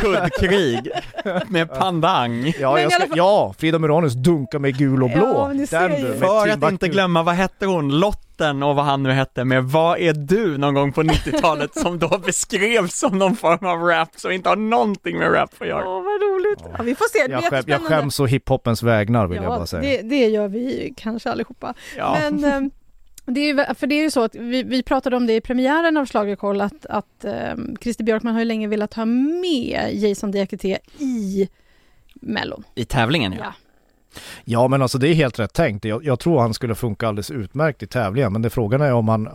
Kuddkrig 0.00 0.90
med 1.48 1.70
pandang. 1.78 2.52
Ja, 2.60 2.80
jag 2.80 2.92
ska, 2.92 3.04
ja, 3.14 3.54
Frida 3.58 3.78
Muranus 3.78 4.12
dunka 4.14 4.58
med 4.58 4.78
gul 4.78 5.02
och 5.02 5.10
blå. 5.10 5.50
Ja, 5.70 5.88
du, 5.88 6.16
För 6.18 6.48
att 6.48 6.72
inte 6.72 6.88
glömma, 6.88 7.22
vad 7.22 7.34
hette 7.34 7.66
hon, 7.66 7.98
Lotten 8.00 8.62
och 8.62 8.76
vad 8.76 8.84
han 8.84 9.02
nu 9.02 9.10
hette 9.10 9.44
med 9.44 9.64
Vad 9.64 9.98
är 9.98 10.12
du 10.12 10.58
någon 10.58 10.74
gång 10.74 10.92
på 10.92 11.02
90-talet 11.02 11.78
som 11.78 11.98
då 11.98 12.18
beskrevs 12.18 12.98
som 12.98 13.18
någon 13.18 13.36
form 13.36 13.66
av 13.66 13.78
rap 13.78 14.08
som 14.16 14.32
inte 14.32 14.48
har 14.48 14.56
någonting 14.56 15.18
med 15.18 15.32
rap 15.34 15.50
att 15.58 15.66
göra. 15.68 15.88
Åh, 15.88 15.94
vad 16.04 16.22
roligt. 16.22 16.58
Ja, 16.78 16.82
vi 16.82 16.94
får 16.94 17.18
se. 17.18 17.26
Det 17.26 17.32
Jag, 17.32 17.44
skäm, 17.44 17.64
jag 17.66 17.80
skäms 17.80 18.20
å 18.20 18.26
hiphopens 18.26 18.82
vägnar 18.82 19.26
vill 19.26 19.36
jag 19.42 19.46
bara 19.46 19.58
Ja, 19.60 19.66
säga. 19.66 19.82
det, 20.02 20.08
det 20.08 20.26
gör 20.26 20.48
vi 20.48 20.94
kanske 20.96 21.30
allihopa. 21.30 21.74
Ja. 21.96 22.16
Men 22.20 22.44
ehm, 22.44 22.70
det 23.26 23.40
är, 23.40 23.54
ju- 23.68 23.74
för 23.74 23.86
det 23.86 23.94
är 23.94 24.02
ju 24.02 24.10
så 24.10 24.22
att 24.22 24.34
vi, 24.34 24.62
vi 24.62 24.82
pratade 24.82 25.16
om 25.16 25.26
det 25.26 25.34
i 25.34 25.40
premiären 25.40 25.96
av 25.96 26.06
Schlagerkoll 26.06 26.60
att, 26.60 26.86
att 26.86 27.24
um, 27.54 27.76
Christer 27.80 28.04
Björkman 28.04 28.32
har 28.32 28.40
ju 28.40 28.44
länge 28.44 28.68
velat 28.68 28.94
ha 28.94 29.04
med 29.04 29.90
Jason 29.92 30.30
Diakité 30.30 30.78
i 30.98 31.48
Mellon. 32.14 32.64
I 32.74 32.84
tävlingen 32.84 33.32
ja. 33.32 33.38
Ja. 33.40 33.52
Ja 34.44 34.68
men 34.68 34.82
alltså 34.82 34.98
det 34.98 35.08
är 35.08 35.14
helt 35.14 35.38
rätt 35.38 35.52
tänkt. 35.52 35.84
Jag, 35.84 36.04
jag 36.04 36.18
tror 36.20 36.40
han 36.40 36.54
skulle 36.54 36.74
funka 36.74 37.08
alldeles 37.08 37.30
utmärkt 37.30 37.82
i 37.82 37.86
tävlingen 37.86 38.32
men 38.32 38.42
det 38.42 38.50
frågan 38.50 38.80
är 38.80 38.92
om 38.92 39.08
han 39.08 39.28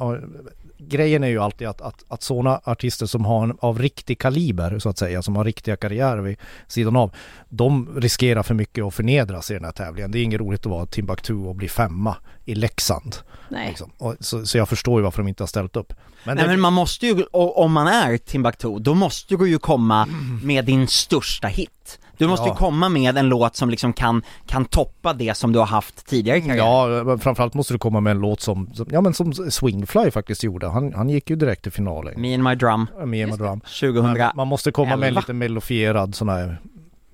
Grejen 0.87 1.23
är 1.23 1.27
ju 1.27 1.39
alltid 1.39 1.67
att, 1.67 1.81
att, 1.81 2.03
att 2.07 2.21
sådana 2.23 2.61
artister 2.63 3.05
som 3.05 3.25
har 3.25 3.43
en 3.43 3.57
av 3.59 3.79
riktig 3.79 4.19
kaliber 4.19 4.79
så 4.79 4.89
att 4.89 4.97
säga, 4.97 5.21
som 5.21 5.35
har 5.35 5.45
riktiga 5.45 5.75
karriärer 5.75 6.21
vid 6.21 6.37
sidan 6.67 6.95
av, 6.95 7.15
de 7.49 7.89
riskerar 7.95 8.43
för 8.43 8.53
mycket 8.53 8.83
att 8.83 8.93
förnedras 8.93 9.51
i 9.51 9.53
den 9.53 9.63
här 9.65 9.71
tävlingen. 9.71 10.11
Det 10.11 10.19
är 10.19 10.23
inget 10.23 10.39
roligt 10.39 10.59
att 10.59 10.65
vara 10.71 10.85
Timbuktu 10.85 11.33
och 11.33 11.55
bli 11.55 11.69
femma 11.69 12.15
i 12.51 12.55
Leksand. 12.55 13.15
Nej. 13.49 13.67
Liksom. 13.69 13.89
Och, 13.97 14.15
så, 14.19 14.45
så 14.45 14.57
jag 14.57 14.69
förstår 14.69 14.99
ju 14.99 15.03
varför 15.03 15.17
de 15.17 15.27
inte 15.27 15.43
har 15.43 15.47
ställt 15.47 15.75
upp. 15.75 15.93
Men 16.23 16.35
Nej 16.35 16.45
det, 16.45 16.51
men 16.51 16.59
man 16.61 16.73
måste 16.73 17.07
ju, 17.07 17.23
om 17.31 17.71
man 17.71 17.87
är 17.87 18.17
Timbuktu, 18.17 18.79
då 18.79 18.93
måste 18.93 19.35
du 19.35 19.49
ju 19.49 19.59
komma 19.59 20.07
med 20.43 20.65
din 20.65 20.87
största 20.87 21.47
hit. 21.47 21.99
Du 22.17 22.27
måste 22.27 22.47
Ja. 22.47 22.53
ju 22.53 22.57
komma 22.57 22.89
med 22.89 23.17
en 23.17 23.29
låt 23.29 23.55
som 23.55 23.69
liksom 23.69 23.93
kan, 23.93 24.21
kan 24.45 24.65
toppa 24.65 25.13
det 25.13 25.37
som 25.37 25.51
du 25.53 25.59
har 25.59 25.65
haft 25.65 26.05
tidigare 26.07 26.37
i 26.37 26.41
karriären. 26.41 26.97
Ja, 26.97 27.03
men 27.03 27.19
framförallt 27.19 27.53
måste 27.53 27.73
du 27.73 27.77
komma 27.79 27.99
med 27.99 28.11
en 28.11 28.19
låt 28.19 28.41
som, 28.41 28.69
som 28.73 28.85
ja 28.91 29.01
men 29.01 29.13
som 29.13 29.33
Swingfly 29.33 30.11
faktiskt 30.11 30.43
gjorde. 30.43 30.67
Han, 30.67 30.93
han 30.93 31.09
gick 31.09 31.29
ju 31.29 31.35
direkt 31.35 31.63
till 31.63 31.71
finalen. 31.71 32.21
Me 32.21 32.33
and 32.33 32.43
my 32.43 32.55
drum, 32.55 32.87
Me 33.05 33.23
and 33.23 33.31
my 33.31 33.37
drum. 33.37 33.59
2000. 33.59 34.03
Man, 34.03 34.31
man 34.35 34.47
måste 34.47 34.71
komma 34.71 34.95
med 34.95 35.07
en 35.07 35.13
lite 35.13 35.33
melodifierad 35.33 36.15
sån 36.15 36.29
här 36.29 36.61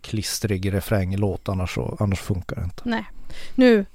klistrig 0.01 0.73
refränglåt 0.73 1.49
annars, 1.49 1.73
så, 1.75 1.97
annars 1.99 2.19
funkar 2.19 2.55
det 2.55 2.63
inte. 2.63 2.81
Nej. 2.85 3.05
Nu, 3.55 3.85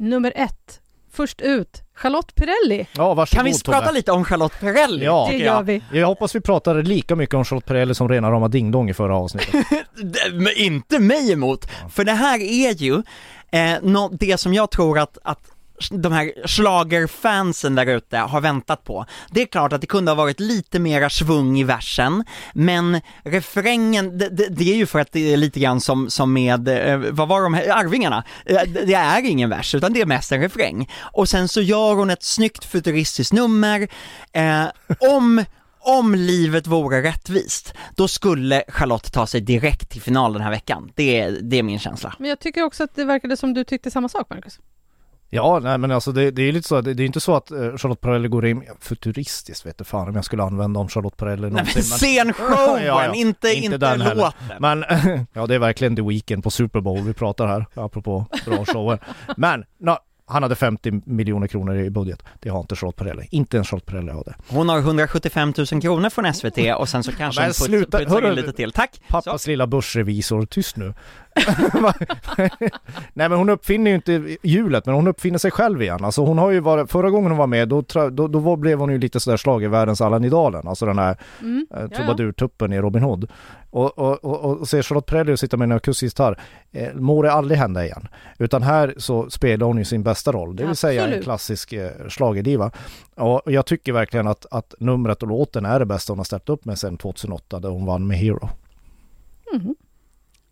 nummer 0.00 0.32
ett. 0.36 0.80
Först 1.12 1.40
ut, 1.40 1.82
Charlotte 1.94 2.34
Perrelli. 2.34 2.86
Ja, 2.92 3.14
varsågod 3.14 3.36
Kan 3.36 3.52
vi 3.52 3.60
prata 3.64 3.90
lite 3.90 4.12
om 4.12 4.24
Charlotte 4.24 4.60
Perrelli? 4.60 5.04
Ja. 5.04 5.28
Det 5.30 5.36
gör 5.36 5.46
jag. 5.46 5.62
vi. 5.62 5.82
Jag 5.92 6.06
hoppas 6.06 6.34
vi 6.34 6.40
pratade 6.40 6.82
lika 6.82 7.16
mycket 7.16 7.34
om 7.34 7.44
Charlotte 7.44 7.66
Perrelli 7.66 7.94
som 7.94 8.08
rena 8.08 8.30
rama 8.30 8.48
Ding 8.48 8.70
Dong 8.70 8.90
i 8.90 8.94
förra 8.94 9.16
avsnittet. 9.16 9.66
Men 10.32 10.52
inte 10.56 10.98
mig 10.98 11.32
emot, 11.32 11.70
för 11.90 12.04
det 12.04 12.12
här 12.12 12.38
är 12.40 12.72
ju 12.72 13.02
eh, 13.50 14.08
det 14.10 14.40
som 14.40 14.54
jag 14.54 14.70
tror 14.70 14.98
att, 14.98 15.18
att 15.24 15.40
de 15.90 16.12
här 16.12 16.32
schlagerfansen 16.46 17.74
där 17.74 17.86
ute 17.86 18.18
har 18.18 18.40
väntat 18.40 18.84
på. 18.84 19.06
Det 19.30 19.42
är 19.42 19.46
klart 19.46 19.72
att 19.72 19.80
det 19.80 19.86
kunde 19.86 20.10
ha 20.10 20.16
varit 20.16 20.40
lite 20.40 20.78
mera 20.78 21.10
svung 21.10 21.58
i 21.58 21.64
versen, 21.64 22.24
men 22.52 23.00
refrängen, 23.24 24.18
det, 24.18 24.28
det, 24.28 24.48
det 24.48 24.72
är 24.72 24.76
ju 24.76 24.86
för 24.86 24.98
att 24.98 25.12
det 25.12 25.32
är 25.32 25.36
lite 25.36 25.60
grann 25.60 25.80
som, 25.80 26.10
som 26.10 26.32
med, 26.32 26.68
eh, 26.68 26.96
vad 26.96 27.28
var 27.28 27.42
de 27.42 27.54
här, 27.54 27.68
Arvingarna? 27.68 28.24
Eh, 28.46 28.62
det, 28.86 28.94
är 28.94 29.24
ingen 29.24 29.50
vers, 29.50 29.74
utan 29.74 29.92
det 29.92 30.00
är 30.00 30.06
mest 30.06 30.32
en 30.32 30.40
refräng. 30.40 30.90
Och 31.12 31.28
sen 31.28 31.48
så 31.48 31.60
gör 31.60 31.94
hon 31.94 32.10
ett 32.10 32.22
snyggt 32.22 32.64
futuristiskt 32.64 33.32
nummer, 33.32 33.88
eh, 34.32 34.64
om 34.98 35.44
om 35.82 36.14
livet 36.14 36.66
vore 36.66 37.02
rättvist, 37.02 37.74
då 37.94 38.08
skulle 38.08 38.62
Charlotte 38.68 39.12
ta 39.12 39.26
sig 39.26 39.40
direkt 39.40 39.90
till 39.90 40.02
final 40.02 40.32
den 40.32 40.42
här 40.42 40.50
veckan. 40.50 40.92
Det 40.94 41.20
är, 41.20 41.38
det 41.42 41.58
är 41.58 41.62
min 41.62 41.78
känsla. 41.78 42.14
Men 42.18 42.28
jag 42.28 42.40
tycker 42.40 42.62
också 42.62 42.84
att 42.84 42.94
det 42.94 43.04
verkade 43.04 43.36
som 43.36 43.54
du 43.54 43.64
tyckte 43.64 43.90
samma 43.90 44.08
sak, 44.08 44.30
Marcus. 44.30 44.58
Ja, 45.32 45.58
nej 45.62 45.78
men 45.78 45.90
alltså 45.90 46.12
det, 46.12 46.30
det 46.30 46.42
är 46.42 46.52
lite 46.52 46.68
så, 46.68 46.80
det, 46.80 46.94
det 46.94 47.02
är 47.02 47.06
inte 47.06 47.20
så 47.20 47.36
att 47.36 47.50
eh, 47.50 47.76
Charlotte 47.76 48.00
Perrelli 48.00 48.28
går 48.28 48.46
in, 48.46 48.62
futuristiskt 48.80 49.66
vet 49.66 49.78
du 49.78 49.84
fan 49.84 50.08
om 50.08 50.14
jag 50.14 50.24
skulle 50.24 50.42
använda 50.42 50.80
om 50.80 50.88
Charlotte 50.88 51.16
Perrelli 51.16 51.42
Nej, 51.42 51.50
någonsin. 51.50 51.82
men 51.90 51.98
scenshowen, 51.98 52.84
Ja, 52.86 53.04
ja. 53.04 53.14
inte, 53.14 53.48
Inte 53.48 53.64
inte, 53.64 53.78
den 53.78 54.00
heller. 54.00 54.14
låten. 54.14 54.56
Men 54.60 54.84
ja, 55.32 55.46
det 55.46 55.54
är 55.54 55.58
verkligen 55.58 55.96
The 55.96 56.02
Weeknd 56.02 56.44
på 56.44 56.50
Super 56.50 56.80
Bowl 56.80 57.00
vi 57.00 57.12
pratar 57.12 57.46
här, 57.46 57.66
apropå 57.74 58.26
bra 58.46 58.64
shower. 58.64 58.98
Men 59.36 59.64
no, 59.80 59.96
han 60.26 60.42
hade 60.42 60.54
50 60.54 60.92
miljoner 61.06 61.46
kronor 61.46 61.76
i 61.76 61.90
budget. 61.90 62.22
Det 62.40 62.48
har 62.48 62.60
inte 62.60 62.76
Charlotte 62.76 62.96
Perrelli. 62.96 63.28
Inte 63.30 63.56
ens 63.56 63.68
Charlotte 63.68 63.86
Perrelli 63.86 64.10
har 64.12 64.24
det. 64.24 64.34
Hon 64.48 64.68
har 64.68 64.80
1men 64.80 65.80
kronor 65.80 66.10
från 66.10 66.34
SVT 66.34 66.58
och 66.78 66.88
sen 66.88 67.02
så 67.02 67.12
kanske 67.12 67.40
Men 67.40 67.46
hon 67.46 67.48
puts, 67.48 67.64
sluta, 67.64 67.98
putsar 67.98 68.18
in 68.18 68.24
hörru. 68.24 68.34
lite 68.36 68.52
till. 68.52 68.72
Tack! 68.72 69.00
Pappas 69.08 69.46
lilla 69.46 69.66
börsrevisor, 69.66 70.46
tyst 70.46 70.76
nu. 70.76 70.94
Nej 73.12 73.28
men 73.28 73.32
hon 73.32 73.48
uppfinner 73.48 73.90
ju 73.90 73.94
inte 73.94 74.36
hjulet, 74.42 74.86
men 74.86 74.94
hon 74.94 75.06
uppfinner 75.08 75.38
sig 75.38 75.50
själv 75.50 75.82
igen. 75.82 76.04
Alltså 76.04 76.24
hon 76.24 76.38
har 76.38 76.50
ju 76.50 76.60
varit, 76.60 76.90
förra 76.90 77.10
gången 77.10 77.30
hon 77.30 77.38
var 77.38 77.46
med, 77.46 77.68
då, 77.68 77.82
då, 78.10 78.28
då 78.28 78.56
blev 78.56 78.78
hon 78.78 78.92
ju 78.92 78.98
lite 78.98 79.20
sådär 79.20 79.36
Allan 80.00 80.24
i 80.24 80.28
dalen. 80.28 80.68
Alltså 80.68 80.86
den 80.86 80.98
här 80.98 81.16
Mm. 81.40 81.66
eh, 81.76 81.88
trubadurtuppen 81.88 82.72
i 82.72 82.78
Robin 82.80 83.02
Hood. 83.02 83.30
Och, 83.70 83.98
och, 83.98 84.24
och, 84.24 84.44
och 84.60 84.68
ser 84.68 84.82
Charlotte 84.82 85.06
Perrelli 85.06 85.32
sitta 85.36 85.56
med 85.56 85.64
en 85.66 85.72
akustisk 85.72 86.02
gitarr, 86.02 86.38
eh, 86.72 86.94
må 86.94 87.22
det 87.22 87.32
aldrig 87.32 87.58
hända 87.58 87.84
igen. 87.84 88.08
Utan 88.38 88.62
här 88.62 88.94
så 88.96 89.30
spelar 89.30 89.66
hon 89.66 89.78
ju 89.78 89.84
sin 89.84 90.02
bästa 90.02 90.32
roll, 90.32 90.56
det 90.56 90.66
vill 90.66 90.76
säga 90.76 91.02
en 91.02 91.06
Absolut. 91.08 91.24
klassisk 91.24 91.72
eh, 91.72 91.90
schlagerdiva. 92.08 92.70
Och 93.14 93.42
jag 93.44 93.66
tycker 93.66 93.92
verkligen 93.92 94.26
att, 94.26 94.46
att 94.50 94.74
numret 94.78 95.22
och 95.22 95.28
låten 95.28 95.64
är 95.64 95.78
det 95.78 95.86
bästa 95.86 96.12
hon 96.12 96.18
har 96.18 96.24
ställt 96.24 96.48
upp 96.48 96.64
med 96.64 96.78
sedan 96.78 96.96
2008 96.96 97.60
där 97.60 97.68
hon 97.68 97.86
vann 97.86 98.06
med 98.06 98.18
Hero. 98.18 98.48
Mhm. 99.52 99.74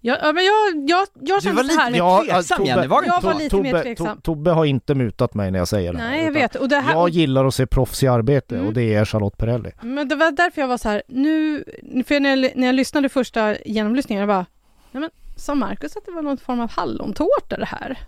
Ja, 0.01 0.17
ja, 0.23 0.33
men 0.33 0.45
jag, 0.45 0.91
jag, 0.91 1.07
jag 1.21 1.39
Du 1.39 1.43
kände 1.43 1.63
var 1.63 1.69
så 1.69 1.81
här. 1.81 1.91
lite 1.91 1.99
Ja, 1.99 2.25
tveksam 2.29 2.59
Tobbe- 2.59 2.67
Jenny, 2.69 2.87
var 2.87 3.03
Jag 3.07 3.21
var 3.23 3.35
lite 3.35 3.57
mer 3.57 3.71
Tobbe, 3.71 3.83
tveksam. 3.83 4.07
To- 4.19 4.21
Tobbe 4.21 4.51
har 4.51 4.65
inte 4.65 4.95
mutat 4.95 5.35
mig 5.35 5.51
när 5.51 5.59
jag 5.59 5.69
säger 5.69 5.93
det 5.93 5.99
här. 5.99 6.11
Nej, 6.11 6.25
jag 6.25 6.33
vet. 6.33 6.55
Och 6.55 6.69
det 6.69 6.77
här, 6.77 6.93
Jag 6.93 7.09
gillar 7.09 7.45
att 7.45 7.55
se 7.55 7.67
proffs 7.67 8.03
i 8.03 8.07
arbete 8.09 8.55
Mm. 8.55 8.67
och 8.67 8.73
det 8.75 8.95
är 8.95 9.05
Charlotte 9.05 9.37
Perrelli. 9.39 9.71
Men 9.83 10.09
det 10.09 10.15
var 10.17 10.31
därför 10.31 10.61
jag 10.61 10.69
var 10.69 10.79
så 10.79 10.89
här, 10.89 11.03
nu, 11.09 11.65
för 12.07 12.21
när 12.21 12.37
jag, 12.37 12.53
när 12.57 12.67
jag 12.67 12.75
lyssnade 12.75 13.09
första 13.09 13.57
genomlyssningen, 13.67 14.21
jag 14.21 14.29
bara, 14.29 14.47
nej 14.93 15.01
men 15.01 15.11
sa 15.37 15.55
Marcus 15.55 15.97
att 15.97 16.07
det 16.07 16.13
var 16.13 16.23
någon 16.23 16.39
form 16.39 16.61
av 16.61 16.71
hallontårta 16.71 17.57
det 17.59 17.65
här? 17.67 17.99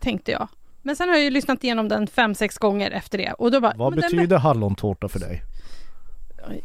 Tänkte 0.00 0.30
jag. 0.32 0.48
Men 0.82 0.96
sen 0.96 1.08
har 1.08 1.16
jag 1.16 1.24
ju 1.24 1.30
lyssnat 1.30 1.64
igenom 1.64 1.88
den 1.88 2.06
fem, 2.06 2.34
sex 2.34 2.58
gånger 2.58 2.90
efter 2.90 3.18
det 3.18 3.32
och 3.32 3.50
då 3.50 3.60
bara, 3.60 3.72
Vad 3.76 3.92
men 3.92 4.00
den- 4.00 4.10
betyder 4.10 4.38
hallontårta 4.38 5.08
för 5.08 5.18
dig? 5.20 5.42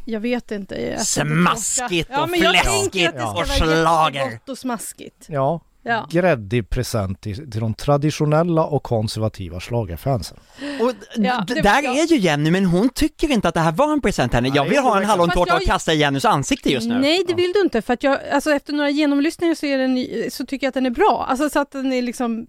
Jag 0.06 0.20
vet 0.20 0.52
inte. 0.52 0.76
Jag 0.76 1.02
Smaskigt 1.06 2.10
och 2.10 2.16
jag 2.16 2.30
fläskigt 2.30 3.10
ska 3.20 3.32
och 3.32 3.46
schlager. 3.48 4.20
jättegott 4.20 4.50
och 4.50 4.58
smaskigt. 4.58 5.26
Ja, 5.28 5.62
Ja. 5.88 6.08
gräddig 6.12 6.70
present 6.70 7.22
till, 7.22 7.52
till 7.52 7.60
de 7.62 7.74
traditionella 7.74 8.64
och 8.66 8.84
konservativa 8.84 9.60
schlagerfansen. 9.60 10.38
Och 10.82 10.92
Ja, 11.16 11.46
där 11.48 11.82
ja. 11.84 11.94
är 11.94 12.08
ju 12.08 12.18
Jenny, 12.18 12.52
men 12.52 12.66
hon 12.66 12.90
tycker 12.90 13.32
inte 13.32 13.48
att 13.48 13.54
det 13.54 13.60
här 13.60 13.72
var 13.72 13.94
en 13.94 14.02
present 14.02 14.32
till 14.32 14.36
henne. 14.44 14.56
Jag 14.56 14.66
vill 14.70 14.80
ha 14.80 14.98
en 14.98 15.06
hallontårta 15.06 15.52
Fast 15.52 15.56
och 15.56 15.62
jag- 15.62 15.68
kasta 15.74 15.94
i 15.94 15.98
Jennys 15.98 16.26
ansikte 16.26 16.70
just 16.72 16.88
nu. 16.88 17.00
Nej, 17.00 17.24
det 17.28 17.34
vill 17.34 17.52
du 17.54 17.62
inte 17.62 17.82
för 17.82 17.94
att 17.94 18.04
jag, 18.04 18.20
alltså 18.32 18.52
efter 18.52 18.74
några 18.74 18.90
genomlyssningar 18.90 19.56
så, 19.56 19.66
är 19.66 19.78
den, 19.78 20.06
så 20.32 20.46
tycker 20.46 20.66
jag 20.68 20.70
att 20.70 20.74
den 20.74 20.86
är 20.86 20.90
bra. 20.90 21.26
Alltså 21.30 21.50
så 21.50 21.60
att 21.60 21.72
den 21.72 21.94
är 21.94 22.02
liksom 22.02 22.48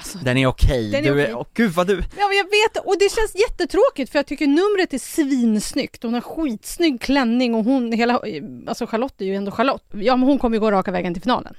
Alltså, 0.00 0.18
Den 0.18 0.36
är 0.36 0.46
okej, 0.46 0.94
är 0.96 1.02
du 1.02 1.22
är, 1.22 1.34
åh 1.34 1.46
gud 1.54 1.70
vad 1.72 1.86
du, 1.86 1.94
Ja, 1.94 2.28
men 2.28 2.36
jag 2.36 2.44
vet 2.44 2.84
och 2.86 2.96
det 2.98 3.12
känns 3.12 3.34
jättetråkigt 3.34 4.12
för 4.12 4.18
jag 4.18 4.26
tycker 4.26 4.46
numret 4.46 4.94
är 4.94 4.98
svinsnyggt. 4.98 6.02
Hon 6.02 6.14
har 6.14 6.20
skitsnygg 6.20 7.00
klänning 7.00 7.54
och 7.54 7.64
hon, 7.64 7.92
hela, 7.92 8.20
alltså 8.66 8.86
Charlotte 8.86 9.20
är 9.20 9.24
ju 9.24 9.34
ändå 9.34 9.50
Charlotte. 9.50 9.84
Ja, 9.90 10.16
men 10.16 10.28
hon 10.28 10.38
kommer 10.38 10.56
ju 10.56 10.60
gå 10.60 10.70
raka 10.70 10.90
vägen 10.90 11.14
till 11.14 11.22
finalen. 11.22 11.54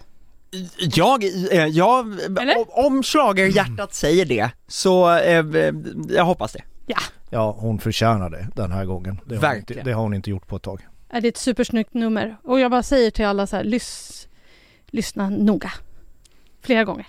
jag, 0.80 1.24
eh, 1.52 1.66
jag, 1.66 2.20
Eller? 2.42 2.86
om- 2.86 3.04
schlagerhjärtat 3.04 3.94
säger 3.94 4.26
det, 4.26 4.50
så 4.68 5.10
eh, 5.18 5.40
eh, 5.56 5.74
jag 6.10 6.26
hoppas 6.26 6.54
det. 6.54 6.62
Ja, 7.34 7.56
hon 7.60 7.80
förtjänar 7.80 8.30
det 8.30 8.48
den 8.56 8.72
här 8.72 8.86
gången. 8.86 9.20
Det 9.26 9.36
har, 9.36 9.48
hon 9.48 9.56
inte, 9.58 9.58
Verkligen. 9.74 9.86
det 9.86 9.92
har 9.94 10.04
hon 10.04 10.14
inte 10.14 10.30
gjort 10.30 10.48
på 10.48 10.56
ett 10.56 10.62
tag. 10.64 10.88
Är 11.10 11.22
det 11.22 11.28
ett 11.28 11.38
supersnyggt 11.38 11.94
nummer? 11.94 12.38
Och 12.44 12.60
jag 12.60 12.72
bara 12.72 12.84
säger 12.84 13.12
till 13.12 13.26
alla 13.26 13.48
så 13.48 13.56
här, 13.56 13.64
lys, 13.64 14.28
lyssna 14.88 15.30
noga. 15.30 15.72
Flera 16.64 16.84
gånger. 16.84 17.08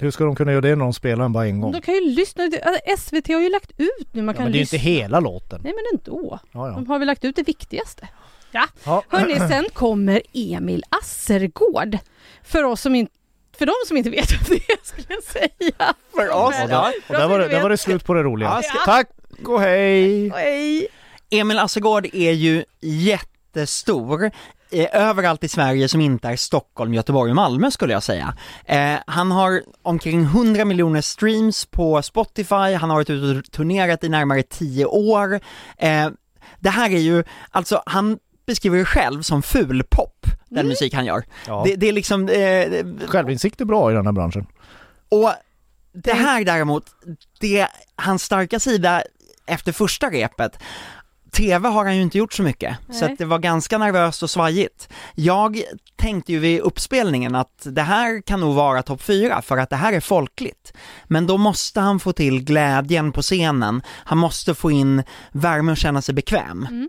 Hur 0.00 0.10
ska 0.10 0.24
de 0.24 0.36
kunna 0.36 0.52
göra 0.52 0.60
det 0.60 0.76
när 0.76 0.84
de 0.84 0.92
spelar 0.92 1.22
den 1.22 1.32
bara 1.32 1.46
en 1.46 1.60
gång? 1.60 1.72
De 1.72 1.80
kan 1.80 1.94
ju 1.94 2.00
lyssna, 2.00 2.44
alltså, 2.44 2.80
SVT 2.98 3.28
har 3.28 3.40
ju 3.40 3.48
lagt 3.50 3.70
ut 3.76 4.08
nu, 4.12 4.22
man 4.22 4.34
Ja, 4.34 4.36
kan 4.36 4.44
men 4.44 4.52
det 4.52 4.58
är 4.58 4.60
lyssna. 4.60 4.76
inte 4.76 4.88
hela 4.90 5.20
låten. 5.20 5.60
Nej 5.64 5.72
men 5.76 5.98
ändå. 5.98 6.38
Ja, 6.52 6.68
ja. 6.68 6.74
De 6.74 6.86
har 6.86 6.98
väl 6.98 7.06
lagt 7.06 7.24
ut 7.24 7.36
det 7.36 7.42
viktigaste. 7.42 8.08
Ja. 8.50 8.66
Ja. 8.84 9.02
Hörni, 9.08 9.34
sen 9.36 9.64
kommer 9.72 10.22
Emil 10.32 10.84
Assergård. 10.88 11.98
För 12.42 12.64
oss 12.64 12.80
som 12.80 12.94
inte 12.94 13.12
för 13.58 13.66
de 13.66 13.72
som 13.86 13.96
inte 13.96 14.10
vet 14.10 14.32
vad 14.48 14.48
det 14.58 14.72
är 14.72 14.78
skulle 14.82 15.06
jag 15.08 15.22
säga. 15.22 15.94
För 16.14 16.30
oss, 16.30 16.54
ja. 16.68 16.92
Och 17.08 17.14
där 17.14 17.28
var, 17.28 17.38
det, 17.38 17.48
där 17.48 17.62
var 17.62 17.70
det 17.70 17.76
slut 17.76 18.04
på 18.04 18.14
det 18.14 18.22
roliga. 18.22 18.60
Ja, 18.62 18.80
Tack 18.84 19.08
och 19.48 19.60
hej! 19.60 20.28
Hej. 20.30 20.88
Emil 21.30 21.58
Assegård 21.58 22.06
är 22.12 22.32
ju 22.32 22.64
jättestor 22.80 24.30
överallt 24.72 25.44
i 25.44 25.48
Sverige 25.48 25.88
som 25.88 26.00
inte 26.00 26.28
är 26.28 26.36
Stockholm, 26.36 26.94
Göteborg 26.94 27.30
och 27.30 27.36
Malmö 27.36 27.70
skulle 27.70 27.92
jag 27.92 28.02
säga. 28.02 28.34
Eh, 28.64 28.94
han 29.06 29.30
har 29.30 29.62
omkring 29.82 30.22
100 30.22 30.64
miljoner 30.64 31.00
streams 31.00 31.66
på 31.66 32.02
Spotify, 32.02 32.74
han 32.74 32.90
har 32.90 32.96
varit 32.96 33.10
ute 33.10 33.38
och 33.38 33.52
turnerat 33.52 34.04
i 34.04 34.08
närmare 34.08 34.42
10 34.42 34.84
år. 34.84 35.40
Eh, 35.76 36.08
det 36.58 36.70
här 36.70 36.90
är 36.90 36.98
ju, 36.98 37.24
alltså 37.50 37.82
han 37.86 38.18
beskriver 38.46 38.78
det 38.78 38.84
själv 38.84 39.22
som 39.22 39.42
fulpop, 39.42 40.26
den 40.48 40.68
musik 40.68 40.94
han 40.94 41.04
gör. 41.04 41.24
Ja. 41.46 41.62
Det, 41.66 41.76
det 41.76 41.88
är 41.88 41.92
liksom, 41.92 42.28
eh, 42.28 43.06
Självinsikt 43.06 43.60
är 43.60 43.64
bra 43.64 43.90
i 43.90 43.94
den 43.94 44.06
här 44.06 44.12
branschen. 44.12 44.46
och 45.08 45.32
det 45.92 46.12
här 46.12 46.44
däremot, 46.44 46.84
det, 47.40 47.68
hans 47.96 48.22
starka 48.22 48.60
sida 48.60 49.02
efter 49.46 49.72
första 49.72 50.10
repet, 50.10 50.58
TV 51.32 51.68
har 51.68 51.84
han 51.84 51.96
ju 51.96 52.02
inte 52.02 52.18
gjort 52.18 52.32
så 52.32 52.42
mycket, 52.42 52.76
så 52.92 53.04
Nej. 53.04 53.12
att 53.12 53.18
det 53.18 53.24
var 53.24 53.38
ganska 53.38 53.78
nervöst 53.78 54.22
och 54.22 54.30
svajigt. 54.30 54.88
Jag 55.14 55.62
tänkte 55.96 56.32
ju 56.32 56.38
vid 56.38 56.60
uppspelningen 56.60 57.34
att 57.34 57.62
det 57.70 57.82
här 57.82 58.22
kan 58.22 58.40
nog 58.40 58.54
vara 58.54 58.82
topp 58.82 59.02
fyra 59.02 59.42
för 59.42 59.58
att 59.58 59.70
det 59.70 59.76
här 59.76 59.92
är 59.92 60.00
folkligt. 60.00 60.72
Men 61.04 61.26
då 61.26 61.36
måste 61.36 61.80
han 61.80 62.00
få 62.00 62.12
till 62.12 62.44
glädjen 62.44 63.12
på 63.12 63.22
scenen, 63.22 63.82
han 63.88 64.18
måste 64.18 64.54
få 64.54 64.70
in 64.70 65.02
värme 65.32 65.72
och 65.72 65.78
känna 65.78 66.02
sig 66.02 66.14
bekväm. 66.14 66.88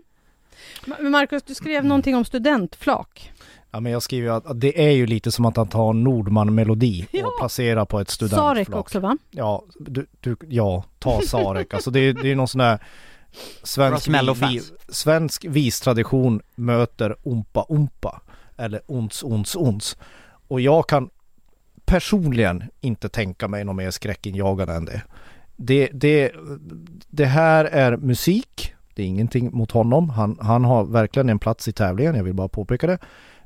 Ma- 0.86 1.08
Marcus, 1.08 1.42
du 1.42 1.54
skrev 1.54 1.84
någonting 1.84 2.16
om 2.16 2.24
studentflak. 2.24 3.32
Ja 3.70 3.80
men 3.80 3.92
jag 3.92 4.02
skriver 4.02 4.28
ju 4.28 4.34
att 4.34 4.60
det 4.60 4.86
är 4.88 4.90
ju 4.90 5.06
lite 5.06 5.32
som 5.32 5.44
att 5.44 5.56
han 5.56 5.68
tar 5.68 5.90
en 5.90 6.04
Nordman-melodi 6.04 7.06
Ja. 7.10 7.26
och 7.26 7.38
placerar 7.38 7.84
på 7.84 8.00
ett 8.00 8.10
studentflak. 8.10 8.56
Sarek 8.56 8.74
också 8.74 9.00
va? 9.00 9.16
Ja, 9.30 9.64
du, 9.78 10.06
du, 10.20 10.36
ja, 10.48 10.84
ta 10.98 11.20
Sarek. 11.26 11.74
alltså 11.74 11.90
det 11.90 12.00
är, 12.00 12.12
det 12.12 12.30
är 12.30 12.34
någon 12.36 12.48
sån 12.48 12.58
där 12.58 12.78
svensk, 13.62 14.08
vi, 14.42 14.62
svensk 14.88 15.44
vistradition 15.44 16.40
möter 16.54 17.28
Ompa 17.28 17.62
Ompa 17.62 18.22
eller 18.56 18.80
Ons 18.86 19.22
Ons 19.22 19.56
Ons. 19.56 19.96
Och 20.48 20.60
jag 20.60 20.88
kan 20.88 21.10
personligen 21.84 22.64
inte 22.80 23.08
tänka 23.08 23.48
mig 23.48 23.64
något 23.64 23.76
mer 23.76 23.90
skräckinjagande 23.90 24.74
än 24.74 24.84
det. 24.84 25.02
Det, 25.56 25.90
det. 25.92 26.32
det 27.08 27.24
här 27.24 27.64
är 27.64 27.96
musik, 27.96 28.74
det 28.94 29.02
är 29.02 29.06
ingenting 29.06 29.50
mot 29.52 29.70
honom. 29.70 30.10
Han, 30.10 30.38
han 30.40 30.64
har 30.64 30.84
verkligen 30.84 31.28
en 31.28 31.38
plats 31.38 31.68
i 31.68 31.72
tävlingen, 31.72 32.14
jag 32.14 32.24
vill 32.24 32.34
bara 32.34 32.48
påpeka 32.48 32.86
det. 32.86 32.98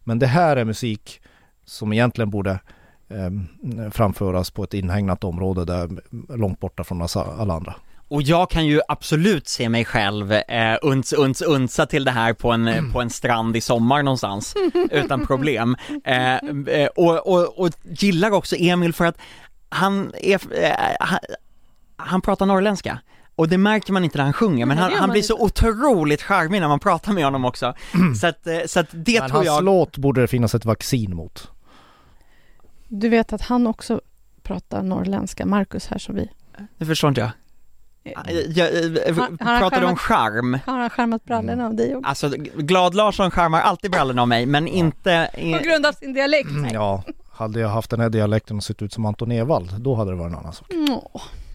Men 0.04 0.18
det 0.18 0.26
här 0.26 0.56
är 0.56 0.64
musik 0.64 1.20
som 1.64 1.92
egentligen 1.92 2.30
borde 2.30 2.60
eh, 3.08 3.90
framföras 3.90 4.50
på 4.50 4.64
ett 4.64 4.74
inhägnat 4.74 5.24
område 5.24 5.64
där 5.64 5.88
långt 6.36 6.60
borta 6.60 6.84
från 6.84 7.06
alla 7.14 7.54
andra. 7.54 7.74
Och 8.08 8.22
jag 8.22 8.50
kan 8.50 8.66
ju 8.66 8.80
absolut 8.88 9.48
se 9.48 9.68
mig 9.68 9.84
själv 9.84 10.32
eh, 10.32 10.76
uns, 10.82 11.12
uns, 11.12 11.42
unsa 11.42 11.86
till 11.86 12.04
det 12.04 12.10
här 12.10 12.32
på 12.32 12.52
en, 12.52 12.68
eh, 12.68 12.92
på 12.92 13.00
en 13.00 13.10
strand 13.10 13.56
i 13.56 13.60
sommar 13.60 14.02
någonstans, 14.02 14.54
utan 14.90 15.26
problem. 15.26 15.76
Eh, 16.04 16.34
eh, 16.34 16.88
och, 16.96 17.26
och, 17.26 17.58
och 17.58 17.70
gillar 17.84 18.30
också 18.30 18.56
Emil 18.58 18.92
för 18.92 19.04
att 19.04 19.18
han 19.68 20.12
är, 20.20 20.62
eh, 20.64 20.96
han, 21.00 21.18
han 21.96 22.20
pratar 22.20 22.46
norrländska. 22.46 22.98
Och 23.34 23.48
det 23.48 23.58
märker 23.58 23.92
man 23.92 24.04
inte 24.04 24.18
när 24.18 24.24
han 24.24 24.32
sjunger, 24.32 24.66
men 24.66 24.78
han, 24.78 24.92
han 24.92 25.10
blir 25.10 25.22
så 25.22 25.42
otroligt 25.42 26.22
charmig 26.22 26.60
när 26.60 26.68
man 26.68 26.80
pratar 26.80 27.12
med 27.12 27.24
honom 27.24 27.44
också. 27.44 27.74
Så 28.20 28.26
att, 28.26 28.46
eh, 28.46 28.58
så 28.66 28.80
att 28.80 28.86
det 28.92 29.20
Men 29.20 29.30
tror 29.30 29.36
hans 29.36 29.46
jag... 29.46 29.64
låt 29.64 29.96
borde 29.96 30.20
det 30.20 30.28
finnas 30.28 30.54
ett 30.54 30.64
vaccin 30.64 31.16
mot. 31.16 31.50
Du 32.88 33.08
vet 33.08 33.32
att 33.32 33.42
han 33.42 33.66
också 33.66 34.00
pratar 34.42 34.82
norrländska, 34.82 35.46
Marcus 35.46 35.86
här 35.86 35.98
som 35.98 36.14
vi. 36.14 36.30
Det 36.78 36.86
förstår 36.86 37.08
inte 37.08 37.20
jag. 37.20 37.30
Eh, 38.06 38.34
jag, 38.48 38.74
jag 38.74 39.14
Han- 39.14 39.38
han 39.40 39.48
har 39.54 39.60
pratar 39.60 39.80
du 39.80 39.86
om 39.86 39.96
charm? 39.96 40.58
Har 40.66 40.78
han 40.78 40.90
skärmat 40.90 41.24
brallorna 41.24 41.66
av 41.66 41.74
dig 41.74 41.96
också? 41.96 42.08
Alltså, 42.08 42.28
Glad 42.56 42.94
Larsson 42.94 43.30
charmar 43.30 43.60
alltid 43.60 43.90
brallorna 43.90 44.22
av 44.22 44.28
mig, 44.28 44.46
men 44.46 44.68
inte... 44.68 45.30
På 45.34 45.64
grund 45.68 45.86
av 45.86 45.92
sin 45.92 46.12
dialekt? 46.12 46.50
Ja, 46.72 47.02
hade 47.32 47.60
jag 47.60 47.68
haft 47.68 47.90
den 47.90 48.00
här 48.00 48.10
dialekten 48.10 48.56
och 48.56 48.62
sett 48.64 48.82
ut 48.82 48.92
som 48.92 49.06
Anton 49.06 49.32
Ewald, 49.32 49.70
då 49.80 49.94
hade 49.94 50.10
det 50.10 50.16
varit 50.16 50.32
en 50.32 50.38
annan 50.38 50.52
sak. 50.52 50.72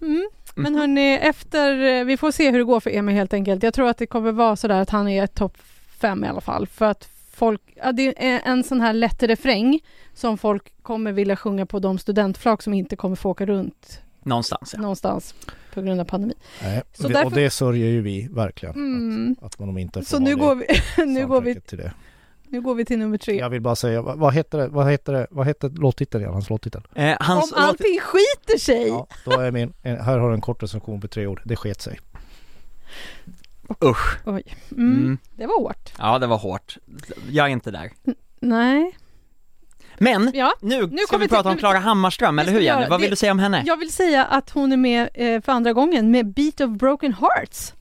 Mm. 0.02 0.30
Men 0.56 0.76
hörni, 0.76 1.14
efter, 1.22 2.00
eh, 2.00 2.04
vi 2.06 2.18
får 2.18 2.32
se 2.32 2.52
hur 2.52 2.58
det 2.58 2.64
går 2.64 2.80
för 2.80 2.90
Emil 2.90 3.16
helt 3.16 3.34
enkelt. 3.34 3.64
Jag 3.64 3.74
tror 3.74 3.90
att 3.90 3.98
det 3.98 4.06
kommer 4.08 4.32
vara 4.32 4.56
sådär 4.56 4.82
att 4.82 4.90
han 4.90 5.08
är 5.08 5.28
topp 5.28 5.58
fem 6.00 6.24
i 6.24 6.28
alla 6.28 6.42
fall. 6.42 6.68
För 6.68 6.86
att 6.86 7.10
folk, 7.34 7.62
ja, 7.76 7.92
det 7.92 8.26
är 8.28 8.42
en 8.46 8.64
sån 8.64 8.82
här 8.82 8.94
lätt 8.94 9.24
refräng 9.24 9.80
som 10.14 10.38
folk 10.38 10.82
kommer 10.82 11.12
vilja 11.12 11.36
sjunga 11.36 11.66
på 11.66 11.80
de 11.80 11.98
studentflak 11.98 12.62
som 12.62 12.74
inte 12.74 12.96
kommer 12.96 13.16
få 13.16 13.30
åka 13.30 13.46
runt 13.46 14.02
Någonstans 14.23 14.73
ja. 14.73 14.81
någonstans 14.81 15.36
på 15.73 15.81
grund 15.81 16.01
av 16.01 16.05
pandemi. 16.05 16.34
Nej, 16.63 16.81
Så 16.93 17.07
vi- 17.07 17.13
därför- 17.13 17.25
Och 17.25 17.31
det 17.31 17.49
sörjer 17.49 17.88
ju 17.88 18.01
vi 18.01 18.27
verkligen. 18.31 18.75
Mm. 18.75 19.36
Att, 19.41 19.45
att 19.53 19.60
man 19.60 19.77
inte 19.77 20.05
Så 20.05 20.19
nu 20.19 20.36
går, 20.36 20.55
vi, 20.55 20.65
nu, 21.05 21.27
går 21.27 21.41
vi, 21.41 21.62
till 21.62 21.77
det. 21.77 21.93
nu 22.47 22.62
går 22.62 22.75
vi 22.75 22.86
till 22.86 22.99
nummer 22.99 23.17
tre. 23.17 23.38
Jag 23.38 23.49
vill 23.49 23.62
bara 23.62 23.75
säga, 23.75 24.01
vad, 24.01 24.17
vad 24.19 24.34
heter 24.34 24.57
det, 24.57 24.67
vad 24.67 24.91
heter 24.91 25.13
det, 25.13 25.27
vad 25.31 25.47
heter 25.47 25.69
låttiteln 25.69 26.21
igen, 26.23 26.34
hans 26.34 26.49
låttitel? 26.49 26.81
Eh, 26.95 27.10
Om 27.10 27.15
hans 27.19 27.51
låt, 27.51 27.60
allting 27.60 27.99
skiter 27.99 28.57
sig! 28.60 28.88
Ja, 28.88 29.07
då 29.25 29.31
är 29.31 29.51
min, 29.51 29.73
en, 29.81 29.99
här 30.01 30.17
har 30.17 30.29
du 30.29 30.36
en 30.36 30.41
kort 30.41 30.63
recension 30.63 31.01
på 31.01 31.07
tre 31.07 31.27
ord, 31.27 31.41
det 31.45 31.55
sket 31.55 31.81
sig. 31.81 31.99
usch. 33.84 34.17
Oj. 34.25 34.43
Mm. 34.71 34.93
Mm. 34.97 35.17
Det 35.36 35.45
var 35.45 35.60
hårt. 35.62 35.93
Ja, 35.97 36.19
det 36.19 36.27
var 36.27 36.38
hårt. 36.38 36.77
Jag 37.29 37.45
är 37.45 37.49
inte 37.49 37.71
där. 37.71 37.91
Nej. 38.39 38.97
Men, 40.02 40.32
Ja, 40.34 40.54
nu, 40.62 40.88
Nu 40.92 40.98
ska 41.08 41.18
vi 41.18 41.24
vi 41.24 41.28
till- 41.28 41.36
prata 41.36 41.50
om 41.50 41.58
Klara 41.58 41.80
Hammarström, 41.80 42.40
eller 42.40 42.52
hur 42.52 42.60
Jenny? 42.60 42.86
Vad 42.90 43.00
vill 43.02 43.10
Det- 43.10 43.14
du 43.14 43.16
säga 43.16 43.32
om 43.32 43.40
henne? 43.40 43.64
jag 43.66 43.78
vill 43.78 43.92
säga 43.92 44.26
att 44.26 44.50
hon 44.50 44.72
är 44.72 44.78
med 44.78 45.10
eh, 45.14 45.42
för 45.42 45.52
andra 45.52 45.74
gången 45.74 46.12
med 46.12 46.34
Beat 46.34 46.62
of 46.62 46.70
Broken 46.70 47.14
Hearts. 47.14 47.74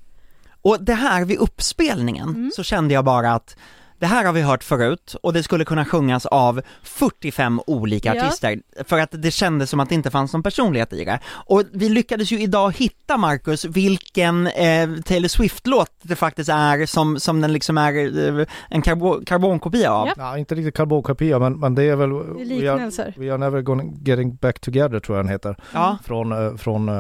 Och 0.63 0.85
det 0.85 0.95
här 0.95 1.25
vid 1.25 1.39
uppspelningen 1.39 2.29
Mm. 2.29 2.51
så 2.57 2.63
kände 2.63 2.95
jag 2.95 3.05
bara 3.05 3.33
att 3.33 3.57
det 4.01 4.07
här 4.07 4.25
har 4.25 4.33
vi 4.33 4.41
hört 4.43 4.65
förut 4.65 5.17
och 5.23 5.33
det 5.33 5.43
skulle 5.43 5.65
kunna 5.65 5.85
sjungas 5.85 6.27
av 6.27 6.63
45 6.83 7.61
olika 7.67 8.15
Ja. 8.15 8.23
artister 8.27 8.61
för 8.85 8.99
att 8.99 9.09
det 9.13 9.31
kändes 9.31 9.71
som 9.71 9.81
att 9.81 9.89
det 9.89 9.95
inte 9.95 10.11
fanns 10.11 10.33
någon 10.33 10.43
personlighet 10.43 10.93
i 10.93 11.05
det. 11.05 11.21
Och 11.29 11.63
vi 11.73 11.89
lyckades 11.89 12.31
ju 12.33 12.41
idag 12.41 12.77
hitta, 12.77 13.17
Marcus, 13.17 13.65
vilken 13.65 14.47
eh, 14.47 14.89
Taylor 15.05 15.29
Swift-låt 15.29 15.91
det 16.03 16.17
faktiskt 16.17 16.51
är 16.51 16.87
som, 16.87 17.21
som 17.21 17.41
den 17.41 17.53
liksom 17.53 17.79
är 17.79 17.95
eh, 18.41 18.47
en 18.69 18.83
karbo- 18.83 19.25
karbonkopia 19.25 19.93
av. 19.93 20.07
Ja. 20.07 20.15
Ja, 20.17 20.39
inte 20.39 20.55
riktigt 20.55 20.77
karbonkopia 20.77 21.39
men, 21.39 21.61
men 21.61 21.75
det 21.75 21.83
är 21.83 21.97
väl... 21.97 22.11
Det 22.11 22.17
är 22.17 22.25
We 22.61 22.71
are, 22.71 22.75
liknelser. 22.75 23.15
we 23.17 23.31
are 23.31 23.39
never 23.39 23.63
gonna 23.63 23.83
getting 24.05 24.35
back 24.35 24.61
together 24.61 25.01
tror 25.01 25.19
jag 25.19 25.25
den 25.27 25.33
heter. 25.33 25.57
Ja, 25.73 25.99
Från, 26.05 26.33
eh, 26.33 26.57
från 26.57 26.89
eh, 26.89 26.95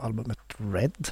albumet 0.00 0.38
Red. 0.74 1.08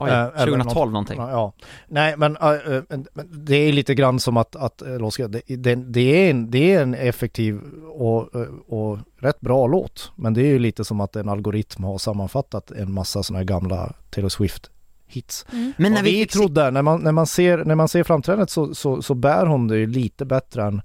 oj, 0.00 0.10
Eh, 0.10 0.18
eller 0.18 0.46
2012 0.46 0.92
någonting. 0.92 1.18
Ja, 1.20 1.30
ja. 1.30 1.52
Nej 1.88 2.16
men, 2.16 2.36
äh, 2.36 2.50
äh, 2.50 2.82
det 3.24 3.56
är 3.56 3.72
lite 3.72 3.94
grann 3.94 4.20
som 4.20 4.36
att, 4.36 4.45
att 4.54 4.82
låt 4.86 5.14
säga, 5.14 5.28
det, 5.28 5.42
det, 5.46 5.74
det, 5.74 6.00
är 6.00 6.30
en, 6.30 6.50
det 6.50 6.74
är 6.74 6.82
en 6.82 6.94
effektiv 6.94 7.60
och, 7.88 8.34
äh, 8.34 8.48
och 8.66 8.98
rätt 9.18 9.40
bra 9.40 9.66
låt. 9.66 10.12
Men 10.16 10.34
det 10.34 10.40
är 10.40 10.46
ju 10.46 10.58
lite 10.58 10.84
som 10.84 11.00
att 11.00 11.16
en 11.16 11.28
algoritm 11.28 11.84
har 11.84 11.98
sammanfattat 11.98 12.70
en 12.70 12.92
massa 12.92 13.22
sådana 13.22 13.38
här 13.38 13.44
gamla 13.44 13.92
Taylor 14.10 14.28
Swift 14.28 14.70
hits. 15.06 15.46
Mm. 15.52 15.72
Men 15.76 15.92
när 15.92 16.00
och 16.00 16.06
vi 16.06 16.10
vi 16.10 16.22
fick 16.22 16.32
trodde, 16.32 16.70
när 16.70 16.82
man, 16.82 17.00
när 17.00 17.12
man 17.12 17.26
ser, 17.26 17.64
när 17.64 17.74
man 17.74 17.88
ser 17.88 18.04
framträdandet 18.04 18.50
så, 18.50 18.74
så, 18.74 19.02
så 19.02 19.14
bär 19.14 19.46
hon 19.46 19.68
det 19.68 19.78
ju 19.78 19.86
lite 19.86 20.24
bättre 20.24 20.62
än, 20.62 20.82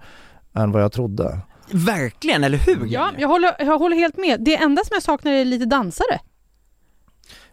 än 0.54 0.72
vad 0.72 0.84
jag 0.84 0.92
trodde. 0.92 1.40
Verkligen, 1.72 2.44
eller 2.44 2.58
hur 2.58 2.88
Ja, 2.88 3.12
jag 3.18 3.28
håller, 3.28 3.56
jag 3.60 3.80
håller 3.80 3.96
helt 3.96 4.18
med. 4.18 4.42
Det 4.42 4.56
enda 4.56 4.84
som 4.84 4.94
jag 4.94 5.04
saknar 5.04 5.32
är 5.32 5.46
lite 5.46 5.66
dansare. 5.66 6.20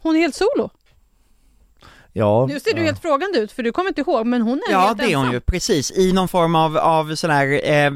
Hon 0.03 0.17
är 0.17 0.21
helt 0.21 0.35
solo. 0.35 0.71
Ja, 2.13 2.47
Nu 2.47 2.61
ser 2.61 2.75
du 2.75 2.81
ja. 2.81 2.85
helt 2.87 3.03
frågande 3.03 3.39
ut 3.39 3.53
för 3.53 3.63
du 3.63 3.73
kommer 3.73 3.89
inte 3.89 4.01
ihåg 4.01 4.27
men 4.27 4.43
hon 4.43 4.61
är 4.69 4.73
Ja 4.73 4.81
helt 4.81 4.99
det 4.99 5.05
är 5.05 5.17
hon 5.17 5.25
ensam. 5.25 5.33
ju, 5.35 5.41
precis, 5.41 5.91
i 5.91 6.13
någon 6.13 6.29
form 6.29 6.55
av, 6.55 6.77
av 6.77 7.15
sån 7.15 7.31
här 7.31 7.71
eh, 7.71 7.91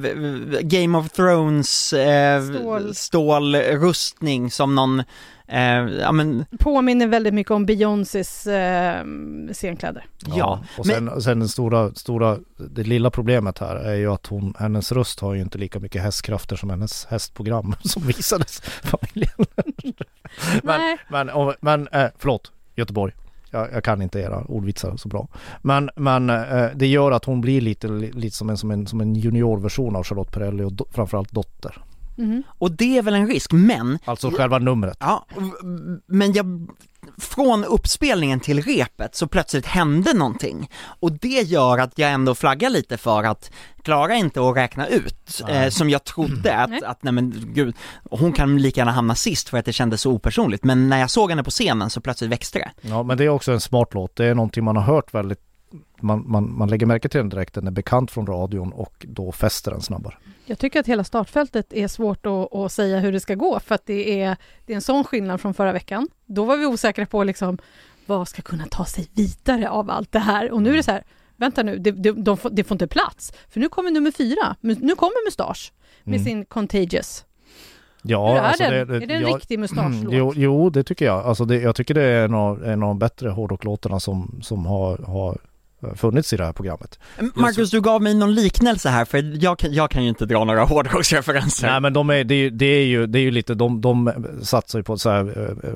Game 0.63 0.99
of 0.99 1.11
Thrones 1.13 1.93
eh, 1.93 2.43
Stål. 2.45 2.95
stålrustning 2.95 4.51
som 4.51 4.75
någon, 4.75 5.01
eh, 5.49 5.63
ja 6.01 6.13
men, 6.13 6.45
Påminner 6.59 7.07
väldigt 7.07 7.35
mycket 7.35 7.51
om 7.51 7.67
Beyoncés 7.67 8.47
eh, 8.47 9.05
scenkläder. 9.53 10.05
ja, 10.35 10.65
och 10.79 10.87
sen, 10.87 11.09
och 11.09 11.23
sen 11.23 11.39
den 11.39 11.49
stora, 11.49 11.95
stora, 11.95 12.39
det 12.57 12.83
lilla 12.83 13.11
problemet 13.11 13.59
här 13.59 13.77
är 13.77 13.95
ju 13.95 14.13
att 14.13 14.27
hon, 14.27 14.55
hennes 14.59 14.93
röst 14.93 15.21
har 15.21 15.35
ju 15.35 15.41
inte 15.41 15.59
lika 15.59 15.79
mycket 15.81 16.03
hästkrafter 16.03 16.57
som 16.57 16.71
hennes 16.71 17.05
hästprogram 17.07 17.75
som 17.85 18.03
visades 18.07 18.61
familjen. 18.65 19.47
Men, 20.63 20.81
Nej, 20.81 20.97
men, 21.09 21.31
och- 21.31 21.55
men 21.61 21.89
eh, 21.89 22.07
förlåt, 22.19 22.53
Göteborg. 22.77 23.13
Jag, 23.53 23.73
jag 23.73 23.85
kan 23.85 24.03
inte 24.03 24.21
era 24.21 24.45
ordvitsar 24.45 24.97
så 24.97 25.09
bra. 25.09 25.29
Men, 25.63 25.91
men 25.97 26.31
eh, 26.31 26.67
det 26.75 26.87
gör 26.87 27.11
att 27.11 27.25
hon 27.25 27.41
blir 27.41 27.61
lite, 27.61 27.89
lite 27.89 28.37
som, 28.37 28.51
en, 28.51 28.57
som, 28.57 28.71
en, 28.71 28.87
som 28.87 29.01
en 29.01 29.15
juniorversion 29.15 29.97
av 29.97 30.05
Charlotte 30.05 30.33
Perrelli 30.33 30.65
och 30.65 30.73
do, 30.73 30.85
framförallt 30.91 31.33
dotter. 31.33 31.85
Mhm. 32.17 32.43
och 32.49 32.71
det 32.73 32.99
är 32.99 33.03
väl 33.03 33.15
en 33.15 33.27
risk, 33.27 33.53
men, 33.53 33.99
Alltså 34.05 34.31
själva 34.31 34.59
numret. 34.59 34.97
ja, 35.01 35.27
men 36.07 36.33
jag, 36.33 36.69
från 37.19 37.65
uppspelningen 37.65 38.41
till 38.41 38.63
repet 38.63 39.15
så 39.15 39.27
plötsligt 39.27 39.67
hände 39.67 40.13
någonting 40.13 40.71
och 40.85 41.13
det 41.13 41.29
gör 41.29 41.79
att 41.79 41.99
jag 41.99 42.11
ändå 42.11 42.35
flaggar 42.35 42.71
lite 42.71 42.97
för 42.97 43.25
att 43.25 43.51
Klara 43.83 44.15
inte 44.15 44.41
att 44.49 44.57
räkna 44.57 44.89
ut, 44.89 45.43
eh, 45.49 45.69
som 45.69 45.91
jag 45.91 46.05
trodde 46.05 46.57
att, 46.57 46.83
att 46.83 47.03
nej 47.03 47.13
men 47.13 47.35
gud, 47.55 47.77
hon 48.11 48.33
kan 48.33 48.59
lika 48.59 48.81
gärna 48.81 48.93
hamna 48.93 49.15
sist 49.15 49.49
för 49.49 49.59
att 49.59 49.65
det 49.65 49.73
kändes 49.73 50.01
så 50.01 50.11
opersonligt, 50.11 50.65
men 50.65 50.89
när 50.89 50.99
jag 50.99 51.11
såg 51.11 51.31
henne 51.31 51.45
på 51.45 51.51
scenen 51.51 51.91
så 51.91 52.01
plötsligt 52.01 52.31
växte 52.31 52.59
det. 52.59 52.71
Ja 52.81 53.03
men 53.03 53.19
det 53.19 53.25
är 53.25 53.29
också 53.29 53.53
en 53.53 53.61
smart 53.61 53.95
låt. 53.95 54.17
Det 54.17 54.27
är 54.27 54.35
någonting 54.35 54.65
man 54.65 54.77
har 54.77 54.83
hört 54.83 55.15
väldigt 55.15 55.52
man, 56.01 56.25
man, 56.31 56.59
man 56.59 56.69
lägger 56.71 56.87
märke 56.87 57.09
till 57.09 57.19
den 57.19 57.29
direkt, 57.29 57.55
den 57.55 57.67
är 57.67 57.71
bekant 57.71 58.11
från 58.11 58.27
radion 58.27 58.73
och 58.73 59.07
då 59.09 59.33
fäster 59.33 59.71
den 59.71 59.81
snabbare. 59.81 60.15
jag 60.47 60.59
tycker 60.59 60.81
att 60.81 60.87
hela 60.87 61.05
startfältet 61.05 61.73
är 61.73 61.89
svårt 61.89 62.27
att, 62.27 62.55
att 62.55 62.73
säga 62.73 62.99
hur 62.99 63.13
det 63.13 63.21
ska 63.21 63.35
gå 63.35 63.61
för 63.61 63.75
att 63.75 63.87
det 63.87 64.21
är, 64.23 64.37
det 64.67 64.73
är 64.73 64.75
en 64.75 64.83
sån 64.83 65.05
skillnad 65.05 65.41
från 65.41 65.55
förra 65.55 65.73
veckan. 65.73 66.09
Då 66.27 66.45
var 66.45 66.57
vi 66.57 66.67
osäkra 66.67 67.07
på 67.07 67.25
liksom, 67.25 67.59
vad 68.07 68.29
ska 68.29 68.43
kunna 68.43 68.67
ta 68.71 68.85
sig 68.85 69.09
vidare 69.15 69.71
av 69.71 69.91
allt 69.91 70.13
det 70.13 70.19
här? 70.19 70.51
Och 70.53 70.63
nu 70.63 70.71
är 70.71 70.77
det 70.77 70.83
så 70.83 70.91
här, 70.91 71.05
vänta 71.37 71.63
nu, 71.63 71.79
det, 71.79 71.91
det, 71.91 72.13
de 72.13 72.37
får, 72.37 72.51
det 72.51 72.65
får 72.65 72.75
inte 72.75 72.87
plats. 72.87 73.33
För 73.49 73.61
nu 73.61 73.69
kommer 73.69 73.91
nummer 73.91 74.11
fyra, 74.11 74.57
nu 74.61 74.75
kommer 74.95 75.27
Mustasch 75.27 75.73
med 76.05 76.15
Mm. 76.15 76.25
sin 76.25 76.45
Contagious. 76.45 77.25
Ja, 78.05 78.29
Hur 78.31 78.37
är 78.39 78.43
alltså 78.43 78.65
den? 78.65 78.89
det, 78.89 78.97
är 78.97 79.07
det 79.07 79.15
en 79.15 79.23
jag- 79.23 79.37
riktig 79.37 79.59
mustaschlåt? 79.59 80.13
Jo, 80.15 80.33
jo, 80.37 80.71
det 80.71 80.85
tycker 80.85 81.05
jag. 81.05 81.25
Alltså 81.27 81.45
det, 81.45 81.61
jag 81.61 81.77
tycker 81.77 81.95
det 81.95 82.03
är 82.03 82.25
en 82.25 82.35
av, 82.35 82.65
en 82.65 82.83
av 82.83 82.89
de 82.89 82.99
bättre 82.99 83.29
hårdrocklåtarna 83.29 84.01
som, 84.01 84.39
som 84.43 84.67
har, 84.67 84.99
har 84.99 85.39
funnits 85.97 86.33
i 86.33 86.37
det 86.37 86.45
här 86.45 86.53
programmet. 86.53 86.99
Marcus, 87.35 87.71
du 87.71 87.81
gav 87.81 88.03
mig 88.03 88.15
någon 88.15 88.35
liknelse 88.35 88.89
här, 88.89 89.05
för 89.05 89.45
jag 89.45 89.59
kan, 89.59 89.73
jag 89.73 89.91
kan 89.91 90.03
ju 90.03 90.09
inte 90.09 90.27
dra 90.27 90.45
några 90.45 90.65
hårdrocksreferenser. 90.65 91.67
Nej 91.71 91.81
men 91.81 91.93
de 91.93 92.11
är, 92.11 92.25
det, 92.25 92.35
är, 92.35 92.39
ju- 92.39 92.51
det 92.51 92.67
är 92.67 92.85
ju, 92.87 93.07
det 93.07 93.19
är 93.19 93.23
ju 93.23 93.31
lite, 93.31 93.55
de, 93.55 93.81
de 93.81 94.13
satsar 94.43 94.79
ju 94.79 94.83
på 94.83 94.99
så 94.99 95.11
här, 95.11 95.21
eh, 95.39 95.71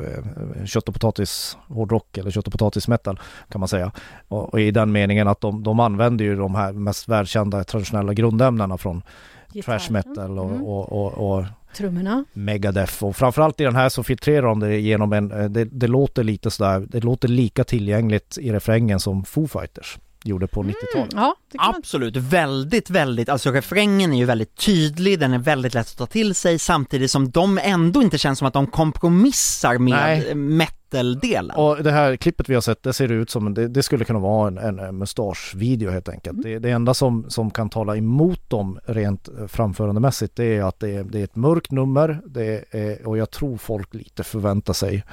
eh, 0.60 0.66
kött 0.66 0.88
och 0.88 0.94
potatis 0.94 1.56
hårdrock 1.68 2.18
eller 2.18 2.30
kött 2.30 2.46
och 2.46 2.52
potatis 2.52 2.88
metal 2.88 3.20
kan 3.48 3.58
man 3.60 3.68
säga. 3.68 3.92
Och, 4.28 4.52
och 4.52 4.60
i 4.60 4.70
den 4.70 4.92
meningen 4.92 5.28
att 5.28 5.40
de, 5.40 5.62
de 5.62 5.80
använder 5.80 6.24
ju 6.24 6.36
de 6.36 6.54
här 6.54 6.72
mest 6.72 7.08
välkända 7.08 7.64
traditionella 7.64 8.14
grundämnena 8.14 8.78
från 8.78 9.02
Gitarren. 9.52 9.78
trash 9.80 9.92
metal 9.92 10.38
och, 10.38 10.50
Mm. 10.50 10.62
och, 10.64 10.92
och, 10.92 11.36
och 11.36 11.44
Trummorna. 11.76 12.24
Megadeth 12.32 13.04
och 13.04 13.16
framförallt 13.16 13.60
i 13.60 13.64
den 13.64 13.76
här 13.76 13.88
så 13.88 14.02
filtrerar 14.02 14.46
de 14.46 14.60
det 14.60 14.78
genom 14.78 15.12
en, 15.12 15.32
eh, 15.32 15.44
det, 15.44 15.64
det 15.64 15.86
låter 15.86 16.24
lite 16.24 16.50
sådär, 16.50 16.86
det 16.88 17.04
låter 17.04 17.28
lika 17.28 17.64
tillgängligt 17.64 18.38
i 18.40 18.52
refrängen 18.52 19.00
som 19.00 19.24
Foo 19.24 19.46
Fighters 19.48 19.98
gjorde 20.24 20.46
på 20.46 20.62
90-talet. 20.62 21.12
Ja, 21.12 21.36
det 21.52 21.58
kan 21.58 21.66
man... 21.66 21.74
Absolut, 21.76 22.16
väldigt, 22.16 22.90
väldigt, 22.90 23.28
alltså 23.28 23.50
refrängen 23.50 24.12
är 24.12 24.18
ju 24.18 24.24
väldigt 24.24 24.56
tydlig, 24.56 25.20
den 25.20 25.32
är 25.32 25.38
väldigt 25.38 25.74
lätt 25.74 25.86
att 25.86 25.98
ta 25.98 26.06
till 26.06 26.34
sig 26.34 26.58
samtidigt 26.58 27.10
som 27.10 27.30
de 27.30 27.58
ändå 27.62 28.02
inte 28.02 28.18
känns 28.18 28.38
som 28.38 28.48
att 28.48 28.54
de 28.54 28.66
kompromissar 28.66 29.78
med 29.78 30.36
Nej. 30.96 31.04
metal-delen. 31.04 31.56
Och 31.56 31.82
det 31.82 31.90
här 31.92 32.16
klippet 32.16 32.48
vi 32.48 32.54
har 32.54 32.60
sett, 32.60 32.82
det 32.82 32.92
ser 32.92 33.12
ut 33.12 33.30
som, 33.30 33.54
det, 33.54 33.68
det 33.68 33.82
skulle 33.82 34.04
kunna 34.04 34.18
vara 34.18 34.48
en, 34.48 34.58
en, 34.58 34.78
en 34.78 34.98
mustaschvideo 34.98 35.90
helt 35.90 36.08
enkelt. 36.08 36.42
Det, 36.42 36.58
det 36.58 36.70
enda 36.70 36.94
som, 36.94 37.24
som 37.28 37.50
kan 37.50 37.68
tala 37.68 37.96
emot 37.96 38.50
dem 38.50 38.78
rent 38.84 39.28
framförandemässigt 39.48 40.36
det 40.36 40.56
är 40.56 40.62
att 40.62 40.80
det 40.80 40.90
är, 40.90 41.04
det 41.04 41.20
är 41.20 41.24
ett 41.24 41.36
mörkt 41.36 41.70
nummer 41.70 42.20
det 42.26 42.64
är, 42.70 43.06
och 43.08 43.18
jag 43.18 43.30
tror 43.30 43.56
folk 43.56 43.94
lite 43.94 44.24
förväntar 44.24 44.72
sig 44.72 45.04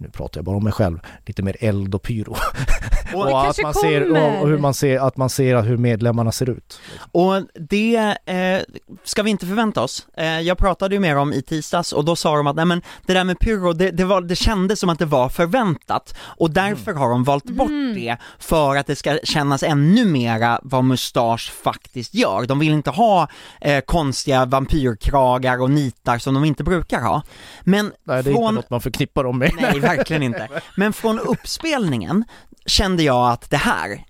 nu 0.00 0.08
pratar 0.10 0.38
jag 0.38 0.44
bara 0.44 0.56
om 0.56 0.64
mig 0.64 0.72
själv, 0.72 0.98
lite 1.26 1.42
mer 1.42 1.56
eld 1.60 1.94
och 1.94 2.02
pyro. 2.02 2.36
Och- 3.14 3.26
och, 3.26 3.48
att 3.48 3.62
man 3.62 3.74
ser, 3.74 4.10
och 4.42 4.48
hur 4.48 4.58
man 4.58 4.74
ser, 4.74 4.98
att 4.98 5.16
man 5.16 5.30
ser 5.30 5.62
hur 5.62 5.76
medlemmarna 5.76 6.32
ser 6.32 6.50
ut. 6.50 6.80
Och 7.12 7.34
det 7.54 7.96
eh, 8.26 8.60
ska 9.04 9.22
vi 9.22 9.30
inte 9.30 9.46
förvänta 9.46 9.82
oss. 9.82 10.06
Eh, 10.16 10.40
jag 10.40 10.58
pratade 10.58 10.94
ju 10.94 11.00
med 11.00 11.16
dem 11.16 11.32
i 11.32 11.42
tisdags 11.42 11.92
och 11.92 12.04
då 12.04 12.16
sa 12.16 12.36
de 12.36 12.46
att 12.46 12.56
nej 12.56 12.64
men 12.64 12.82
det 13.06 13.14
där 13.14 13.24
med 13.24 13.38
pyro, 13.38 13.72
det, 13.72 13.90
det, 13.90 14.04
var, 14.04 14.20
det 14.20 14.36
kändes 14.36 14.80
som 14.80 14.88
att 14.88 14.98
det 14.98 15.04
var 15.06 15.28
förväntat 15.28 16.14
och 16.20 16.50
därför 16.50 16.92
har 16.92 17.10
de 17.10 17.24
valt 17.24 17.44
bort 17.44 17.70
Mm. 17.70 17.94
det 17.94 18.16
för 18.38 18.76
att 18.76 18.86
det 18.86 18.96
ska 18.96 19.18
kännas 19.24 19.62
ännu 19.62 20.04
mera 20.04 20.60
vad 20.62 20.84
Mustasch 20.84 21.52
faktiskt 21.64 22.14
gör. 22.14 22.46
De 22.46 22.58
vill 22.58 22.72
inte 22.72 22.90
ha 22.90 23.28
eh, 23.60 23.80
konstiga 23.80 24.44
vampyrkragar 24.44 25.60
och 25.62 25.70
nitar 25.70 26.18
som 26.18 26.34
de 26.34 26.44
inte 26.44 26.64
brukar 26.64 27.00
ha. 27.02 27.22
Men 27.62 27.92
Nej, 28.04 28.22
det 28.22 28.30
är 28.30 28.34
från... 28.34 28.42
inte 28.42 28.52
något 28.54 28.70
man 28.70 28.80
förknippar 28.80 29.24
dem 29.24 29.38
med. 29.38 29.52
Nej, 29.60 29.80
verkligen 29.96 30.22
inte. 30.22 30.48
Men 30.76 30.92
från 30.92 31.18
uppspelningen 31.18 32.24
kände 32.66 33.02
jag 33.02 33.30
att 33.30 33.50
det 33.50 33.56
här, 33.56 34.04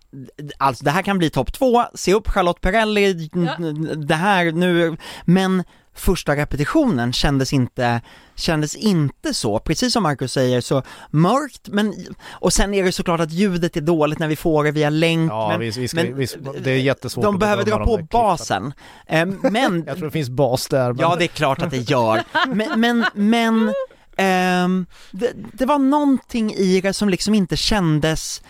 alltså 0.58 0.84
det 0.84 0.90
här 0.90 1.02
kan 1.02 1.18
bli 1.18 1.30
topp 1.30 1.52
två, 1.52 1.84
se 1.94 2.14
upp 2.14 2.28
Charlotte 2.28 2.60
Perrelli, 2.60 3.30
Ja. 3.34 3.56
det 3.96 4.14
här 4.14 4.52
nu, 4.52 4.96
men 5.24 5.64
första 5.94 6.36
repetitionen 6.36 7.12
kändes 7.12 7.52
inte, 7.52 8.00
kändes 8.36 8.76
inte 8.76 9.34
så, 9.34 9.58
precis 9.58 9.92
som 9.92 10.02
Marcus 10.02 10.32
säger, 10.32 10.60
så 10.60 10.82
mörkt, 11.10 11.68
men, 11.68 11.94
och 12.30 12.52
sen 12.52 12.74
är 12.74 12.84
det 12.84 12.92
såklart 12.92 13.20
att 13.20 13.32
ljudet 13.32 13.76
är 13.76 13.80
dåligt 13.80 14.18
när 14.18 14.28
vi 14.28 14.36
får 14.36 14.64
det 14.64 14.70
via 14.70 14.90
länk, 14.90 15.30
Ja, 15.30 15.48
men, 15.48 15.60
vi, 15.60 15.70
vi 15.70 15.88
ska, 15.88 15.96
men 15.96 16.16
vi, 16.16 16.26
det 16.60 16.70
är 16.70 16.76
jättesvårt 16.76 17.24
de 17.24 17.34
att 17.34 17.40
behöver 17.40 17.64
dra 17.64 17.84
på 17.84 17.98
basen. 18.10 18.72
Eh, 19.06 19.26
Men 19.26 19.84
Jag 19.86 19.96
tror 19.96 20.06
det 20.06 20.12
finns 20.12 20.30
bas 20.30 20.66
där. 20.68 20.92
Men... 20.92 20.98
Ja, 21.00 21.16
det 21.18 21.24
är 21.24 21.28
klart 21.28 21.62
att 21.62 21.70
det 21.70 21.90
gör. 21.90 22.22
Men, 22.54 22.80
men, 22.80 23.04
men 23.14 23.72
ehm, 24.20 24.86
det, 25.10 25.32
det 25.52 25.66
var 25.66 25.78
någonting 25.78 26.52
i 26.52 26.80
det 26.80 26.92
som 26.92 27.08
liksom 27.08 27.34
inte 27.34 27.56
kändes 27.56 28.42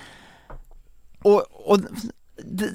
och, 1.22 1.70
och 1.72 1.78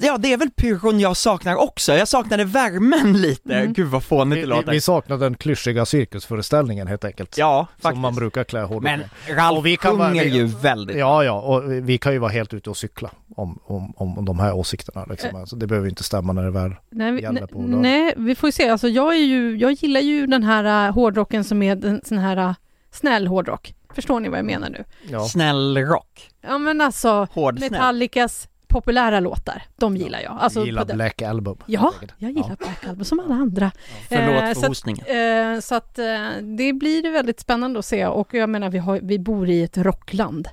ja, 0.00 0.18
det 0.18 0.32
är 0.32 0.36
väl 0.36 0.50
pyron 0.50 1.00
jag 1.00 1.16
saknar 1.16 1.56
också. 1.56 1.92
Jag 1.92 2.08
saknade 2.08 2.44
värmen 2.44 3.12
lite. 3.22 3.54
Mm. 3.54 3.72
Gud 3.72 3.86
vad 3.86 4.04
fånigt 4.04 4.36
vi, 4.36 4.40
det 4.40 4.46
vi, 4.46 4.46
låter. 4.46 4.72
vi 4.72 4.80
saknar 4.80 5.18
den 5.18 5.34
klyschiga 5.34 5.86
cirkusföreställningen 5.86 6.86
helt 6.86 7.04
enkelt. 7.04 7.38
ja, 7.38 7.66
som 7.72 7.82
faktiskt. 7.82 8.00
man 8.00 8.14
brukar 8.14 8.44
klä 8.44 8.60
hårdrock 8.60 8.82
Men. 8.82 9.36
Ralf 9.36 9.58
Och 9.58 9.66
vi 9.66 9.76
kan 9.76 9.98
sjunger 9.98 10.24
vi- 10.24 10.30
ju 10.30 10.44
väldigt 10.44 10.96
Ja, 10.96 11.24
ja, 11.24 11.40
och 11.40 11.72
vi 11.72 11.98
kan 11.98 12.12
ju 12.12 12.18
vara 12.18 12.30
helt 12.32 12.54
ute 12.54 12.70
och 12.70 12.76
cykla 12.76 13.10
om, 13.36 13.58
om, 13.64 13.94
om 13.96 14.24
de 14.24 14.38
här 14.38 14.52
åsikterna. 14.52 15.04
Liksom. 15.10 15.36
Alltså, 15.36 15.56
det 15.56 15.66
behöver 15.66 15.88
inte 15.88 16.04
stämma 16.04 16.32
när 16.32 16.42
det 16.42 16.50
väl... 16.50 16.74
Nej, 16.90 17.12
vi, 17.12 17.22
gäller 17.22 17.46
på 17.46 17.58
nej, 17.60 18.14
vi 18.16 18.34
får 18.34 18.48
ju 18.48 18.52
se. 18.52 18.68
Alltså, 18.68 18.88
jag, 18.88 19.14
är 19.14 19.24
ju, 19.24 19.56
jag 19.56 19.72
gillar 19.72 20.00
ju 20.00 20.26
den 20.26 20.42
här 20.42 20.88
uh, 20.88 20.94
hårdrocken 20.94 21.44
som 21.44 21.62
är 21.62 21.86
en 21.86 22.00
sån 22.04 22.18
här 22.18 22.38
uh, 22.38 22.54
snäll 22.96 23.26
hårdrock. 23.26 23.74
Förstår 23.94 24.20
ni 24.20 24.28
vad 24.28 24.38
jag 24.38 24.46
menar 24.46 24.70
nu? 24.70 24.84
Ja. 25.10 25.24
snäll 25.28 25.78
rock. 25.78 26.30
Ja 26.40 26.58
men 26.58 26.80
alltså, 26.80 27.28
Hård 27.32 27.58
snäll. 27.58 27.70
Metallicas 27.70 28.48
populära 28.68 29.20
låtar, 29.20 29.62
de 29.76 29.96
gillar 29.96 30.20
jag. 30.20 30.36
Alltså, 30.40 30.64
gillar 30.64 30.82
på 30.82 30.88
den- 30.88 30.96
Black 30.96 31.22
Album. 31.22 31.58
Ja, 31.66 31.92
jag 32.18 32.30
gillar 32.30 32.56
Black 32.56 32.86
Album 32.86 33.04
som 33.04 33.20
alla 33.20 33.34
andra. 33.34 33.70
Förlåt 34.08 34.42
Eh, 34.42 34.46
för 34.48 34.54
så 34.54 34.60
att- 34.60 34.66
hostningen. 34.68 35.06
Eh, 35.06 35.60
så 35.60 35.74
att 35.74 35.98
eh, 35.98 36.28
det 36.56 36.72
blir 36.72 37.12
väldigt 37.12 37.40
spännande 37.40 37.78
att 37.78 37.84
se 37.84 38.06
och 38.06 38.34
jag 38.34 38.48
menar 38.50 38.70
vi, 38.70 38.78
har, 38.78 39.00
vi 39.02 39.18
bor 39.18 39.48
i 39.48 39.62
ett 39.62 39.76
rockland. 39.78 40.48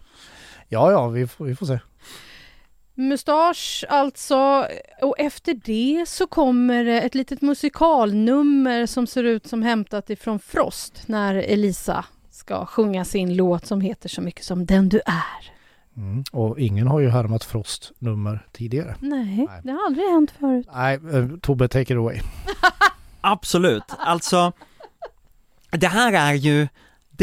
Ja, 0.67 0.91
ja, 0.91 1.08
vi 1.08 1.27
får, 1.27 1.45
vi 1.45 1.56
får 1.56 1.65
se. 1.65 1.79
Mustasch 2.95 3.86
alltså, 3.89 4.67
och 5.01 5.15
efter 5.19 5.53
det 5.53 6.06
så 6.10 6.27
kommer 6.27 6.86
ett 6.86 7.15
litet 7.15 7.41
musikalnummer 7.41 8.86
som 8.86 9.08
ser 9.08 9.23
ut 9.23 9.47
som 9.47 9.62
hämtat 9.63 10.10
ifrån 10.10 10.39
Frost 10.39 11.03
när 11.08 11.36
Elisa 11.36 12.06
ska 12.45 12.65
sjunga 12.65 13.06
sin 13.06 13.36
låt 13.36 13.65
som 13.65 13.82
heter 13.82 14.10
så 14.10 14.21
mycket 14.21 14.45
som 14.45 14.65
Den 14.65 14.89
du 14.89 15.01
är. 15.06 15.51
Mm. 15.97 16.23
Och 16.32 16.60
ingen 16.60 16.88
har 16.88 16.99
ju 16.99 17.10
härmat 17.10 17.43
Frost 17.43 17.91
nummer 17.99 18.47
tidigare. 18.51 18.95
Nej, 18.99 19.47
Nej. 19.49 19.62
det 19.63 19.71
har 19.71 19.86
aldrig 19.86 20.10
hänt 20.10 20.32
förut. 20.32 20.67
Nej, 20.75 20.99
eh, 21.13 21.27
Tobbe, 21.41 21.67
take 21.67 21.93
it 21.93 21.97
away. 21.97 22.19
Absolut, 23.21 23.84
alltså 23.97 24.51
det 25.71 25.88
här 25.88 26.13
är 26.13 26.34
ju 26.34 26.67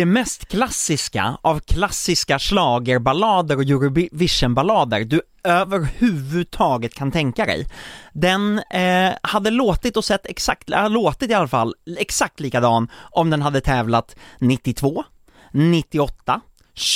det 0.01 0.07
mest 0.07 0.49
klassiska 0.49 1.39
av 1.43 1.61
klassiska 1.61 2.39
schlagerballader 2.39 3.57
och 3.57 3.63
Eurovisionballader 3.63 5.05
du 5.05 5.23
överhuvudtaget 5.45 6.95
kan 6.95 7.13
tänka 7.13 7.47
dig. 7.47 7.67
Den 8.13 8.59
eh, 8.59 9.13
hade 9.23 9.51
låtit 9.51 9.97
och 9.97 10.05
sett 10.05 10.27
exakt, 10.27 10.71
äh, 10.71 10.91
låtit 10.91 11.31
i 11.31 11.35
alla 11.35 11.49
fall, 11.49 11.75
exakt 11.99 12.41
likadan 12.41 12.89
om 13.11 13.31
den 13.31 13.43
hade 13.43 13.61
tävlat 13.61 14.17
92, 14.39 15.05
98, 15.53 16.41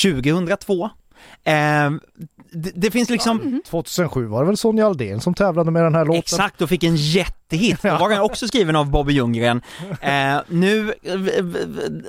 2002. 0.02 0.90
Eh, 1.44 1.90
det, 2.54 2.70
det 2.74 2.90
finns 2.90 3.10
liksom 3.10 3.62
2007 3.66 4.26
var 4.26 4.40
det 4.40 4.46
väl 4.46 4.56
Sonja 4.56 4.86
Aldén 4.86 5.20
som 5.20 5.34
tävlade 5.34 5.70
med 5.70 5.84
den 5.84 5.94
här 5.94 6.04
låten? 6.04 6.18
Exakt, 6.18 6.62
och 6.62 6.68
fick 6.68 6.84
en 6.84 6.96
jättehit. 6.96 7.82
Då 7.82 7.96
var 7.96 8.10
den 8.10 8.20
också 8.20 8.48
skriven 8.48 8.76
av 8.76 8.90
Bobby 8.90 9.12
Ljunggren. 9.12 9.62
Eh, 10.00 10.36
nu 10.48 10.94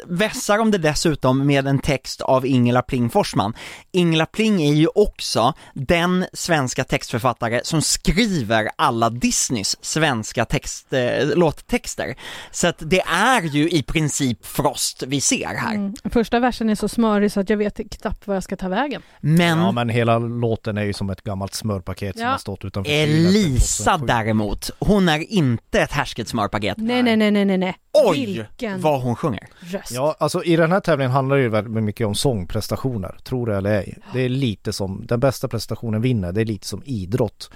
vässar 0.06 0.58
de 0.58 0.71
det 0.71 0.78
dessutom 0.78 1.45
med 1.45 1.67
en 1.67 1.80
text 1.80 2.21
av 2.21 2.45
Ingela 2.45 2.82
Pling 2.82 3.10
Forsman. 3.10 3.54
Ingela 3.91 4.25
Pling 4.25 4.62
är 4.62 4.73
ju 4.73 4.88
också 4.95 5.54
den 5.73 6.25
svenska 6.34 6.84
textförfattare 6.84 7.62
som 7.63 7.82
skriver 7.82 8.69
alla 8.75 9.10
Disneys 9.10 9.78
svenska 9.82 10.45
text, 10.45 10.93
eh, 10.93 11.28
låttexter. 11.36 12.15
Så 12.51 12.67
att 12.67 12.78
det 12.80 13.01
är 13.01 13.41
ju 13.41 13.69
i 13.69 13.84
princip 13.84 14.45
Frost 14.45 15.04
vi 15.08 15.21
ser 15.21 15.56
här. 15.56 15.75
Mm. 15.75 15.93
Första 16.04 16.39
versen 16.39 16.69
är 16.69 16.75
så 16.75 16.88
smörig 16.88 17.32
så 17.32 17.39
att 17.39 17.49
jag 17.49 17.58
vet 17.58 17.80
knappt 18.01 18.28
var 18.28 18.34
jag 18.34 18.43
ska 18.43 18.56
ta 18.56 18.67
vägen. 18.67 19.01
Men 19.19 19.59
Ja, 19.59 19.71
men 19.71 19.89
hela 19.89 20.19
låten 20.19 20.77
är 20.77 20.83
ju 20.83 20.93
som 20.93 21.09
ett 21.09 21.21
gammalt 21.21 21.53
smörpaket 21.53 22.15
som 22.15 22.23
Ja. 22.25 22.31
har 22.31 22.37
stått 22.37 22.65
utanför 22.65 22.91
Elisa 22.91 23.83
2007. 23.97 24.07
däremot, 24.07 24.69
hon 24.79 25.09
är 25.09 25.31
inte 25.33 25.79
ett 25.81 25.91
härsket 25.91 26.27
smörpaket. 26.27 26.77
Nej, 26.77 27.03
nej, 27.03 27.17
nej, 27.17 27.31
nej, 27.31 27.45
nej, 27.45 27.57
nej. 27.57 27.75
Oj, 28.07 28.25
Vilken 28.25 28.81
vad 28.81 29.01
hon 29.01 29.15
sjunger. 29.15 29.47
röst. 29.59 29.91
Ja, 29.91 30.15
alltså 30.19 30.43
i 30.43 30.55
den 30.55 30.71
här 30.71 30.79
tävlingen 30.79 31.11
handlar 31.11 31.35
det 31.35 31.41
ju 31.41 31.49
väldigt 31.49 31.83
mycket 31.83 32.07
om 32.07 32.15
sångprestationer, 32.15 33.15
tror 33.23 33.47
det 33.47 33.57
eller 33.57 33.71
ej. 33.79 33.97
Det 34.13 34.21
är 34.21 34.29
lite 34.29 34.73
som, 34.73 35.01
den 35.05 35.19
bästa 35.19 35.47
prestationen 35.47 36.01
vinner, 36.01 36.31
det 36.31 36.41
är 36.41 36.45
lite 36.45 36.67
som 36.67 36.81
idrott. 36.85 37.51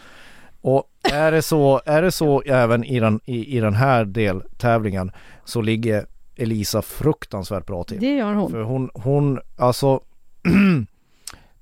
Och 0.62 0.84
är 1.12 1.32
det 1.32 1.42
så, 1.42 1.82
är 1.86 2.02
det 2.02 2.12
så 2.12 2.42
även 2.42 2.84
i 2.84 3.00
den, 3.00 3.20
i, 3.26 3.58
i 3.58 3.60
den 3.60 3.74
här 3.74 4.06
deltävlingen 4.06 5.12
så 5.46 5.62
ligger 5.62 6.06
Elisa 6.36 6.82
fruktansvärt 6.82 7.66
bra 7.66 7.84
till. 7.84 8.00
Det 8.00 8.16
gör 8.16 8.34
hon. 8.34 8.52
För 8.52 8.62
hon, 8.62 8.90
hon, 8.94 9.40
alltså 9.58 10.00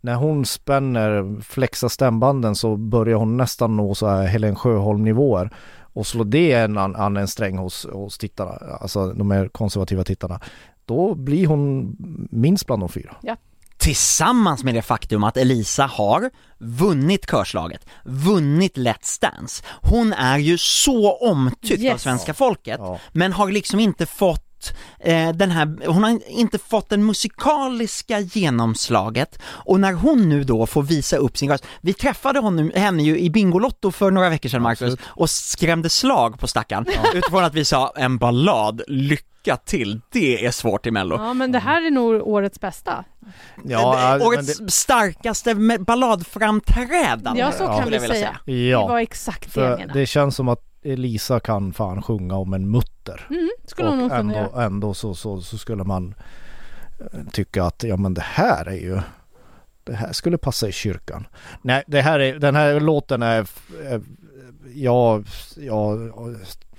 när 0.08 0.16
hon 0.16 0.46
spänner, 0.46 1.42
flexar 1.42 1.88
stämbanden 1.90 2.56
så 2.56 2.76
börjar 2.78 3.16
hon 3.18 3.38
nästan 3.38 3.76
nå 3.78 3.96
så 3.96 4.08
här 4.08 4.26
Helen 4.28 4.56
Sjöholm 4.56 5.04
nivåer. 5.04 5.50
Och 5.94 6.08
slår 6.08 6.26
det 6.26 6.52
en 6.54 6.78
an, 6.78 6.96
an 6.96 7.18
en 7.18 7.28
sträng 7.28 7.58
hos, 7.58 7.86
hos 7.94 8.18
tittarna, 8.18 8.52
alltså 8.82 9.14
de 9.14 9.32
här 9.32 9.48
konservativa 9.48 10.04
tittarna. 10.04 10.40
Då 10.86 11.16
blir 11.16 11.48
hon 11.48 11.96
minst 12.32 12.66
bland 12.66 12.82
de 12.82 12.90
fyra. 12.90 13.16
tillsammans 13.78 14.64
med 14.64 14.74
det 14.76 14.82
faktum 14.82 15.24
att 15.24 15.38
Elisa 15.38 15.86
har 15.86 16.30
vunnit 16.58 17.26
körslaget, 17.28 17.86
vunnit 18.06 18.78
Let's 18.78 19.22
Dance. 19.22 19.64
Hon 19.82 20.14
är 20.14 20.38
ju 20.38 20.58
så 20.58 21.18
omtyckt 21.18 21.80
av 21.80 21.84
Yes. 21.84 22.02
svenska 22.02 22.34
folket, 22.34 22.78
Ja. 22.80 23.00
men 23.14 23.34
har 23.34 23.52
liksom 23.52 23.80
inte 23.80 24.06
fått 24.06 24.47
eh, 25.00 25.30
den 25.30 25.52
här, 25.52 25.88
hon 25.88 26.04
har 26.04 26.20
inte 26.30 26.58
fått 26.60 26.90
den 26.90 27.06
musikaliska 27.06 28.20
genomslaget 28.20 29.40
och 29.46 29.80
när 29.80 29.94
hon 29.94 30.30
nu 30.30 30.44
då 30.44 30.66
får 30.66 30.84
visa 30.84 31.18
upp 31.18 31.38
sin 31.38 31.50
röst, 31.52 31.66
vi 31.82 31.94
träffade 31.94 32.40
honom, 32.40 32.72
henne 32.76 33.04
ju 33.04 33.20
i 33.20 33.30
Bingolotto 33.30 33.92
för 33.92 34.12
några 34.12 34.30
veckor 34.30 34.50
sedan 34.50 34.62
Marcus 34.62 34.82
Absolut. 34.82 35.00
och 35.08 35.30
skrämde 35.30 35.90
slag 35.90 36.40
på 36.40 36.48
stackaren 36.48 36.86
utifrån 37.14 37.44
att 37.44 37.54
vi 37.54 37.66
sa 37.66 37.94
en 37.96 38.18
ballad, 38.18 38.82
lycka 38.88 39.58
till, 39.66 40.02
det 40.12 40.46
är 40.46 40.52
svårt 40.52 40.86
i 40.86 40.92
mello. 40.92 41.16
Ja, 41.16 41.34
men 41.34 41.52
det 41.52 41.60
här 41.60 41.88
är 41.88 41.92
nog 41.92 42.28
årets 42.28 42.60
bästa. 42.60 43.04
Ja, 43.64 44.20
Årets 44.22 44.58
det, 44.58 44.72
starkaste 44.72 45.56
balladframträdande. 45.80 47.40
Ja, 47.42 47.52
så 47.52 47.64
Ja. 47.64 47.80
kan 47.80 47.92
vi 47.92 48.00
säga. 48.00 48.38
Det 48.46 48.68
ja, 48.68 48.88
var 48.88 49.00
exakt 49.00 49.54
det 49.54 49.62
jag 49.62 49.80
menade. 49.80 50.00
det 50.00 50.06
känns 50.06 50.36
som 50.36 50.48
att 50.50 50.64
Elisa 50.82 51.40
kan 51.40 51.74
fan 51.74 52.02
sjunga 52.02 52.36
om 52.36 52.54
en 52.54 52.72
mutter. 52.72 53.28
Mm, 53.30 53.50
skulle 53.66 53.90
och 53.90 54.12
ändå, 54.12 54.34
göra. 54.34 54.66
ändå 54.66 54.94
så, 54.94 55.16
så, 55.16 55.42
så 55.42 55.58
skulle 55.58 55.84
man 55.84 56.16
eh, 57.00 57.20
tycka 57.32 57.64
att 57.64 57.84
ja 57.84 57.98
men 57.98 58.14
det 58.14 58.22
här 58.22 58.66
är 58.66 58.80
ju 58.80 59.02
det 59.84 59.96
här 59.96 60.14
skulle 60.14 60.38
passa 60.38 60.68
i 60.68 60.72
kyrkan. 60.72 61.28
Nej, 61.62 61.84
det 61.88 62.02
här 62.02 62.20
är, 62.20 62.40
den 62.40 62.56
här 62.56 62.80
låten 62.80 63.22
är, 63.22 63.50
är 63.84 64.02
jag, 64.74 65.28
jag 65.58 66.12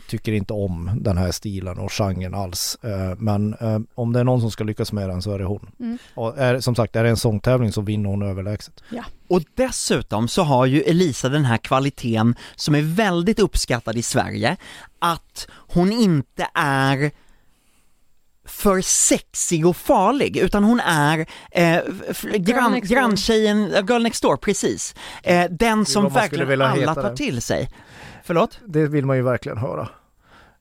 tycker 0.09 0.32
inte 0.32 0.52
om 0.52 0.90
den 1.00 1.18
här 1.18 1.32
stilen 1.32 1.78
och 1.78 1.92
genren 1.92 2.34
alls. 2.34 2.78
Eh, 2.82 3.16
Men 3.18 3.54
eh, 3.54 3.78
om 3.94 4.12
det 4.12 4.20
är 4.20 4.24
någon 4.24 4.40
som 4.40 4.50
ska 4.50 4.64
lyckas 4.64 4.92
med 4.92 5.09
den 5.09 5.22
så 5.22 5.32
är 5.32 5.38
det 5.38 5.44
hon. 5.44 5.70
Mm. 5.80 5.98
Och 6.14 6.38
är, 6.38 6.61
som 6.61 6.74
sagt, 6.74 6.96
är 6.96 7.04
det 7.04 7.11
en 7.11 7.16
sångtävling 7.16 7.72
så 7.72 7.80
vinner 7.80 8.11
hon 8.11 8.22
överlägset. 8.22 8.82
Och 9.28 9.42
dessutom 9.54 10.28
så 10.28 10.42
har 10.42 10.66
ju 10.66 10.82
Elisa 10.82 11.28
den 11.28 11.44
här 11.44 11.56
kvaliteten 11.56 12.34
som 12.56 12.74
är 12.74 12.82
väldigt 12.82 13.38
uppskattad 13.38 13.96
i 13.96 14.02
Sverige, 14.02 14.56
att 14.98 15.48
hon 15.50 15.92
inte 15.92 16.48
är 16.54 17.11
för 18.44 18.80
sexig 18.80 19.66
och 19.66 19.76
farlig, 19.76 20.36
utan 20.36 20.64
hon 20.64 20.80
är 20.80 21.26
eh, 21.50 21.80
grann, 22.38 22.80
granntjejen, 22.80 23.74
eh, 23.74 23.84
girl 23.88 24.02
next 24.02 24.22
door, 24.22 24.36
precis. 24.36 24.94
Eh, 25.22 25.44
den 25.50 25.86
som 25.86 26.09
verkligen 26.09 26.62
alla 26.62 26.94
tar 26.94 27.02
den. 27.02 27.16
till 27.16 27.42
sig. 27.42 27.70
Förlåt? 28.24 28.61
Det 28.66 28.86
vill 28.86 29.06
man 29.06 29.16
ju 29.16 29.22
verkligen 29.22 29.59
höra. 29.59 29.88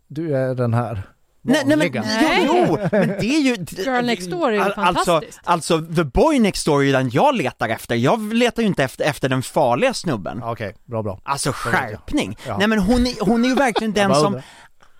Du 0.08 0.36
är 0.38 0.56
den 0.56 0.74
här 0.74 1.04
Nej, 1.42 1.64
nej 1.66 1.78
men. 1.78 2.04
Nej. 2.06 2.44
jo, 2.48 2.78
men 2.92 3.08
det 3.08 3.26
är 3.26 3.40
ju... 3.42 3.56
Girl 3.84 4.06
Next 4.06 4.30
Door 4.32 4.48
är 4.50 4.54
ju 4.54 4.60
alltså, 4.62 4.82
fantastiskt. 4.82 5.40
alltså, 5.44 5.82
The 5.82 6.04
Boy 6.04 6.40
Next 6.40 6.66
Door 6.66 6.82
är 6.82 6.86
ju 6.86 6.92
den 6.92 7.10
jag 7.10 7.36
letar 7.36 7.70
efter, 7.70 7.96
jag 7.96 8.34
letar 8.34 8.62
ju 8.62 8.68
inte 8.68 8.84
efter, 8.84 9.06
efter 9.06 9.30
den 9.30 9.44
farliga 9.44 9.94
snubben. 9.94 10.44
Okej, 10.44 10.76
bra 10.86 11.04
bra. 11.04 11.20
Alltså 11.24 11.52
skärpning! 11.54 12.38
Ja. 12.48 12.58
Nej 12.58 12.68
men 12.68 12.80
hon 12.80 13.08
är, 13.08 13.26
hon 13.26 13.46
är 13.46 13.50
ju 13.50 13.56
verkligen 13.56 13.94
den 13.94 14.16
som 14.16 14.42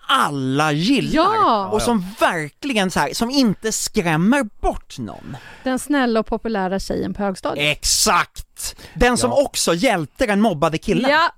alla 0.08 0.72
gillar 0.72 1.12
Ja! 1.34 1.68
och 1.68 1.82
som 1.82 2.04
verkligen 2.20 2.90
så 2.90 3.00
här, 3.00 3.14
som 3.14 3.30
inte 3.30 3.72
skrämmer 3.72 4.42
bort 4.60 4.98
någon. 4.98 5.36
Den 5.64 5.78
snälla 5.78 6.20
och 6.20 6.26
populära 6.26 6.78
tjejen 6.78 7.14
på 7.14 7.22
högstadiet. 7.22 7.76
Exakt! 7.78 8.76
Den 8.94 9.16
som 9.16 9.30
Ja. 9.30 9.42
också 9.42 9.74
hjälpte 9.74 10.26
den 10.26 10.40
mobbade 10.40 10.78
killen. 10.78 11.10
Ja, 11.10 11.32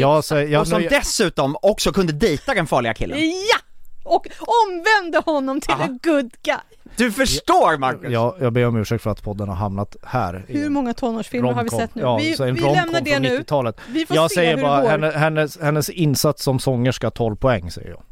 Ja, 0.00 0.22
så 0.22 0.34
jag, 0.36 0.60
och 0.60 0.68
som 0.68 0.82
nu- 0.82 0.88
dessutom 0.88 1.56
också 1.62 1.92
kunde 1.92 2.12
dejta 2.12 2.54
den 2.54 2.66
farliga 2.66 2.94
killen. 2.94 3.18
ja! 3.20 3.58
Och 4.04 4.26
omvände 4.66 5.18
honom 5.32 5.60
till 5.60 5.70
Aha. 5.70 5.84
en 5.84 5.98
good 6.02 6.30
guy. 6.42 6.56
Du 6.96 7.12
förstår 7.12 7.78
Marcus! 7.78 8.10
Ja, 8.12 8.36
jag 8.40 8.52
ber 8.52 8.66
om 8.66 8.76
ursäkt 8.76 9.02
för 9.02 9.10
att 9.10 9.22
podden 9.22 9.48
har 9.48 9.54
hamnat 9.54 9.96
här. 10.02 10.44
Hur 10.48 10.70
många 10.70 10.94
tonårsfilmer 10.94 11.52
har 11.52 11.64
vi 11.64 11.70
sett 11.70 11.94
nu? 11.94 12.02
Ja, 12.02 12.16
vi 12.16 12.36
vi 12.38 12.60
lämnar 12.60 13.00
det 13.00 13.18
nu. 13.18 13.38
90-talet. 13.38 13.76
Vi 13.88 14.06
får 14.06 14.16
Jag 14.16 14.30
se 14.30 14.34
säger 14.34 14.56
hur 14.56 14.62
bara, 14.62 14.76
det 14.76 14.82
går. 14.82 14.90
henne, 14.90 15.10
hennes, 15.10 15.58
hennes 15.60 15.90
insats 15.90 16.42
som 16.42 16.58
sångerska 16.58 17.10
12 17.10 17.36
poäng 17.36 17.70
säger 17.70 17.88
jag. 17.90 18.02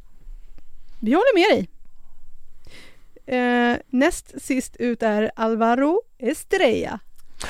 Vi 1.00 1.12
håller 1.12 1.34
med 1.34 1.56
dig. 1.58 1.68
Eh, 3.26 3.76
näst 3.90 4.42
sist 4.42 4.76
ut 4.76 5.02
är 5.02 5.30
Alvaro 5.36 6.02
Estrella. 6.18 6.98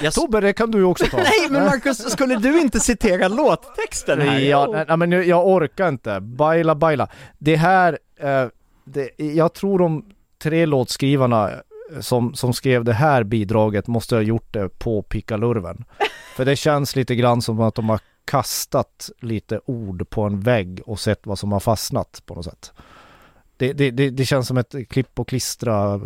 Jag 0.02 0.14
Tobbe, 0.14 0.40
det 0.40 0.52
kan 0.52 0.70
du 0.70 0.82
också 0.82 1.06
ta. 1.06 1.16
Nej 1.16 1.50
men 1.50 1.64
Marcus, 1.64 2.10
skulle 2.10 2.36
du 2.36 2.60
inte 2.60 2.80
citera 2.80 3.28
låttexten 3.28 4.20
här? 4.20 4.38
Ja, 4.38 4.68
nej, 4.72 4.84
nej, 4.88 4.96
men 4.96 5.28
jag 5.28 5.46
orkar 5.46 5.88
inte. 5.88 6.20
Baila, 6.20 6.74
baila. 6.74 7.08
Det 7.38 7.56
här, 7.56 7.98
eh, 8.20 8.46
det, 8.84 9.10
jag 9.18 9.54
tror 9.54 9.78
de 9.78 10.04
tre 10.42 10.66
låtskrivarna 10.66 11.50
eh, 11.50 12.00
som, 12.00 12.34
som 12.34 12.52
skrev 12.52 12.84
det 12.84 12.92
här 12.92 13.24
bidraget 13.24 13.86
måste 13.86 14.14
ha 14.14 14.22
gjort 14.22 14.52
det 14.52 14.78
på 14.78 15.02
pickalurven. 15.02 15.84
För 16.36 16.44
det 16.44 16.56
känns 16.56 16.96
lite 16.96 17.14
grann 17.14 17.42
som 17.42 17.60
att 17.60 17.74
de 17.74 17.88
har 17.88 18.00
kastat 18.24 19.10
lite 19.20 19.60
ord 19.66 20.10
på 20.10 20.22
en 20.22 20.40
vägg 20.40 20.80
och 20.86 21.00
sett 21.00 21.26
vad 21.26 21.38
som 21.38 21.52
har 21.52 21.60
fastnat 21.60 22.22
på 22.26 22.34
något 22.34 22.44
sätt. 22.44 22.72
Det, 23.58 23.72
det, 23.72 23.90
det, 23.90 24.10
det 24.10 24.24
känns 24.24 24.48
som 24.48 24.56
ett 24.56 24.74
klipp 24.88 25.18
och 25.18 25.28
klistra, 25.28 26.00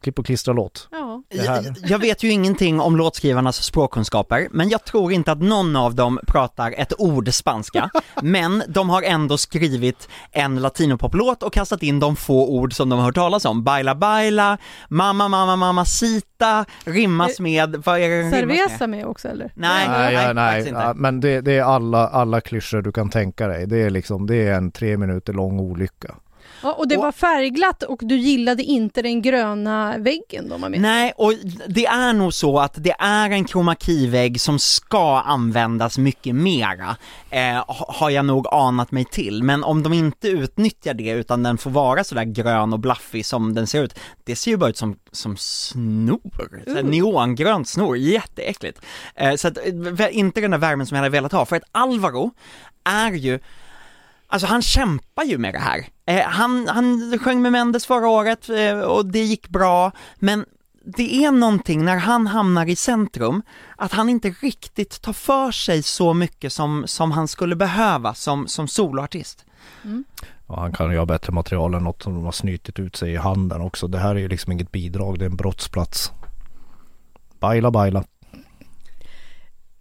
klipp 0.00 0.18
och 0.18 0.26
klistra 0.26 0.54
låt. 0.54 0.88
Ja. 0.90 1.22
Jag, 1.28 1.64
jag 1.82 1.98
vet 1.98 2.22
ju 2.22 2.30
ingenting 2.30 2.80
om 2.80 2.96
låtskrivarnas 2.96 3.62
språkkunskaper, 3.62 4.48
men 4.50 4.68
jag 4.68 4.84
tror 4.84 5.12
inte 5.12 5.32
att 5.32 5.42
någon 5.42 5.76
av 5.76 5.94
dem 5.94 6.20
pratar 6.26 6.74
ett 6.78 6.92
ord 6.98 7.32
spanska, 7.32 7.90
men 8.22 8.62
de 8.68 8.90
har 8.90 9.02
ändå 9.02 9.38
skrivit 9.38 10.08
en 10.32 10.60
latinopoplåt 10.60 11.42
och 11.42 11.52
kastat 11.52 11.82
in 11.82 12.00
de 12.00 12.16
få 12.16 12.48
ord 12.48 12.72
som 12.74 12.88
de 12.88 12.98
har 12.98 13.06
hört 13.06 13.14
talas 13.14 13.44
om. 13.44 13.64
Baila 13.64 13.94
baila, 13.94 14.58
mamma 14.88 15.28
mamma 15.28 15.56
mamacita, 15.56 16.64
rimmas 16.84 17.40
med, 17.40 17.82
vad 17.84 18.00
är 18.00 18.08
det 18.08 18.18
rimmas 18.18 18.32
med? 18.32 18.40
Cerveza 18.40 18.86
med 18.86 19.06
också 19.06 19.28
eller? 19.28 19.52
Nej, 19.54 19.88
Nej, 19.88 20.34
nej, 20.34 20.46
faktiskt 20.46 20.68
inte. 20.68 20.80
ja, 20.80 20.94
men 20.94 21.20
det, 21.20 21.40
det 21.40 21.52
är 21.52 21.62
alla, 21.62 22.08
alla 22.08 22.40
klyschor 22.40 22.82
du 22.82 22.92
kan 22.92 23.10
tänka 23.10 23.48
dig. 23.48 23.66
Det 23.66 23.82
är 23.82 23.90
liksom, 23.90 24.26
det 24.26 24.36
är 24.36 24.54
en 24.54 24.70
tre 24.70 24.96
minuter 24.96 25.32
lång 25.32 25.60
olycka. 25.60 26.14
Ja, 26.62 26.72
och 26.72 26.88
det 26.88 26.96
Och- 26.96 27.02
var 27.02 27.12
färgglatt 27.12 27.82
och 27.82 27.98
du 28.02 28.16
gillade 28.16 28.62
inte 28.62 29.02
den 29.02 29.22
gröna 29.22 29.98
väggen 29.98 30.48
de 30.48 30.62
har 30.62 30.70
med. 30.70 30.80
Nej, 30.80 31.12
och 31.16 31.32
det 31.68 31.86
är 31.86 32.12
nog 32.12 32.34
så 32.34 32.58
att 32.58 32.74
det 32.76 32.94
är 32.98 33.30
en 33.30 33.44
kromakivägg 33.44 34.40
som 34.40 34.58
ska 34.58 35.20
användas 35.20 35.98
mycket 35.98 36.34
mera, 36.34 36.96
eh, 37.30 37.54
ha- 37.54 37.94
har 37.98 38.10
jag 38.10 38.24
nog 38.24 38.46
anat 38.52 38.90
mig 38.92 39.04
till. 39.04 39.42
Men 39.42 39.64
om 39.64 39.82
de 39.82 39.92
inte 39.92 40.28
utnyttjar 40.28 40.94
det 40.94 41.10
utan 41.10 41.42
den 41.42 41.58
får 41.58 41.70
vara 41.70 42.04
sådär 42.04 42.24
grön 42.24 42.72
och 42.72 42.78
blaffig 42.80 43.26
som 43.26 43.54
den 43.54 43.66
ser 43.66 43.82
ut, 43.82 43.98
det 44.24 44.36
ser 44.36 44.50
ju 44.50 44.56
bara 44.56 44.70
ut 44.70 44.76
som, 44.76 44.96
som 45.12 45.36
snor, 45.36 46.20
Uh. 46.68 46.84
neongrönt 46.84 47.68
snor, 47.68 47.96
jätteäckligt. 47.96 48.80
Eh, 49.14 49.34
så 49.34 49.48
att, 49.48 49.58
eh, 49.98 50.16
inte 50.18 50.40
den 50.40 50.50
där 50.50 50.58
värmen 50.58 50.86
som 50.86 50.94
jag 50.96 51.02
hade 51.02 51.12
velat 51.12 51.32
ha, 51.32 51.46
för 51.46 51.56
att 51.56 51.62
Alvaro 51.72 52.30
är 52.84 53.12
ju 53.12 53.38
Alltså 54.28 54.46
han 54.46 54.62
kämpar 54.62 55.24
ju 55.24 55.38
med 55.38 55.54
det 55.54 55.58
här. 55.58 55.86
Eh, 56.06 56.22
han, 56.22 56.68
han 56.68 57.18
sjöng 57.18 57.42
med 57.42 57.52
Mendes 57.52 57.86
förra 57.86 58.08
året 58.08 58.48
eh, 58.48 58.80
och 58.80 59.06
det 59.06 59.24
gick 59.24 59.48
bra, 59.48 59.92
men 60.18 60.44
det 60.84 61.24
är 61.24 61.30
någonting 61.30 61.84
när 61.84 61.96
han 61.96 62.26
hamnar 62.26 62.66
i 62.66 62.76
centrum, 62.76 63.42
att 63.76 63.92
han 63.92 64.08
inte 64.08 64.28
riktigt 64.28 65.02
tar 65.02 65.12
för 65.12 65.50
sig 65.50 65.82
så 65.82 66.14
mycket 66.14 66.52
som, 66.52 66.84
som 66.86 67.12
han 67.12 67.28
skulle 67.28 67.56
behöva 67.56 68.14
som, 68.14 68.46
som 68.46 68.68
soloartist. 68.68 69.44
Ja, 70.48 70.60
han 70.60 70.72
kan 70.72 70.90
ju 70.90 70.98
ha 70.98 71.06
bättre 71.06 71.32
material 71.32 71.74
än 71.74 71.84
något 71.84 72.02
som 72.02 72.14
de 72.14 72.24
har 72.24 72.32
snytit 72.32 72.78
ut 72.78 72.96
sig 72.96 73.12
i 73.12 73.16
handen 73.16 73.60
också. 73.60 73.88
Det 73.88 73.98
här 73.98 74.14
är 74.14 74.18
ju 74.18 74.28
liksom 74.28 74.52
inget 74.52 74.72
bidrag, 74.72 75.18
det 75.18 75.24
är 75.24 75.30
en 75.30 75.36
brottsplats. 75.36 76.12
Baila, 77.40 77.70
baila. 77.70 78.04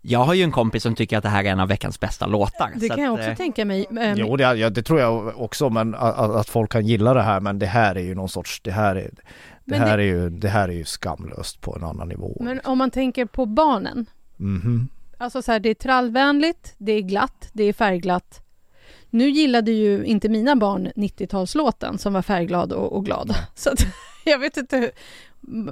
Jag 0.07 0.19
har 0.19 0.33
ju 0.33 0.43
en 0.43 0.51
kompis 0.51 0.83
som 0.83 0.95
tycker 0.95 1.17
att 1.17 1.23
det 1.23 1.29
här 1.29 1.43
är 1.43 1.47
en 1.49 1.59
av 1.59 1.67
veckans 1.67 1.99
bästa 1.99 2.25
låtar. 2.25 2.71
Det 2.75 2.89
kan 2.89 3.03
jag 3.03 3.13
att, 3.13 3.19
också 3.19 3.29
eh, 3.29 3.35
tänka 3.37 3.65
mig. 3.65 3.85
Ehm, 3.99 4.17
Jo, 4.17 4.37
det, 4.37 4.43
ja, 4.55 4.69
det 4.69 4.83
tror 4.83 4.99
jag 4.99 5.41
också, 5.41 5.69
men 5.69 5.95
att, 5.95 6.17
att 6.17 6.49
folk 6.49 6.71
kan 6.71 6.85
gilla 6.85 7.13
det 7.13 7.21
här. 7.21 7.39
Men 7.39 7.59
det 7.59 7.65
här 7.65 7.95
är 7.95 7.99
ju 8.01 8.15
någon 8.15 8.29
sorts, 8.29 8.61
det 8.63 8.71
här 8.71 8.95
är, 8.95 9.01
det 9.01 9.21
Men 9.65 9.79
här 9.81 9.97
det- 9.97 10.03
är 10.03 10.07
ju, 10.07 10.29
det 10.29 10.47
här 10.49 10.69
är 10.69 10.73
ju 10.73 10.85
skamlöst 10.85 11.61
på 11.61 11.75
en 11.75 11.83
annan 11.83 12.07
nivå. 12.07 12.37
Men 12.41 12.61
om 12.63 12.77
man 12.77 12.91
tänker 12.91 13.25
på 13.25 13.45
barnen. 13.45 14.05
Mhm. 14.37 14.87
Alltså 15.17 15.41
så 15.41 15.51
här, 15.51 15.59
det 15.59 15.69
är 15.69 15.73
trallvänligt, 15.73 16.75
det 16.77 16.91
är 16.91 17.01
glatt, 17.01 17.49
det 17.53 17.63
är 17.63 17.73
färgglatt. 17.73 18.41
Nu 19.09 19.29
gillade 19.29 19.71
ju 19.71 20.03
inte 20.05 20.29
mina 20.29 20.55
barn 20.55 20.87
90-talslåten 20.95 21.97
som 21.97 22.13
var 22.13 22.21
färgglad 22.21 22.73
och, 22.73 22.93
och 22.97 23.05
glad. 23.05 23.35
Så 23.55 23.69
att, 23.69 23.79
jag 24.25 24.39
vet 24.39 24.57
inte 24.57 24.77
hur, 24.77 24.91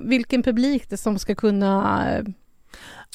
vilken 0.10 0.44
publik 0.44 0.90
det 0.90 0.98
som 0.98 1.20
ska 1.20 1.36
kunna... 1.36 2.08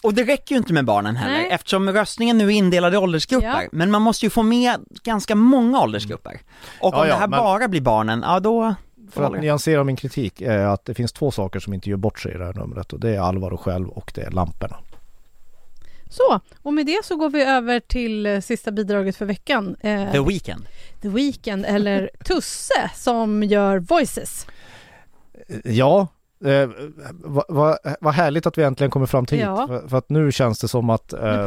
Och 0.03 0.15
det 0.15 0.25
räcker 0.25 0.55
ju 0.55 0.59
inte 0.59 0.73
med 0.73 0.85
barnen 0.85 1.17
heller 1.17 1.35
Nej. 1.39 1.49
eftersom 1.51 1.93
röstningen 1.93 2.39
nu 2.39 2.47
är 2.47 2.51
indelad 2.51 2.95
i 2.95 2.97
åldersgrupper. 2.97 3.47
Ja. 3.63 3.69
Men 3.73 3.91
man 3.91 4.03
måste 4.03 4.27
ju 4.27 4.31
få 4.31 4.43
med 4.43 4.81
ganska 5.03 5.35
många 5.35 5.81
åldersgrupper. 5.81 6.41
Och 6.81 6.95
Ja, 6.95 7.01
om 7.03 7.09
ja, 7.09 7.15
det 7.15 7.21
här 7.21 7.29
men- 7.29 7.39
bara 7.39 7.69
blir 7.69 7.81
barnen, 7.81 8.23
ja 8.27 8.41
då... 8.41 8.75
För 9.13 9.25
att 9.25 9.41
nyansera 9.41 9.85
min 9.85 9.97
kritik 9.97 10.41
är 10.41 10.59
att 10.59 10.85
det 10.85 10.95
finns 10.95 11.13
två 11.13 11.31
saker 11.31 11.61
som 11.61 11.75
inte 11.75 11.91
gör 11.91 11.97
bort 11.97 12.21
sig 12.21 12.35
i 12.35 12.39
det 12.39 12.45
här 12.45 12.55
numret. 12.55 12.93
Och 12.93 13.01
det 13.01 13.11
är 13.17 13.21
Alvaro 13.21 13.57
själv 13.57 13.89
och 13.89 14.13
det 14.15 14.21
är 14.23 14.31
lamporna. 14.31 14.77
Så, 16.11 16.41
och 16.63 16.73
med 16.75 16.87
det 16.87 17.05
så 17.05 17.17
går 17.17 17.31
vi 17.31 17.43
över 17.43 17.81
till 17.81 18.27
eh, 18.27 18.41
sista 18.41 18.71
bidraget 18.71 19.17
för 19.17 19.25
veckan. 19.27 19.77
Eh, 19.81 20.13
The 20.13 20.21
Weeknd. 20.21 20.67
The 21.03 21.09
Weeknd, 21.09 21.65
eller 21.67 22.11
Tusse, 22.25 22.91
som 22.95 23.43
gör 23.43 23.79
Voices. 23.79 24.47
Ja, 25.65 26.07
Eh, 26.45 26.69
vad 27.11 27.45
va, 27.49 27.79
vad 28.01 28.15
härligt 28.15 28.47
att 28.47 28.59
vi 28.59 28.63
äntligen 28.63 28.91
kommer 28.91 29.07
fram 29.07 29.27
till 29.27 29.39
Ja. 29.39 29.67
För, 29.67 29.89
för 29.89 29.99
att 29.99 30.11
nu 30.11 30.33
känns 30.33 30.59
det 30.59 30.69
som 30.69 30.91
att 30.91 31.13
eh. 31.13 31.21
Nu 31.21 31.47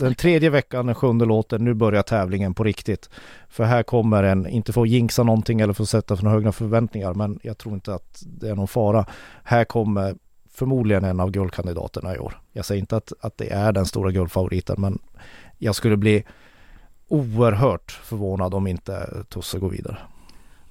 den 0.00 0.14
tredje 0.14 0.50
veckan, 0.50 0.86
den 0.86 0.94
sjunde 0.94 1.24
låten, 1.24 1.64
nu 1.64 1.74
börjar 1.74 2.02
tävlingen 2.02 2.54
på 2.54 2.64
riktigt. 2.64 3.10
För 3.48 3.64
här 3.64 3.82
kommer 3.82 4.22
en, 4.22 4.46
inte 4.46 4.72
för 4.72 4.82
att 4.82 4.88
jinxa 4.88 5.22
någonting 5.22 5.60
eller 5.60 5.72
för 5.72 5.82
att 5.82 5.88
sätta 5.88 6.16
för 6.16 6.24
några 6.24 6.36
höga 6.36 6.52
förväntningar, 6.52 7.14
men 7.14 7.38
jag 7.42 7.58
tror 7.58 7.74
inte 7.74 7.94
att 7.94 8.22
det 8.26 8.48
är 8.48 8.54
någon 8.54 8.68
fara. 8.68 9.06
Här 9.44 9.64
kommer 9.64 10.14
förmodligen 10.50 11.04
en 11.04 11.20
av 11.20 11.30
guldkandidaterna 11.30 12.14
i 12.14 12.18
år. 12.18 12.40
Jag 12.52 12.64
säger 12.64 12.80
inte 12.80 12.96
att, 12.96 13.12
att 13.20 13.38
det 13.38 13.52
är 13.52 13.72
den 13.72 13.86
stora 13.86 14.10
guldfavoriten, 14.10 14.76
men 14.78 14.98
jag 15.58 15.74
skulle 15.74 15.96
bli 15.96 16.24
oerhört 17.08 17.90
förvånad 17.90 18.54
om 18.54 18.66
inte 18.66 19.24
Tusse 19.28 19.58
går 19.58 19.70
vidare. 19.70 19.98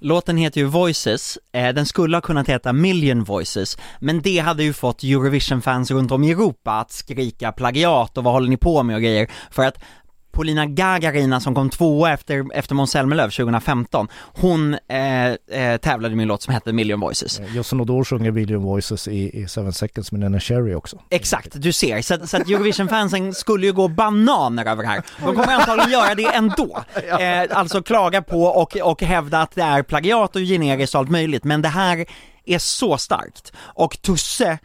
Låten 0.03 0.37
heter 0.37 0.61
ju 0.61 0.67
Voices, 0.67 1.39
eh, 1.53 1.73
den 1.73 1.85
skulle 1.85 2.17
ha 2.17 2.21
kunnat 2.21 2.49
heta 2.49 2.73
Million 2.73 3.23
Voices, 3.23 3.77
men 3.99 4.21
det 4.21 4.39
hade 4.39 4.63
ju 4.63 4.73
fått 4.73 5.03
Eurovision-fans 5.03 5.91
runt 5.91 6.11
om 6.11 6.23
i 6.23 6.31
Europa 6.31 6.71
att 6.71 6.91
skrika 6.91 7.51
plagiat 7.51 8.17
och 8.17 8.23
vad 8.23 8.33
håller 8.33 8.49
ni 8.49 8.57
på 8.57 8.83
med 8.83 8.95
och 8.95 9.01
grejer, 9.01 9.31
för 9.51 9.65
att 9.65 9.83
Polina 10.31 10.65
Gagarina 10.65 11.39
som 11.39 11.55
kom 11.55 11.69
tvåa 11.69 12.13
efter, 12.13 12.45
efter 12.53 12.75
Måns 12.75 12.91
Zelmerlöw 12.91 13.29
2015, 13.29 14.07
hon 14.13 14.73
eh, 14.73 15.25
eh, 15.61 15.77
tävlade 15.77 16.15
med 16.15 16.23
en 16.23 16.27
låt 16.27 16.41
som 16.41 16.53
hette 16.53 16.73
Million 16.73 16.99
Voices. 16.99 17.39
Eh, 17.39 17.55
Justin 17.55 17.81
Odor 17.81 18.03
sjunger 18.03 18.31
Billion 18.31 18.63
Voices 18.63 19.07
i, 19.07 19.41
i 19.41 19.47
Seven 19.47 19.73
Seconds 19.73 20.11
med 20.11 20.19
Nene 20.19 20.39
Cherry 20.39 20.73
också. 20.73 20.99
Exakt, 21.09 21.49
du 21.53 21.73
ser. 21.73 22.01
Så, 22.01 22.27
så 22.27 22.37
att 22.37 22.49
Eurovision-fansen 22.49 23.33
skulle 23.33 23.65
ju 23.65 23.73
gå 23.73 23.87
bananer 23.87 24.65
över 24.65 24.83
det 24.83 24.89
här. 24.89 25.03
De 25.25 25.35
kommer 25.35 25.53
antagligen 25.53 25.91
göra 25.91 26.15
det 26.15 26.35
ändå. 26.35 26.83
Eh, 27.21 27.57
alltså 27.57 27.83
klaga 27.83 28.21
på 28.21 28.43
och, 28.43 28.77
och 28.77 29.01
hävda 29.01 29.41
att 29.41 29.55
det 29.55 29.61
är 29.61 29.83
plagiat 29.83 30.35
och 30.35 30.41
generiskt 30.41 30.95
och 30.95 30.99
allt 30.99 31.09
möjligt, 31.09 31.43
men 31.43 31.61
det 31.61 31.67
här 31.67 32.05
är 32.45 32.59
så 32.59 32.97
starkt. 32.97 33.53
Och 33.57 34.01
Tusse, 34.01 34.59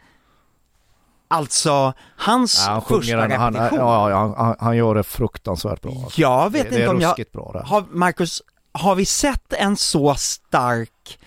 alltså 1.27 1.93
hans 2.17 2.63
Ja, 2.67 2.71
han 2.73 2.81
första 2.81 3.17
han, 3.17 3.29
repetition. 3.53 3.79
ja, 3.79 4.09
ja, 4.09 4.33
han, 4.37 4.55
han 4.59 4.77
gör 4.77 4.95
det 4.95 5.03
fruktansvärt 5.03 5.81
bra. 5.81 5.91
Alltså. 6.03 6.21
Jag 6.21 6.49
vet 6.51 6.63
det, 6.63 6.69
det 6.69 6.75
inte 6.75 6.83
är 6.83 6.89
om 6.89 7.01
jag, 7.01 7.23
bra 7.33 7.51
det. 7.53 7.59
har, 7.67 7.85
Marcus, 7.91 8.41
har 8.71 8.95
vi 8.95 9.05
sett 9.05 9.53
en 9.53 9.77
så 9.77 10.15
stark 10.15 11.19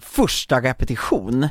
första 0.00 0.60
repetition? 0.60 1.48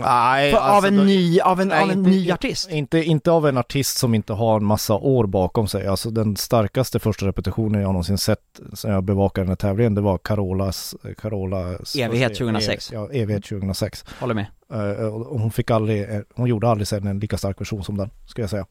Nej, 0.00 0.52
För, 0.52 0.58
av 0.58 0.64
alltså, 0.64 0.88
en 0.88 0.96
då- 0.96 1.02
ny, 1.02 1.40
av 1.40 1.60
en, 1.60 1.68
nej, 1.68 1.82
av 1.82 1.90
en 1.90 1.98
inte- 1.98 2.10
ny 2.10 2.30
artist? 2.32 2.70
Inte, 2.70 2.98
inte 3.02 3.30
av 3.30 3.46
en 3.48 3.58
artist 3.58 3.98
som 3.98 4.14
inte 4.14 4.32
har 4.32 4.56
en 4.56 4.64
massa 4.64 4.94
år 4.94 5.26
bakom 5.26 5.68
sig. 5.68 5.86
Alltså 5.86 6.10
den 6.10 6.36
starkaste 6.36 6.98
första 6.98 7.26
repetitionen 7.26 7.80
jag 7.80 7.88
någonsin 7.88 8.18
sett 8.18 8.40
sen 8.74 8.90
jag 8.92 9.04
bevakade 9.04 9.42
den 9.44 9.48
här 9.48 9.56
tävlingen, 9.56 9.94
det 9.94 10.00
var 10.00 10.18
Carolas, 10.18 10.94
Carolas 11.18 11.96
Evighet 11.96 12.28
första- 12.28 12.44
2006. 12.44 12.92
Ja, 12.92 13.08
Evighet 13.12 13.44
2006. 13.44 14.04
Håller 14.20 14.34
med. 14.34 14.46
Eh, 14.72 15.06
och 15.06 15.40
hon 15.40 15.50
fick 15.50 15.70
aldrig, 15.70 16.02
eh, 16.10 16.20
hon 16.34 16.46
gjorde 16.46 16.68
aldrig 16.68 16.88
sen 16.88 17.06
en 17.06 17.18
lika 17.20 17.38
stark 17.38 17.60
version 17.60 17.84
som 17.84 17.96
den, 17.96 18.10
ska 18.26 18.42
jag 18.42 18.50
säga. 18.50 18.66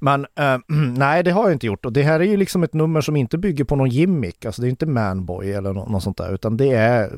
Men 0.00 0.26
eh, 0.38 0.58
nej, 0.96 1.22
det 1.22 1.30
har 1.30 1.42
jag 1.44 1.52
inte 1.52 1.66
gjort. 1.66 1.84
Och 1.84 1.92
det 1.92 2.02
här 2.02 2.20
är 2.20 2.24
ju 2.24 2.36
liksom 2.36 2.62
ett 2.62 2.74
nummer 2.74 3.00
som 3.00 3.16
inte 3.16 3.38
bygger 3.38 3.64
på 3.64 3.76
någon 3.76 3.88
gimmick, 3.90 4.44
alltså 4.44 4.62
det 4.62 4.68
är 4.68 4.70
inte 4.70 4.86
Manboy 4.86 5.52
eller 5.52 5.72
nå- 5.72 5.86
något 5.86 6.02
sånt 6.02 6.16
där, 6.16 6.34
utan 6.34 6.56
det 6.56 6.70
är 6.72 7.12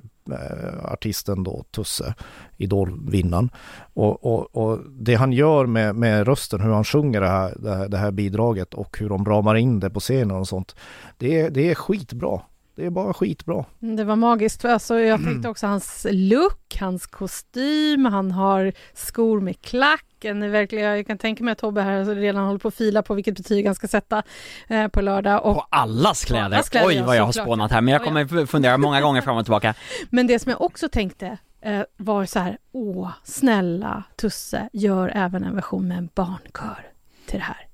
artisten 0.82 1.42
då, 1.42 1.64
Tusse, 1.70 2.14
Idolvinnaren. 2.56 3.50
Och, 3.94 4.24
och, 4.24 4.56
och 4.56 4.78
det 4.90 5.14
han 5.14 5.32
gör 5.32 5.66
med, 5.66 5.96
med 5.96 6.26
rösten, 6.26 6.60
hur 6.60 6.70
han 6.70 6.84
sjunger 6.84 7.20
det 7.20 7.28
här, 7.28 7.54
det, 7.58 7.74
här, 7.74 7.88
det 7.88 7.96
här 7.96 8.10
bidraget 8.10 8.74
och 8.74 8.98
hur 8.98 9.08
de 9.08 9.24
ramar 9.24 9.54
in 9.54 9.80
det 9.80 9.90
på 9.90 10.00
scenen 10.00 10.36
och 10.36 10.48
sånt, 10.48 10.76
det 11.18 11.40
är, 11.40 11.50
det 11.50 11.70
är 11.70 11.74
skitbra. 11.74 12.40
Det 12.76 12.86
är 12.86 12.90
bara 12.90 13.14
skitbra. 13.14 13.64
Det 13.78 14.04
var 14.04 14.16
magiskt. 14.16 14.64
Alltså, 14.64 14.98
jag 14.98 15.24
tänkte 15.24 15.48
också 15.48 15.66
hans 15.66 16.06
look, 16.10 16.76
hans 16.80 17.06
kostym, 17.06 18.04
han 18.04 18.30
har 18.30 18.72
skor 18.94 19.40
med 19.40 19.60
klack. 19.60 20.05
En 20.24 20.42
är 20.42 20.48
verkligen, 20.48 20.84
jag 20.96 21.06
kan 21.06 21.18
tänka 21.18 21.44
mig 21.44 21.52
att 21.52 21.58
Tobbe 21.58 21.82
här 21.82 22.04
redan 22.14 22.44
håller 22.46 22.58
på 22.58 22.68
att 22.68 22.74
fila 22.74 23.02
på 23.02 23.14
vilket 23.14 23.36
betyg 23.36 23.66
han 23.66 23.74
ska 23.74 23.88
sätta 23.88 24.22
eh, 24.68 24.88
på 24.88 25.00
lördag. 25.00 25.44
Och, 25.46 25.54
På 25.54 25.66
allas 25.70 26.24
kläder. 26.24 26.44
allas 26.44 26.68
kläder, 26.68 26.88
Oj 26.88 27.02
vad 27.02 27.16
jag 27.16 27.24
har 27.24 27.32
spånat 27.32 27.70
här, 27.70 27.80
men 27.80 27.92
jag 27.92 28.00
Ja, 28.00 28.04
kommer 28.04 28.46
fundera 28.46 28.78
många 28.78 29.00
gånger 29.00 29.20
fram 29.22 29.36
och 29.36 29.44
tillbaka. 29.44 29.74
men 30.10 30.26
det 30.26 30.38
som 30.38 30.50
jag 30.50 30.60
också 30.60 30.88
tänkte 30.88 31.38
eh, 31.60 31.80
var 31.96 32.24
så 32.24 32.38
här, 32.38 32.58
åh, 32.72 33.10
snälla 33.24 34.02
Tusse, 34.16 34.68
gör 34.72 35.12
även 35.14 35.44
en 35.44 35.54
version 35.54 35.88
med 35.88 35.98
en 35.98 36.08
barnkör 36.14 36.86
till 37.26 37.38
det 37.38 37.44
här. 37.44 37.66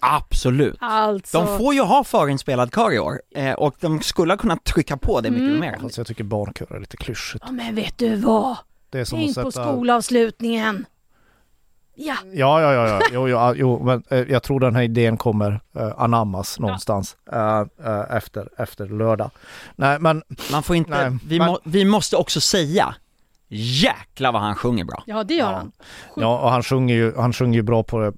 Absolut. 0.00 0.76
Alltså, 0.80 1.38
De 1.38 1.58
får 1.58 1.74
ju 1.74 1.80
ha 1.80 2.04
förinspelad 2.04 2.74
kör 2.74 2.92
i 2.92 2.98
år, 2.98 3.20
eh, 3.34 3.52
och 3.52 3.76
de 3.80 4.00
skulle 4.02 4.32
ha 4.32 4.38
kunnat 4.38 4.64
trycka 4.64 4.96
på 4.96 5.20
det 5.20 5.30
mycket 5.30 5.48
Mm. 5.48 5.60
mer. 5.60 5.78
Alltså 5.82 6.00
jag 6.00 6.06
tycker 6.06 6.24
barnkör 6.24 6.74
är 6.76 6.80
lite 6.80 6.96
klyschigt. 6.96 7.44
ja, 7.46 7.52
men 7.52 7.74
vet 7.74 7.98
du 7.98 8.16
vad? 8.16 8.56
Det 8.90 9.00
är 9.00 9.04
som 9.04 9.18
Tänk 9.18 9.38
att 9.38 9.44
på 9.44 9.52
sätta... 9.52 9.72
skolavslutningen. 9.72 10.86
Ja, 12.00 12.14
Ja, 12.32 12.60
ja, 12.62 12.72
ja, 12.72 12.88
ja. 12.88 13.00
Jo, 13.12 13.28
jo, 13.28 13.54
jo 13.56 13.82
men 13.84 14.02
eh, 14.10 14.18
jag 14.18 14.42
tror 14.42 14.60
den 14.60 14.76
här 14.76 14.82
idén 14.82 15.16
kommer 15.16 15.60
eh, 15.76 15.92
anammas 15.96 16.58
någonstans 16.58 17.16
eh, 17.32 17.58
eh, 17.84 18.16
efter, 18.16 18.48
efter 18.56 18.86
lördag. 18.86 19.30
Nej, 19.76 19.98
men 20.00 20.22
Man 20.52 20.62
får 20.62 20.76
inte, 20.76 20.90
Nej, 21.10 21.18
vi, 21.26 21.38
men- 21.38 21.48
må, 21.48 21.58
vi 21.64 21.84
måste 21.84 22.16
också 22.16 22.40
säga, 22.40 22.94
jäkla 23.48 24.32
vad 24.32 24.42
han 24.42 24.54
sjunger 24.54 24.84
bra. 24.84 25.02
ja 25.06 25.24
det 25.24 25.34
gör 25.34 25.50
Ja. 25.50 25.56
han. 25.56 25.72
ja, 26.16 26.38
och 26.40 26.50
han 26.50 26.62
sjunger 26.62 26.94
ju, 26.94 27.16
han 27.16 27.32
sjunger 27.32 27.54
ju 27.58 27.62
bra 27.62 27.82
på 27.82 27.98
det. 27.98 28.12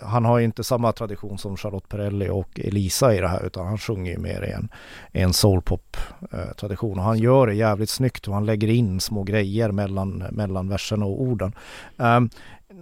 Han 0.00 0.24
har 0.24 0.38
ju 0.38 0.44
inte 0.44 0.64
samma 0.64 0.92
tradition 0.92 1.38
som 1.38 1.56
Charlotte 1.56 1.88
Perrelli 1.88 2.28
och 2.28 2.60
Elisa 2.60 3.14
i 3.14 3.20
det 3.20 3.28
här 3.28 3.46
utan 3.46 3.66
han 3.66 3.78
sjunger 3.78 4.12
ju 4.12 4.18
mer 4.18 4.42
i 4.44 4.50
en, 4.52 4.68
i 5.12 5.20
en 5.20 5.32
soulpop-tradition 5.32 6.98
och 6.98 7.04
han 7.04 7.18
gör 7.18 7.46
det 7.46 7.54
jävligt 7.54 7.90
snyggt 7.90 8.28
och 8.28 8.34
han 8.34 8.46
lägger 8.46 8.68
in 8.68 9.00
små 9.00 9.22
grejer 9.22 9.70
mellan, 9.72 10.18
mellan 10.30 10.68
verserna 10.68 11.06
och 11.06 11.22
orden. 11.22 11.52
Ehm, 11.98 12.30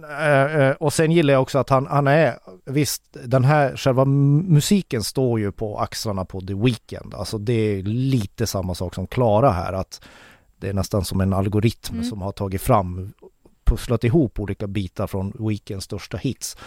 eh, 0.03 0.55
eh, 0.55 0.75
och 0.75 0.93
sen 0.93 1.11
gillar 1.11 1.33
jag 1.33 1.41
också 1.41 1.59
att 1.59 1.69
han, 1.69 1.87
han 1.87 2.07
är, 2.07 2.39
visst 2.65 3.03
den 3.23 3.43
här 3.43 3.75
själva 3.77 4.05
musiken 4.05 5.03
står 5.03 5.39
ju 5.39 5.51
på 5.51 5.79
axlarna 5.79 6.25
på 6.25 6.41
The 6.41 6.53
Weeknd. 6.53 7.13
Alltså 7.13 7.37
det 7.37 7.53
är 7.53 7.83
lite 7.83 8.47
samma 8.47 8.75
sak 8.75 8.95
som 8.95 9.07
Klara 9.07 9.51
här 9.51 9.73
att 9.73 10.01
det 10.57 10.69
är 10.69 10.73
nästan 10.73 11.05
som 11.05 11.21
en 11.21 11.33
algoritm 11.33 11.95
Mm. 11.95 12.03
som 12.03 12.21
har 12.21 12.31
tagit 12.31 12.61
fram 12.61 13.13
pusslat 13.63 14.03
ihop 14.03 14.39
olika 14.39 14.67
bitar 14.67 15.07
från 15.07 15.33
Weekends 15.39 15.85
största 15.85 16.17
hits. 16.17 16.57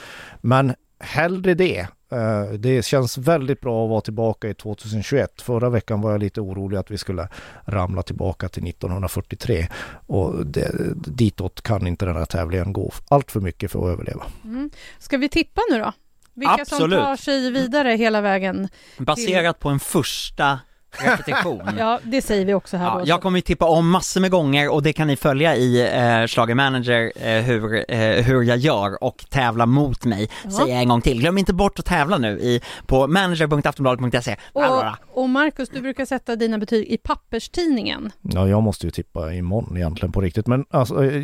Men 0.41 0.75
hellre 1.05 1.55
det. 1.55 1.87
Eh, 2.13 2.43
Det 2.59 2.85
känns 2.85 3.19
väldigt 3.19 3.61
bra 3.61 3.85
att 3.85 3.91
vara 3.91 4.01
tillbaka 4.01 4.49
i 4.49 4.55
2021. 4.55 5.43
Förra 5.43 5.71
veckan 5.71 6.01
var 6.01 6.11
jag 6.11 6.21
lite 6.21 6.41
orolig 6.41 6.77
att 6.79 6.91
vi 6.91 6.99
skulle 6.99 7.29
ramla 7.65 8.03
tillbaka 8.03 8.49
till 8.49 8.69
1943 8.69 9.69
och 10.07 10.47
det, 10.47 10.71
ditåt 10.95 11.63
kan 11.63 11.87
inte 11.87 12.05
den 12.07 12.17
här 12.17 12.25
tävlingen 12.25 12.73
gå 12.73 12.93
allt 13.09 13.31
för 13.31 13.41
mycket 13.41 13.71
för 13.71 13.79
att 13.79 13.93
överleva. 13.93 14.25
Mm. 14.45 14.71
Ska 14.99 15.17
vi 15.17 15.29
tippa 15.29 15.61
nu 15.71 15.79
då? 15.79 15.93
Vilka 16.35 16.65
som 16.65 16.77
Absolut. 16.77 16.99
tar 16.99 17.17
sig 17.17 17.51
vidare 17.51 17.89
hela 17.91 18.21
vägen? 18.21 18.69
Baserat 18.99 19.59
på 19.59 19.69
en 19.69 19.81
första 19.81 20.59
repetition. 20.99 21.63
Ja, 21.79 22.01
det 22.03 22.23
säger 22.23 22.45
vi 22.47 22.55
också 22.55 22.77
här 22.77 22.87
Ja, 22.87 22.99
då. 22.99 23.03
jag 23.07 23.23
kommer 23.23 23.39
ju 23.39 23.43
tippa 23.43 23.67
om 23.67 23.91
massor 23.91 24.21
med 24.21 24.31
gånger 24.31 24.73
och 24.73 24.83
det 24.83 24.93
kan 24.93 25.07
ni 25.07 25.17
följa 25.17 25.57
i 25.57 25.81
eh, 25.81 26.27
Schlager 26.27 26.55
Manager 26.55 27.13
eh, 27.17 27.43
hur, 27.43 27.85
eh, 27.89 27.99
hur 28.25 28.43
jag 28.43 28.59
gör 28.59 29.05
och 29.05 29.25
tävla 29.31 29.67
mot 29.67 30.05
mig, 30.05 30.31
Ja. 30.45 30.51
säger 30.51 30.73
jag 30.75 30.83
en 30.83 30.89
gång 30.89 31.01
till. 31.01 31.21
Glöm 31.21 31.39
inte 31.39 31.55
bort 31.55 31.79
att 31.79 31.85
tävla 31.85 32.19
nu 32.19 32.39
i, 32.41 32.61
på 32.87 33.07
manager.aftonbladet.se. 33.07 34.37
Och, 34.53 34.85
och 35.23 35.29
Marcus, 35.29 35.69
du 35.69 35.81
brukar 35.81 36.05
sätta 36.05 36.37
dina 36.37 36.59
betyg 36.59 36.89
i 36.89 36.97
papperstidningen. 36.99 38.13
Ja, 38.23 38.49
jag 38.49 38.63
måste 38.63 38.87
ju 38.87 38.91
tippa 38.91 39.33
imorgon 39.35 39.77
egentligen 39.77 40.13
på 40.13 40.21
riktigt. 40.21 40.47
Men 40.47 40.65
alltså, 40.71 41.05
eh, 41.05 41.23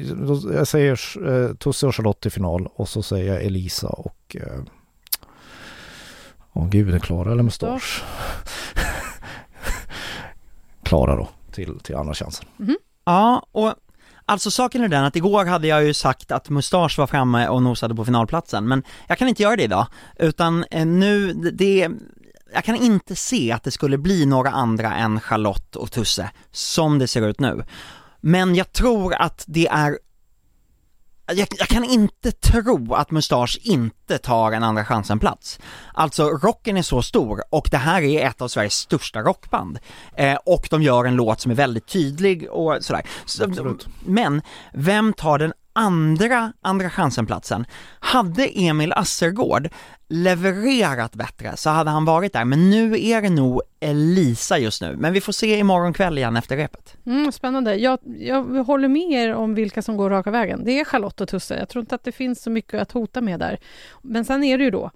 jag 0.54 0.66
säger 0.68 0.92
eh, 1.48 1.54
Tusse 1.54 1.86
och 1.86 1.96
Charlotte 1.96 2.26
i 2.26 2.30
final 2.30 2.68
och 2.74 2.88
så 2.88 3.02
säger 3.02 3.32
jag 3.34 3.42
Elisa 3.44 3.88
och... 3.88 4.36
eh, 4.40 4.62
Åh 6.52 6.68
gud, 6.68 6.88
är 6.88 6.92
det 6.92 7.00
Klara 7.00 7.32
eller 7.32 7.42
Mustasch? 7.42 8.02
Klara 10.90 11.16
då, 11.16 11.28
till, 11.52 11.78
till 11.78 11.96
andra 11.96 12.14
chansen. 12.14 12.46
Mhm. 12.56 12.76
Ja, 13.04 13.46
och 13.52 13.74
alltså 14.24 14.50
saken 14.50 14.82
är 14.82 14.88
den 14.88 15.04
att 15.04 15.16
igår 15.16 15.44
hade 15.44 15.68
jag 15.68 15.84
ju 15.84 15.94
sagt 15.94 16.32
att 16.32 16.50
Mustasch 16.50 16.98
var 16.98 17.06
framme 17.06 17.48
och 17.48 17.62
nosade 17.62 17.94
på 17.94 18.04
finalplatsen, 18.04 18.68
men 18.68 18.82
jag 19.08 19.18
kan 19.18 19.28
inte 19.28 19.42
göra 19.42 19.56
det 19.56 19.62
idag, 19.62 19.86
utan 20.18 20.64
eh, 20.70 20.86
nu, 20.86 21.32
det, 21.32 21.88
jag 22.54 22.64
kan 22.64 22.76
inte 22.76 23.16
se 23.16 23.52
att 23.52 23.62
det 23.62 23.70
skulle 23.70 23.98
bli 23.98 24.26
några 24.26 24.50
andra 24.50 24.94
än 24.94 25.20
Charlotte 25.20 25.76
och 25.76 25.92
Tusse, 25.92 26.30
som 26.50 26.98
det 26.98 27.06
ser 27.06 27.28
ut 27.28 27.40
nu. 27.40 27.64
Men 28.20 28.54
jag 28.54 28.72
tror 28.72 29.14
att 29.14 29.44
det 29.46 29.68
är 29.68 29.98
jag, 31.34 31.48
jag 31.58 31.68
kan 31.68 31.84
inte 31.84 32.32
tro 32.32 32.94
att 32.94 33.10
Mustasch 33.10 33.58
inte 33.62 34.18
tar 34.18 34.52
en 34.52 34.62
andra 34.62 34.84
chansen-plats. 34.84 35.58
Alltså 35.94 36.28
rocken 36.28 36.76
är 36.76 36.82
så 36.82 37.02
stor 37.02 37.42
och 37.50 37.68
det 37.70 37.76
här 37.76 38.02
är 38.02 38.26
ett 38.26 38.42
av 38.42 38.48
Sveriges 38.48 38.74
största 38.74 39.20
rockband. 39.20 39.78
Eh, 40.16 40.38
och 40.46 40.68
de 40.70 40.82
gör 40.82 41.04
en 41.04 41.16
låt 41.16 41.40
som 41.40 41.50
är 41.50 41.54
väldigt 41.54 41.86
tydlig 41.86 42.50
och 42.50 42.78
sådär. 42.80 43.02
Så, 43.24 43.76
men 44.04 44.42
vem 44.72 45.12
tar 45.12 45.38
den 45.38 45.52
andra 45.72 46.52
andra 46.60 46.90
chansen-platsen. 46.90 47.64
Hade 48.00 48.46
Emil 48.46 48.92
Assergård 48.92 49.68
levererat 50.08 51.14
bättre 51.14 51.56
så 51.56 51.70
hade 51.70 51.90
han 51.90 52.04
varit 52.04 52.32
där, 52.32 52.44
men 52.44 52.70
nu 52.70 53.04
är 53.04 53.22
det 53.22 53.30
nog 53.30 53.62
Elisa 53.80 54.58
just 54.58 54.82
nu. 54.82 54.96
Men 54.96 55.12
vi 55.12 55.20
får 55.20 55.32
se 55.32 55.58
imorgon 55.58 55.92
kväll 55.92 56.18
igen 56.18 56.36
efter 56.36 56.56
repet. 56.56 56.96
Mm, 57.06 57.32
spännande. 57.32 57.74
Jag, 57.74 57.98
jag 58.18 58.64
håller 58.64 58.88
med 58.88 59.12
er 59.12 59.34
om 59.34 59.54
vilka 59.54 59.82
som 59.82 59.96
går 59.96 60.10
raka 60.10 60.30
vägen. 60.30 60.64
Det 60.64 60.80
är 60.80 60.84
Charlotte 60.84 61.20
och 61.20 61.28
Tusse. 61.28 61.58
Jag 61.58 61.68
tror 61.68 61.80
inte 61.82 61.94
att 61.94 62.04
det 62.04 62.12
finns 62.12 62.42
så 62.42 62.50
mycket 62.50 62.82
att 62.82 62.92
hota 62.92 63.20
med 63.20 63.40
där. 63.40 63.58
Men 64.02 64.24
sen 64.24 64.44
är 64.44 64.58
det 64.58 64.64
ju 64.64 64.70
då, 64.70 64.90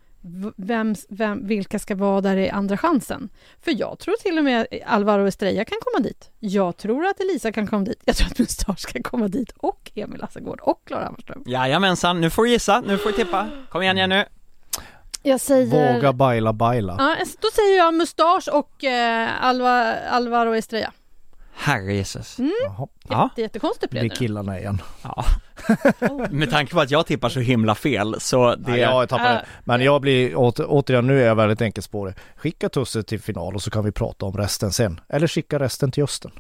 vem, 0.57 0.95
vem, 1.09 1.47
vilka 1.47 1.79
ska 1.79 1.95
vara 1.95 2.21
där 2.21 2.37
i 2.37 2.51
andra 2.51 2.77
chansen? 2.77 3.29
För 3.65 3.81
jag 3.81 3.99
tror 3.99 4.15
till 4.15 4.39
och 4.39 4.45
med 4.45 4.67
Alvaro 4.87 5.27
Estrella 5.27 5.65
kan 5.65 5.79
komma 5.83 6.05
dit. 6.05 6.31
Jag 6.41 6.77
tror 6.77 7.07
att 7.07 7.21
Elisa 7.21 7.53
kan 7.53 7.67
komma 7.67 7.85
dit. 7.85 8.03
Jag 8.05 8.17
tror 8.17 8.27
att 8.31 8.39
Mustasch 8.39 8.87
kan 8.93 9.03
komma 9.03 9.29
dit 9.29 9.53
och 9.57 9.91
Emil 9.95 10.23
Assergård 10.23 10.61
och 10.61 10.83
Klara 10.87 11.05
Hammarström. 11.05 11.43
Jajamensan, 11.47 12.21
nu 12.21 12.31
får 12.31 12.45
du 12.45 12.51
gissa, 12.51 12.81
nu 12.81 12.99
får 12.99 13.11
du 13.11 13.17
tippa. 13.17 13.49
Kom 13.69 13.83
igen 13.83 13.97
Jenny. 13.97 14.25
Jag 15.23 15.41
säger... 15.41 15.95
Våga 15.95 16.13
baila 16.13 16.53
baila. 16.53 16.97
Ja, 16.99 17.17
då 17.41 17.49
säger 17.55 17.77
jag 17.77 17.95
Mustasch 17.95 18.49
och 18.53 18.85
eh, 18.85 19.45
Alva, 19.45 19.95
Alvaro 19.95 20.55
Estrella. 20.55 20.93
Herrejessus. 21.57 22.37
Jaha, 22.39 22.87
Ja. 23.09 23.29
Jätte, 23.31 23.41
jättekonstigt 23.41 23.81
det 23.81 23.89
blev 23.91 24.05
är 24.05 24.09
det. 24.09 24.17
killarna 24.17 24.59
igen. 24.59 24.83
Ja. 25.03 25.25
Med 26.31 26.51
tanke 26.51 26.75
på 26.75 26.81
att 26.81 26.91
jag 26.91 27.07
tippar 27.07 27.29
så 27.29 27.41
himla 27.41 27.75
fel 27.75 28.17
så 28.21 28.55
det... 28.55 28.77
Ja, 28.79 29.01
jag 29.03 29.09
tappade. 29.09 29.35
Äh. 29.39 29.47
Men 29.65 29.81
jag 29.81 30.01
blir, 30.01 30.37
åter, 30.37 30.67
återigen 30.69 31.07
nu 31.07 31.23
är 31.23 31.27
jag 31.27 31.35
väldigt 31.35 31.61
enkelspårig. 31.63 32.15
Skicka 32.37 32.69
Tusse 32.69 33.03
till 33.03 33.21
final 33.21 33.55
och 33.55 33.63
så 33.63 33.71
kan 33.71 33.85
vi 33.85 33.93
prata 33.93 34.27
om 34.27 34.37
resten 34.37 34.73
sen. 34.73 35.01
Eller 35.09 35.27
skicka 35.27 35.59
resten 35.59 35.91
till 35.91 36.05
Östen. 36.05 36.31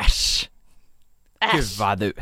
Äsch! 0.00 0.50
Gud 1.54 1.64
vad 1.78 1.98
du. 1.98 2.12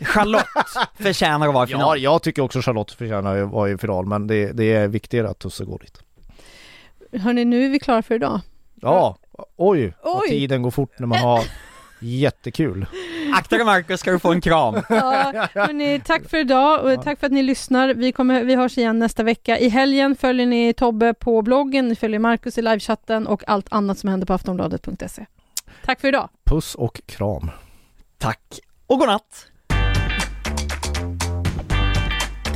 Charlotte 0.00 0.46
förtjänar 0.94 1.48
att 1.48 1.54
vara 1.54 1.68
i 1.68 1.70
Ja, 1.70 1.76
final. 1.78 2.02
jag 2.02 2.22
tycker 2.22 2.42
också 2.42 2.60
Charlotte 2.62 2.90
förtjänar 2.92 3.36
att 3.42 3.50
vara 3.50 3.70
i 3.70 3.78
final 3.78 4.06
men 4.06 4.26
det, 4.26 4.52
det 4.52 4.72
är 4.72 4.88
viktigare 4.88 5.28
att 5.28 5.38
Tusse 5.38 5.64
går 5.64 5.78
dit. 5.78 5.98
Hörni, 7.22 7.44
nu 7.44 7.64
är 7.64 7.68
vi 7.68 7.78
klara 7.78 8.02
för 8.02 8.14
idag. 8.14 8.40
Ja, 8.74 9.16
oj, 9.56 9.94
vad 10.02 10.22
Oj. 10.22 10.28
tiden 10.28 10.62
går 10.62 10.70
fort 10.70 10.98
när 10.98 11.06
man 11.06 11.18
har 11.18 11.44
jättekul. 12.00 12.86
Akta 13.34 13.56
dig 13.56 13.64
Marcus 13.64 14.00
ska 14.00 14.10
du 14.10 14.18
få 14.18 14.32
en 14.32 14.40
kram. 14.40 14.74
Ja, 14.88 15.48
hörni, 15.54 16.00
tack 16.06 16.28
för 16.28 16.38
idag 16.38 16.84
och 16.84 17.04
tack 17.04 17.20
för 17.20 17.26
att 17.26 17.32
ni 17.32 17.42
lyssnar. 17.42 17.94
Vi, 17.94 18.12
kommer, 18.12 18.44
vi 18.44 18.54
hörs 18.54 18.78
igen 18.78 18.98
nästa 18.98 19.22
vecka. 19.22 19.58
I 19.58 19.68
helgen 19.68 20.16
följer 20.16 20.46
ni 20.46 20.74
Tobbe 20.74 21.14
på 21.14 21.42
bloggen, 21.42 21.88
ni 21.88 21.96
följer 21.96 22.18
Markus 22.18 22.58
i 22.58 22.62
livechatten 22.62 23.26
och 23.26 23.48
allt 23.48 23.66
annat 23.70 23.98
som 23.98 24.08
händer 24.08 24.26
på 24.26 24.32
aftonbladet.se. 24.32 25.26
Tack 25.84 26.00
för 26.00 26.08
idag. 26.08 26.28
Puss 26.44 26.74
och 26.74 27.00
kram. 27.06 27.50
Tack 28.18 28.60
och 28.86 28.98
godnatt. 28.98 29.46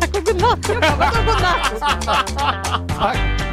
Tack 0.01 0.17
och 0.17 0.25
godnatt. 0.25 0.69
Jag 0.69 1.13
kan 1.13 1.27
godnatt. 1.27 2.89
Tack. 2.89 3.46